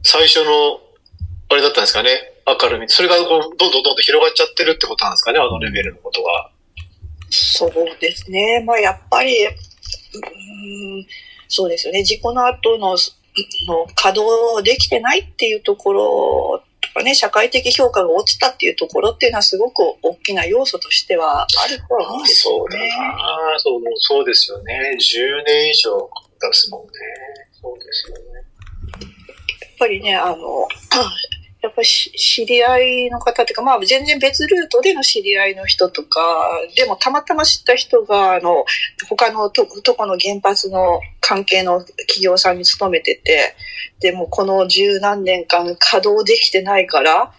[0.05, 0.81] 最初の
[1.53, 2.33] あれだったんですかね。
[2.47, 2.89] 明るみ。
[2.89, 6.51] それがこうどんどんどんどん広がっちゃってるってことなんですかね、あのレベルのことが。
[7.31, 8.63] そうですね。
[8.67, 9.53] まあやっぱり、うん、
[11.49, 12.03] そうですよね。
[12.05, 12.97] 事故の後の
[13.67, 22.79] の稼働できてないっていうところとかね、社会的評価が落ちたっていうところっていうのはすごく大きな要素としてはあるとは思うんですよね。
[23.59, 24.97] そうそうそうですよね。
[24.99, 26.11] 10年以上
[26.41, 26.89] 出すもんね。
[27.61, 28.23] そうですよね。
[29.61, 30.37] やっぱりね、あの、や
[31.73, 36.21] っぱり知り合いの方っていうか、まあ全然別ルートでの知り合いの人とか、
[36.77, 38.65] でもたまたま知った人が、あの、
[39.09, 43.57] 他のととこの原発の関係の企業さんに勤めてて、
[44.01, 47.33] でもこの十何年間稼働できてないから、あ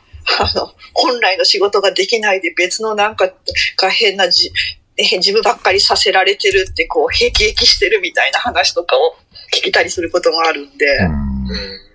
[0.55, 3.31] の、本来の仕事ができないで別のなんか
[3.77, 4.51] が変なじ、
[4.97, 9.15] 自分ばっかりさせられてるってこう、へきへきしてるみたいな話とかを
[9.53, 10.85] 聞いたりすることもあるんで。
[10.97, 11.92] うん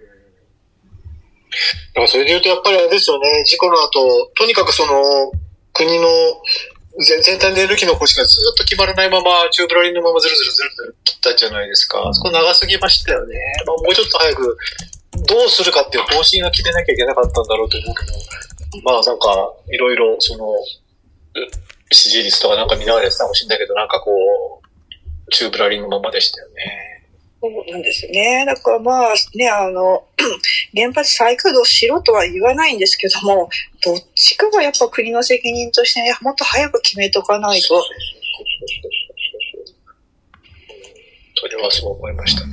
[1.95, 5.33] だからそれで言うとやっぱりあれですよね、事故の後、とにかくその、
[5.73, 6.09] 国の
[6.99, 12.03] 全体のエネルギーの星がずっと決まらないまま、チューブラリンのままずるずるずるずる切ったじゃないですか。
[12.13, 13.37] そこ長すぎましたよね。
[13.67, 14.59] まあ、もうちょっと早く、
[15.27, 20.47] どうするかっていう方針が決めなきゃいけなかったんだろうと思うけど、まあなんか、いろいろその、
[21.91, 26.98] 支持率とかなんか見ながらやってたかもしれないけど、なんかこう、チューブラリンのままでしたよね。
[27.41, 28.45] そうなんですね。
[28.47, 30.05] だからまあね、あの、
[30.75, 33.49] 原発再稼働しろとは言わないんですけども、
[33.85, 37.85] どっちかがやっぱ国の責任として、ね、もっと早く決めとかないと。
[41.41, 42.53] それはそう思いましたね。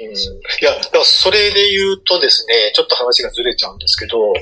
[0.00, 0.16] うん、い
[0.62, 4.32] や、だそれで言うとですね、ちょっと話がずれちゃうんですけど、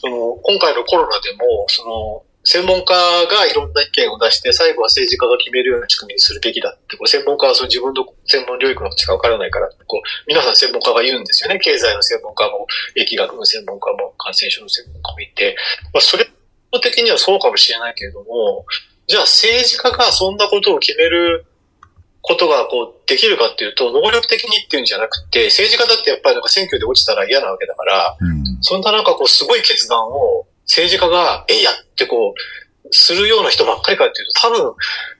[0.00, 11.58] その、今回のコロナでも、その、専門家がいろんな意見を出して、最後は政治家が決めるような仕組みにするべきだって、こう専門家はその自分の専門領域のことしかわからないから、こう、皆さん専門家が言うんですよね。
[11.58, 12.66] 経済の専門家も、
[12.96, 15.56] 疫学の専門家も、感染症の専門家もいて、
[15.94, 16.26] まあ、それ
[16.80, 18.66] 的にはそうかもしれないけれども、
[19.06, 21.44] じゃあ政治家がそんなことを決める
[22.22, 34.74] ことがこうできるかっていうと、能力的にっていうんじゃなくて、政治家だってやっぱりなんか選挙で落ちたら嫌なわけだから、うん、そんななんかこうすごい決断を政治家が、えいやってこう、するような人ばっかりかっていうと、多分、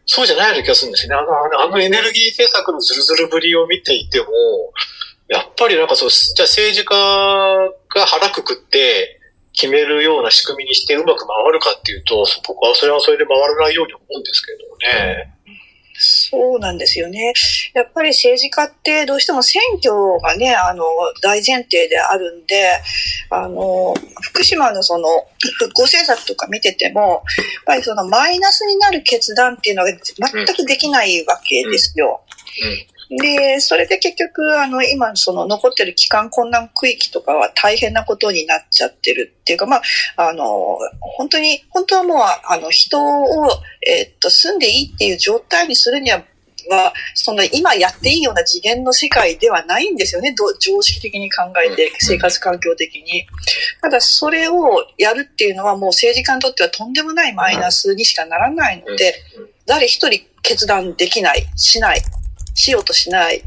[0.06, 1.16] そうじゃないような気がするんですよね。
[1.16, 4.26] あの、あのエネルギー政策のズルズルぶりを見ていても、
[5.28, 9.20] やっぱりなんかそう、じゃあ政治家が腹くくって
[9.54, 15.34] 決めるような仕組みにしてうまく回るかっていうと、僕はそれはそれで回らないように思うんですけどね。
[15.94, 17.32] そうなんですよね。
[17.74, 20.84] やっぱり政治家ってどうしても選挙がね、あの、
[21.22, 22.80] 大前提であるんで、
[23.30, 25.08] あの、福島のその、
[25.58, 27.20] 復興政策とか見てても、やっ
[27.66, 32.22] ぱりそのマイナスになる決断っていうのが全くできないわけですよ。
[33.18, 39.76] で、それで結局、あの、今、その残ってる帰還困難区域とかは大変なことになっちゃってるっていうか、ま
[40.16, 43.50] あ、あの、本当に、本当はもう、あの、人を、
[43.86, 46.22] えっと、住んでいいっていう状態にするには、
[46.70, 50.32] は、その今やっていいような次元の世界ではないんですよね。
[50.60, 53.26] 常識的に考えて、生活環境的に。
[53.80, 59.14] ただ、それをやるっていうのはもう政治家にとってはとんでもないマイナスにしかならないので、
[59.66, 62.02] 誰一人決断できない、しない
[62.54, 63.42] しようとしない。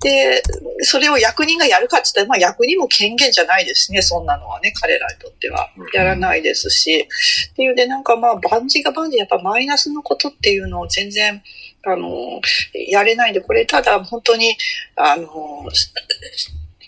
[0.00, 0.42] で、
[0.80, 5.70] それを役人がやるかって言ったら、まあ役人も権限じゃないですね、そんなのはね、彼らにとっては。
[5.92, 7.08] やらないですし。
[7.52, 11.42] っていうで、なんかまあ、万事が万事、やっぱマイナスのことっていうのを全然、
[11.84, 12.40] あの、
[12.88, 14.56] やれないんで、これただ本当に、
[14.96, 15.68] あの、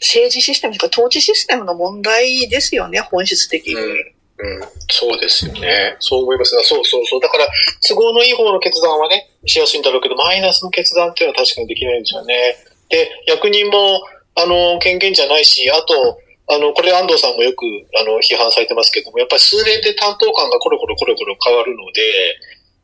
[0.01, 3.75] 政治システムとか統治システムの問題ですよね、本質的に。
[3.75, 5.97] うんうん、そうですよね。
[5.99, 7.21] そう思いますが、そうそうそう。
[7.21, 7.49] だから、
[7.89, 12.57] 都合のいい方の決断はね、しやすいんだろうけど、マイナスの決断っていうのは確かにできないんですよね。
[12.89, 14.01] で、役人も、
[14.37, 16.21] あの、権限じゃないし、あと、
[16.51, 17.67] あの、これ安藤さんもよく、
[17.99, 22.01] あの、批判されてますけども、やっぱり数年で担当官がコロコロコロコロ変わるので、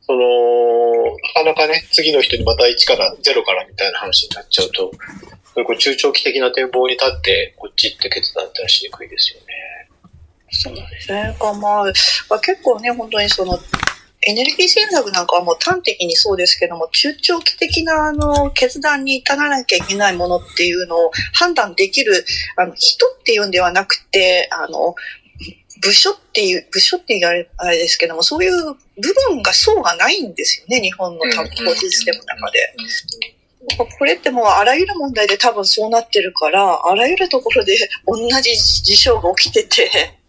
[0.07, 1.05] その、
[1.45, 4.91] なかなかね、次の人にまた1から0からみたいな話になっちゃうと、
[5.65, 9.47] これ中長期的な展望に立って、こっちって決断ってのはしにくいですよね。
[10.55, 11.37] そうですね。
[11.41, 11.83] まあ、ま
[12.37, 13.59] あ、結構ね、本当にその、
[14.27, 22.25] エネルギー政策なんかはもう端的にそうですけども、中長期的なあの決断に至らなきゃいけないものっていうのを判断できる
[22.57, 24.95] あの人っていうんではなくて、あの、
[25.83, 28.75] 部署っていう、部署っていうあれですけども、そういう部
[29.29, 32.75] 分が層がないんですよね、日本の担当システムの中で。
[33.99, 37.77] これってもうあらゆる問題で多分そうなってるから、あらゆるところで
[38.07, 40.24] 同じ事象が起きてて、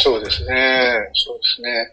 [0.00, 1.10] そうですね。
[1.14, 1.90] そうですね。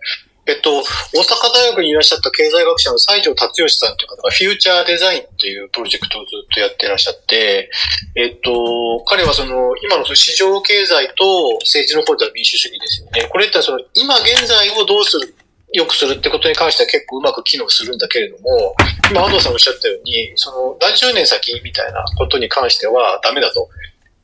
[0.47, 7.69] えっと、大阪大学にいらっしゃった経済学者の西条達義さんという方が、フューチャーデザインというプロジェクトをずっとやってらっしゃって、
[8.15, 13.27] えっと、彼はその、今の市場経済と政治の方では民主主義ですよね。
[13.29, 15.35] これってその、今現在をどうする、
[15.73, 18.73] 良くするってことに関しては結構うまく機能するんだけれども、
[19.11, 23.67] 今安藤さんおっしゃったように、その、何十年先みたいなことに関してはダメだと。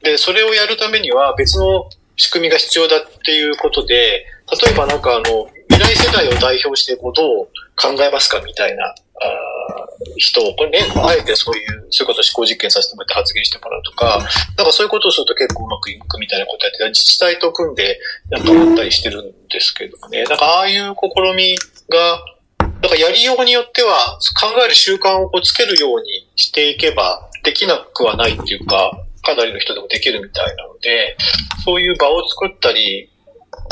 [0.01, 1.89] で、それをやるためには別の
[2.23, 4.25] 仕組みが必要だっていうことで、
[4.63, 8.95] 例えばなんかあの、未来世代を代表してこうどう考えますかみたいな、あ
[10.17, 14.25] 人を、これね、あえてそういう、そういうことを思考実験させてもらって発言してもらうとか、
[14.57, 20.23] なんかそういうことをすると結構うまくいくみたいなことやって、自治体と組んでなんかやったりしてるんですけどね。
[20.23, 21.55] なんかああいう試み
[21.89, 22.23] が、
[22.81, 31.17] だかやりようによっては考える習慣をこうつけるようにしていけばできなくはないっていうか、かなりの人でもできるみたいなので、
[31.65, 33.09] そういう場を作ったり、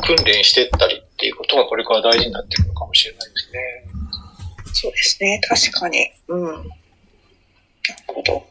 [0.05, 3.59] 訓練していったりっていうことがこれから大事になってくるのかもしれないですね。
[4.73, 6.07] そうですね、確かに。
[6.27, 6.43] うん。
[6.43, 6.65] なる
[8.07, 8.45] ほど。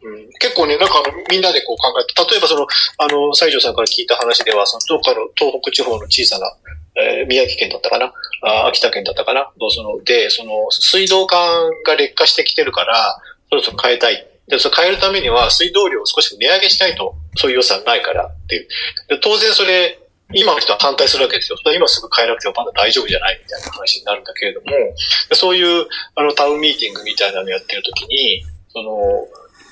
[0.00, 2.66] うん、結構ね、なんかあの、みんなでこう考えて、例えばその、
[2.98, 6.56] あの、西条さんから聞いた話では、その、どっかの東北地方の小さな、
[6.96, 8.12] えー、宮城県だったかな？
[8.42, 9.50] あ秋田県だったかな？
[9.70, 13.20] その、で、その、水道管が劣化してきてるから、
[13.50, 14.26] そろそろ変えたい。
[14.48, 18.68] で、それ変えるためには水道量を少し値上げしたいと、そういう予算ないからっていう。
[19.08, 19.98] で当然それ、
[20.34, 21.58] 今の人は反対するわけですよ。
[21.74, 24.66] 今すぐ変えなくてもまだ大丈夫じゃないみたいな話になるんだけれども、
[25.32, 28.90] そういうあのタウンミーティングみたいなのやってるときに、その、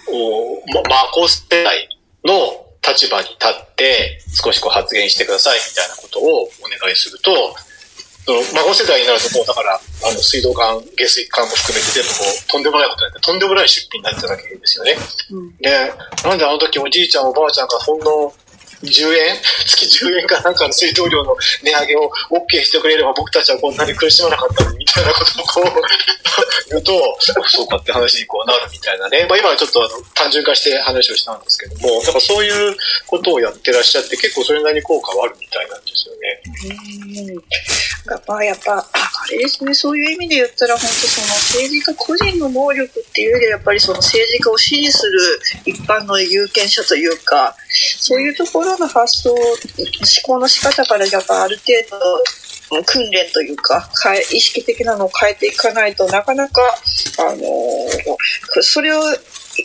[0.09, 1.89] おま、マコ世代
[2.25, 7.55] の立場に立って少しこう発言してくださいみたいなことをお願いすると、
[8.27, 14.97] 孫世代になるともうだから、あの水道管、下水管も含めて全部こう、とんでもないことになって、とんでもない出費になってたわけですよね。
[15.31, 15.93] うん、で、
[16.25, 18.07] なんであの時おじいちゃんおばあちゃんがそんな
[18.83, 19.37] 10円？
[19.67, 25.83] 月10円かなんかの水道量の値上げを OK してくれれば僕たちはこんなに苦しまなかったのにみたいなことをこう
[26.71, 29.27] 言うと、そうかって話にこうなるみたいなね。
[29.29, 32.77] まあ今はちょっとあの単純化して話をしたんですけども、だからそういう
[33.07, 36.43] ことをやってらっしゃって結構それなりに効果はあるみたいなんですよね。
[37.29, 37.35] うん。
[37.37, 38.87] やっぱ、やっぱ、あ
[39.31, 47.57] れですね、そういう意味で言ったら本当その政治家個人の能力っていうよりはやっぱりその政治家を支持する一般の有権者というか、
[47.99, 49.47] そういうところの発想、思
[50.25, 51.73] 考の仕方からやっぱある程
[52.71, 53.89] 度訓練というか、
[54.33, 56.63] 意識的なのを変えていかないとなかなか、
[57.19, 59.01] あの、それを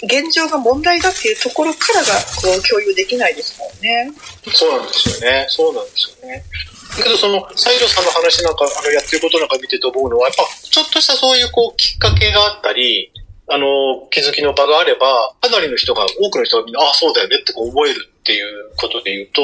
[0.04, 2.08] 現状が問題だっていうところからが
[2.42, 4.12] こう共有できないですもんね。
[4.54, 5.46] そうなんですよね。
[5.50, 6.44] そうなんですよね。
[6.98, 13.12] だけどその、西条さんの話なんか、あの、やってることなんか見てて思うのは、やっぱ、ちょっとしたそういうこう、きっかけがあったり、
[13.52, 19.42] あの、気づきの場があれば、かなりの人が、多くの人がみんな、ああ、そうだよねってこう思えるっていうことで言うと、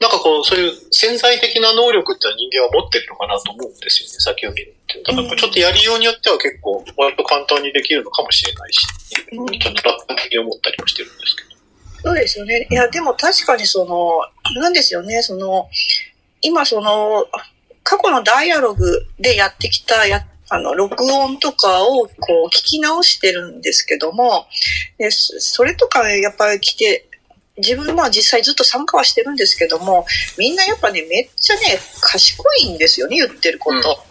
[0.00, 5.02] なんかこう、そういう潜在的な能力って人間は持ってるのかなと思うんですよね、先を見るって。
[5.02, 11.50] だからちょっとやりようによっては結構、割と簡単にできるのかもしれないし、ちょっと楽観的に思ったりもしてるんですけど。
[12.04, 12.66] そうですよね。
[12.70, 15.68] いや、でも確かにその、なんですよね、その、
[16.40, 17.26] 今その、
[17.84, 24.46] 過去のダイアログでやってきたやあの、録音とかをこう聞き直してるんですけども、
[24.98, 27.06] でそれとかやっぱり来て、
[27.58, 30.06] 自分は実際ずっと参加はしてるんですけども、
[30.38, 34.04] みんなやっぱね、めっちゃね、賢いんですよね、言ってること。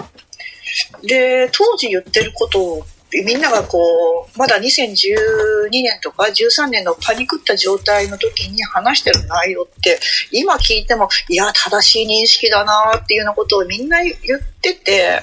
[1.02, 2.86] うん、で、当時言ってることを
[3.26, 10.00] みんながこう、まだ2012年とか13年のパニクった状態の時に話してる内容って、
[10.32, 14.18] 今聞いても、いや、正しい認識だなっていうようなことをみんな言っ
[14.62, 15.22] てて、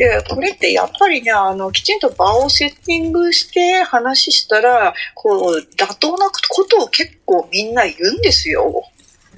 [0.00, 8.82] で、これってやっぱりね、あの、きちんと場をセッティングして話したら、こう、妥当なことを結構みんな言うんですよ。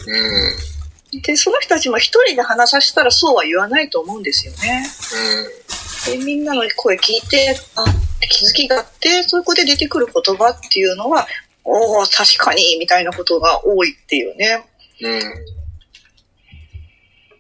[0.06, 1.20] うん。
[1.20, 4.86] で、その人たちも一人で話させたらそうは言わないと思うんですよね。
[6.06, 6.18] うん。
[6.20, 7.84] で、みんなの声聞いて、あ、
[8.20, 11.26] 気づきがあって、そことで出てくる言葉っていうのは、
[11.64, 14.64] おお確かに、みたいなことが多いっていうね。
[15.00, 15.22] うん。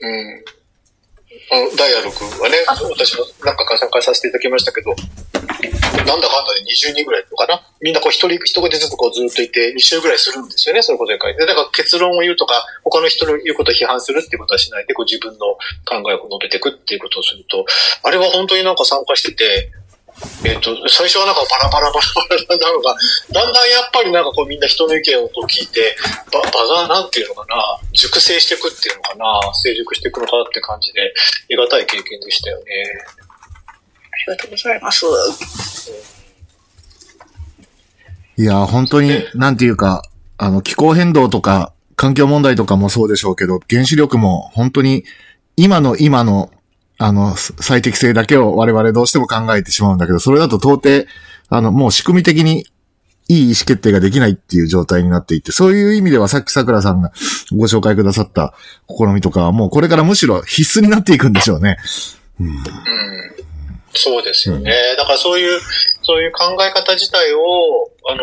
[0.00, 0.61] うん。
[1.52, 7.60] ダイアログはね、私もなんか参加させていただきましたけど、なんだかんだで20人ぐらいとかな。
[7.82, 11.44] みんなこう一人、一言ずつこうずっといて2週ぐらいするんですよね、そういうことに書いて。
[11.44, 17.66] だから結論を言うとか、他の人の言うことを批判するっていうことはしないで、こう自分の考えを述べていくっていうことをすると、
[18.02, 19.72] あれは本当になんか参加してて、
[20.44, 22.96] えっ、ー、と、最初はなんかバラバラバラバラなのが、
[23.32, 25.96] だんだんやっぱりなんかこうみんな人の意見をこう聞いて、
[26.30, 31.12] 場がなんていうのかな、熟成していくっていうのかな、成熟していくのかなって感じで、
[31.50, 32.64] 得難い経験でしたよね。
[33.68, 35.06] ありがとうございます。
[38.36, 40.02] いや、本当に、なんていうか、
[40.38, 45.04] あの、気候変動とか、環境問題とかもそうでしょうけど、原子力も本当に、
[45.56, 46.50] 今の今の
[47.02, 51.08] あの、最適性だけを我々どうしても考えてしまうんだけど、それだと到底、
[51.48, 52.64] あの、もう仕組み的に
[53.28, 57.12] いい意思決定ができないっていう状態になっていて、そういう意味ではさっき桜さんが
[57.50, 58.54] ご紹介くださった
[58.88, 61.76] 試みとかはもうこれからむしろ必須になっていくんでしょうね。
[62.40, 62.46] うん。
[62.48, 62.62] うん、
[63.94, 64.96] そうですよね、うん。
[64.96, 65.60] だからそういう、
[66.02, 68.22] そういう考え方自体を、あの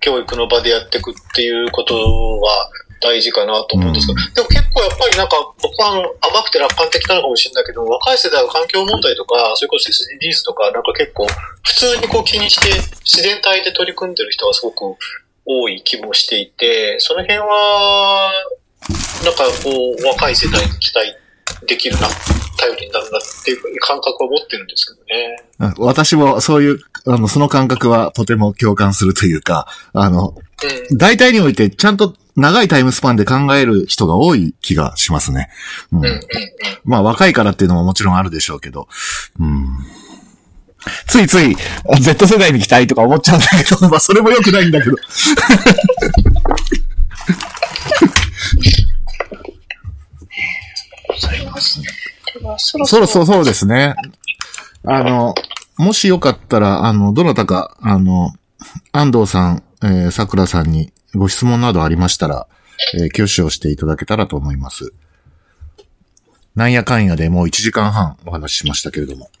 [0.00, 2.70] 教育の場でやっていくっていうことは、
[3.00, 11.26] 大事かなと思うんですけど、でも結構やっぱりなんか僕は甘くて楽観的なのかもしれないけど、若い世代は環境問題とか、それこそ SDGs とか、なんか結構
[11.62, 12.68] 普通にこう気にして
[13.04, 14.96] 自然体で取り組んでる人がすごく
[15.44, 18.32] 多い気もしていて、その辺は、
[19.24, 21.14] なんかこう若い世代に期待
[21.66, 22.08] できるな、
[22.58, 25.74] 頼りになるなっていう感覚を持ってるんですけどね。
[25.78, 30.34] 私もそういう、あの、その感覚はとても共感するというか、あの、
[30.90, 30.98] うん。
[30.98, 35.48] 大体においてちゃんと長いタイムスパンで考える人が多い気がしますね。
[35.90, 36.02] うん。
[36.84, 38.88] まあ若いからっていうのももちろんあるでしょうけど。
[39.40, 39.66] うん。
[41.06, 41.56] ついつい、
[42.00, 44.96] Z 世代に期待とか思っちゃうんだけど、 まあそれも良くないんだけど。
[52.58, 53.94] そろそろそうですね。
[54.84, 55.34] あの、
[55.78, 58.34] もしよかったら、あの、どなたか、あの、
[58.92, 62.46] 安藤さん、えー、桜さんにご質問などありましたら、
[62.94, 64.92] えー挙手をしていただけたらと思います。
[66.54, 69.30] なんやかんやでもう1時間半お話ししましたけれども。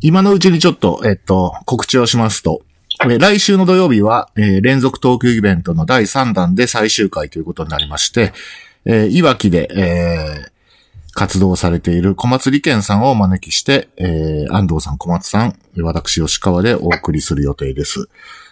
[0.00, 2.62] 今のうちにちょっと、えっと、告知をしますと、
[3.08, 8.32] え来週の土曜日は、えー連続トークイベントの第3弾で最終回ということになりまして、
[8.84, 10.53] えーいわきで、えー
[11.14, 18.08] 活動されている小松理健さんをお招きして、えー安藤さん、小松さん、私、吉川でお送りする予定です。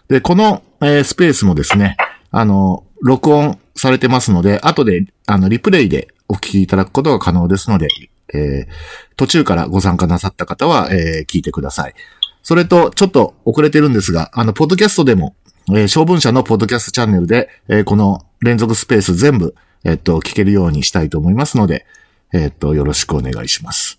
[0.09, 1.97] で、この、えースペースもですね、
[2.31, 7.89] あの、録音されてますので、後で、あの、リプレイでお聞きいただくことが可能ですので、
[8.33, 8.73] えー
[9.17, 11.95] 途中からご参加なさった方は、えー聞いてください。
[12.43, 15.35] それと、ちょっと遅れてるんですが、あの、ポッドキャストでも、
[15.69, 21.87] えー、小文社のポッドキャストチャンネルで、えーこの連続スペース全部、えっと、聞けるようにしたいと思いますので、
[22.33, 23.99] えっと、よろしくお願いします。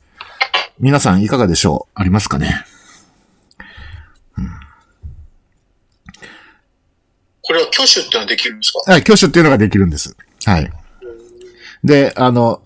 [0.80, 1.92] 皆さんいかがでしょう？
[2.00, 2.66] ありますかね？
[7.46, 8.92] これは挙手ってのはできるんですか？
[8.92, 10.16] はい、挙手っていうのができるんです。
[10.46, 10.72] はい。
[11.84, 12.62] で、あの、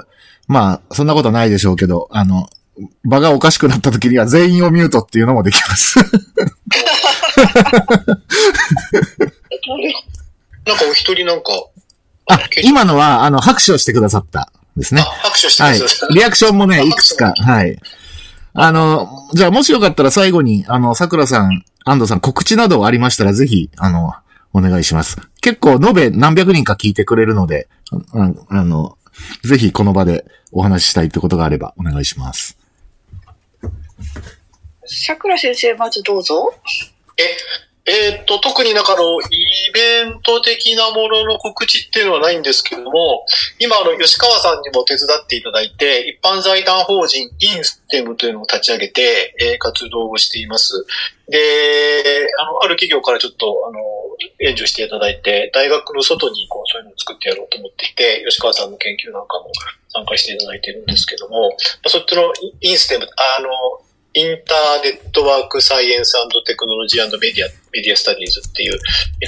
[0.48, 2.48] まあ、そんなことないでしょうけど、あの、
[3.04, 5.98] 場がおかしくなった時には全員をミュートっていうのもできます。
[10.66, 11.52] なんかお一人なんか、
[12.28, 14.46] あ今のは、あの、拍手をしてくださったん
[14.78, 15.04] ですねあ。
[15.04, 16.08] 拍手してはいます。。
[16.14, 17.80] リアクションもね、いくつか、はい。
[18.54, 24.14] あの、じゃあもしよかったら最後に、あの、桜さん、安藤さん、告知などありましたら、ぜひ、あの、
[24.54, 25.18] お願いします。
[25.42, 28.98] 結構、延べ何百人か聞いてくれるので、ああの、
[29.44, 32.58] ぜひこの場でお話ししたいってことがあれば、お願いします。
[34.86, 36.54] 桜先生、まずどうぞ。
[37.18, 37.24] え、
[37.88, 43.26] えーっと、特になんかあの、イベント的なものの告知っていうのはないんですけども、
[43.60, 50.86] 今あの、吉川さんにも手伝っていただいて、一般財団法人インステムというのを立ち上げて、えー活動をしています。
[51.30, 51.40] で、
[52.40, 53.80] あの、ある企業からちょっと、あの、
[54.40, 59.52] 援助していただいて、大学の外にこう、そういうのを作ってやろうと思っていて、吉川さんの研究なんかも
[59.90, 61.56] 参加していただいているんですけども、
[61.88, 63.08] そっちのインステム、
[63.38, 63.50] あの、
[64.18, 66.14] インターネットワークサイエンス
[66.48, 68.80] テクノロジーメディア、メディアスタディーズっていう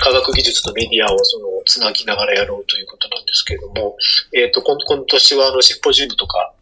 [0.02, 3.96] 科学技術とメディアをそのつなぎながらやろうということなんですけれども、
[4.34, 6.54] えっ、と、今今年はあのシンポジウムとか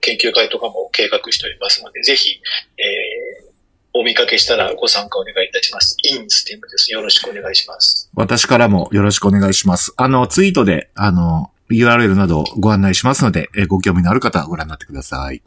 [0.00, 2.40] 研究会とかも計画しておりますので、ぜひ、
[2.78, 3.48] えー
[3.94, 5.96] お見かけしたらご参加お願いいたします。
[6.04, 6.92] インステムです。
[6.92, 8.10] よろしくお願いします。
[8.14, 9.94] 私からもよろしくお願いします。
[9.96, 15.42] あの、ツイートで、あの、URL などご案内しますので、えーご興味のある方はご覧になってください。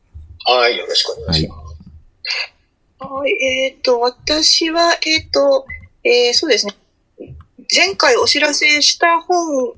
[0.45, 1.59] はい、よろしくお願いします。
[1.59, 1.60] はい、
[2.99, 5.65] はいえっ、と、私は、えっ、と、
[6.03, 6.73] えーそうですね。
[7.73, 9.75] 前回お知らせした本を、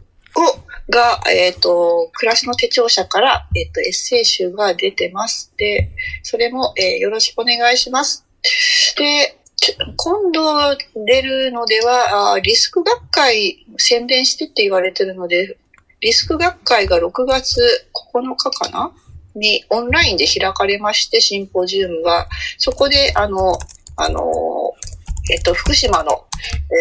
[0.90, 5.54] が、えっ、と、暮らしの手帳社から、えっ、と、エッセイ集が出てます。
[5.58, 5.90] で、
[6.22, 8.26] それも、えよろしくお願いします。
[8.98, 9.38] で、
[9.96, 10.76] 今度
[11.06, 15.58] 出るのでは、あリスク学会宣伝してって言われてるので、
[16.02, 17.62] リスク学会が6月
[18.14, 18.92] 9日かな
[19.36, 22.28] にオンラインで開かれまして、シンポジウムが、
[22.58, 23.58] そこで、あの、
[23.96, 24.22] あの、
[25.32, 26.26] えっと、福島の、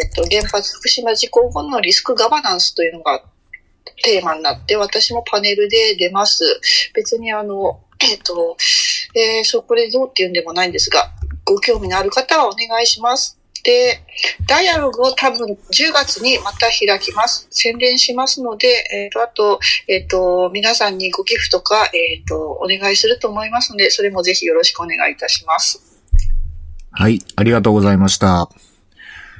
[0.02, 3.22] えっと、原発福島事故後のリスクガバナンスというのが
[4.02, 6.44] テーマになって、私もパネルで出ます。
[6.94, 8.56] 別にあの、えっと、
[9.14, 11.12] えーそこでどうっていうんでもないんですが、
[11.44, 13.38] ご興味のある方はお願いします。
[13.64, 14.00] で、
[14.46, 17.46] ダイアログを多分10月にまた開きます。
[17.50, 25.80] 宣伝しますので、えっ、と、あと、えっ、と、皆さんにご寄付とか、えっ、と、お願いすると思いますので、それもぜひよろしくお願いいたします。
[26.90, 28.50] はい、ありがとうございました。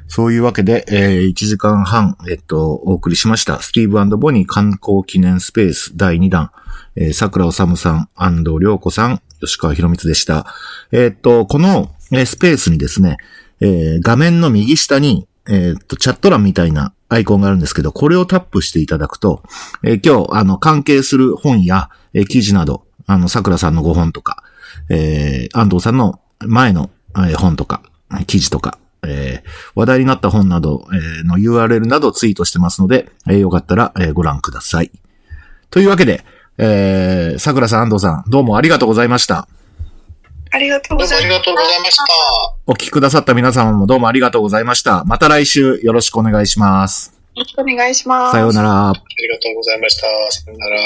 [0.09, 3.61] そういうわけで、えー1時間半、えっと、お送りしました。
[3.61, 6.53] スティーブボニー観光記念スペース第2弾、
[6.97, 10.47] えー桜治さん、安藤良子さん、吉川博光でした。
[10.93, 13.17] えっと、この、えースペースにですね、
[13.63, 19.43] えー画面の右下に、えーっと、チャット欄みたいなアイコンがあるんですけど、これをタップしていただくと、
[19.85, 24.43] えー今日、あの、関係する本や、えー記事など、あの、桜さんのご本とか、
[24.89, 27.83] えー安藤さんの前の、えー本とか、
[28.27, 34.91] 記事とか、えー話題になった本など、えーの URL などツイートしてますので、えーよかったら、えーご覧ください。
[35.71, 36.25] というわけで、
[36.59, 39.49] えー、桜さん、安藤さん、どうもありがとうございました。
[40.55, 41.25] ありがとうごどうもあざいます。
[41.25, 42.05] りがとうございました。
[42.67, 45.03] お聞きくださった皆様もどうもありがとうございました。
[45.05, 47.15] また来週よろしくお願いします。
[47.35, 48.33] よろしくお願いします。
[48.33, 48.91] さようなら。
[48.91, 50.03] ありがとうございました。
[50.31, 50.77] さよなら。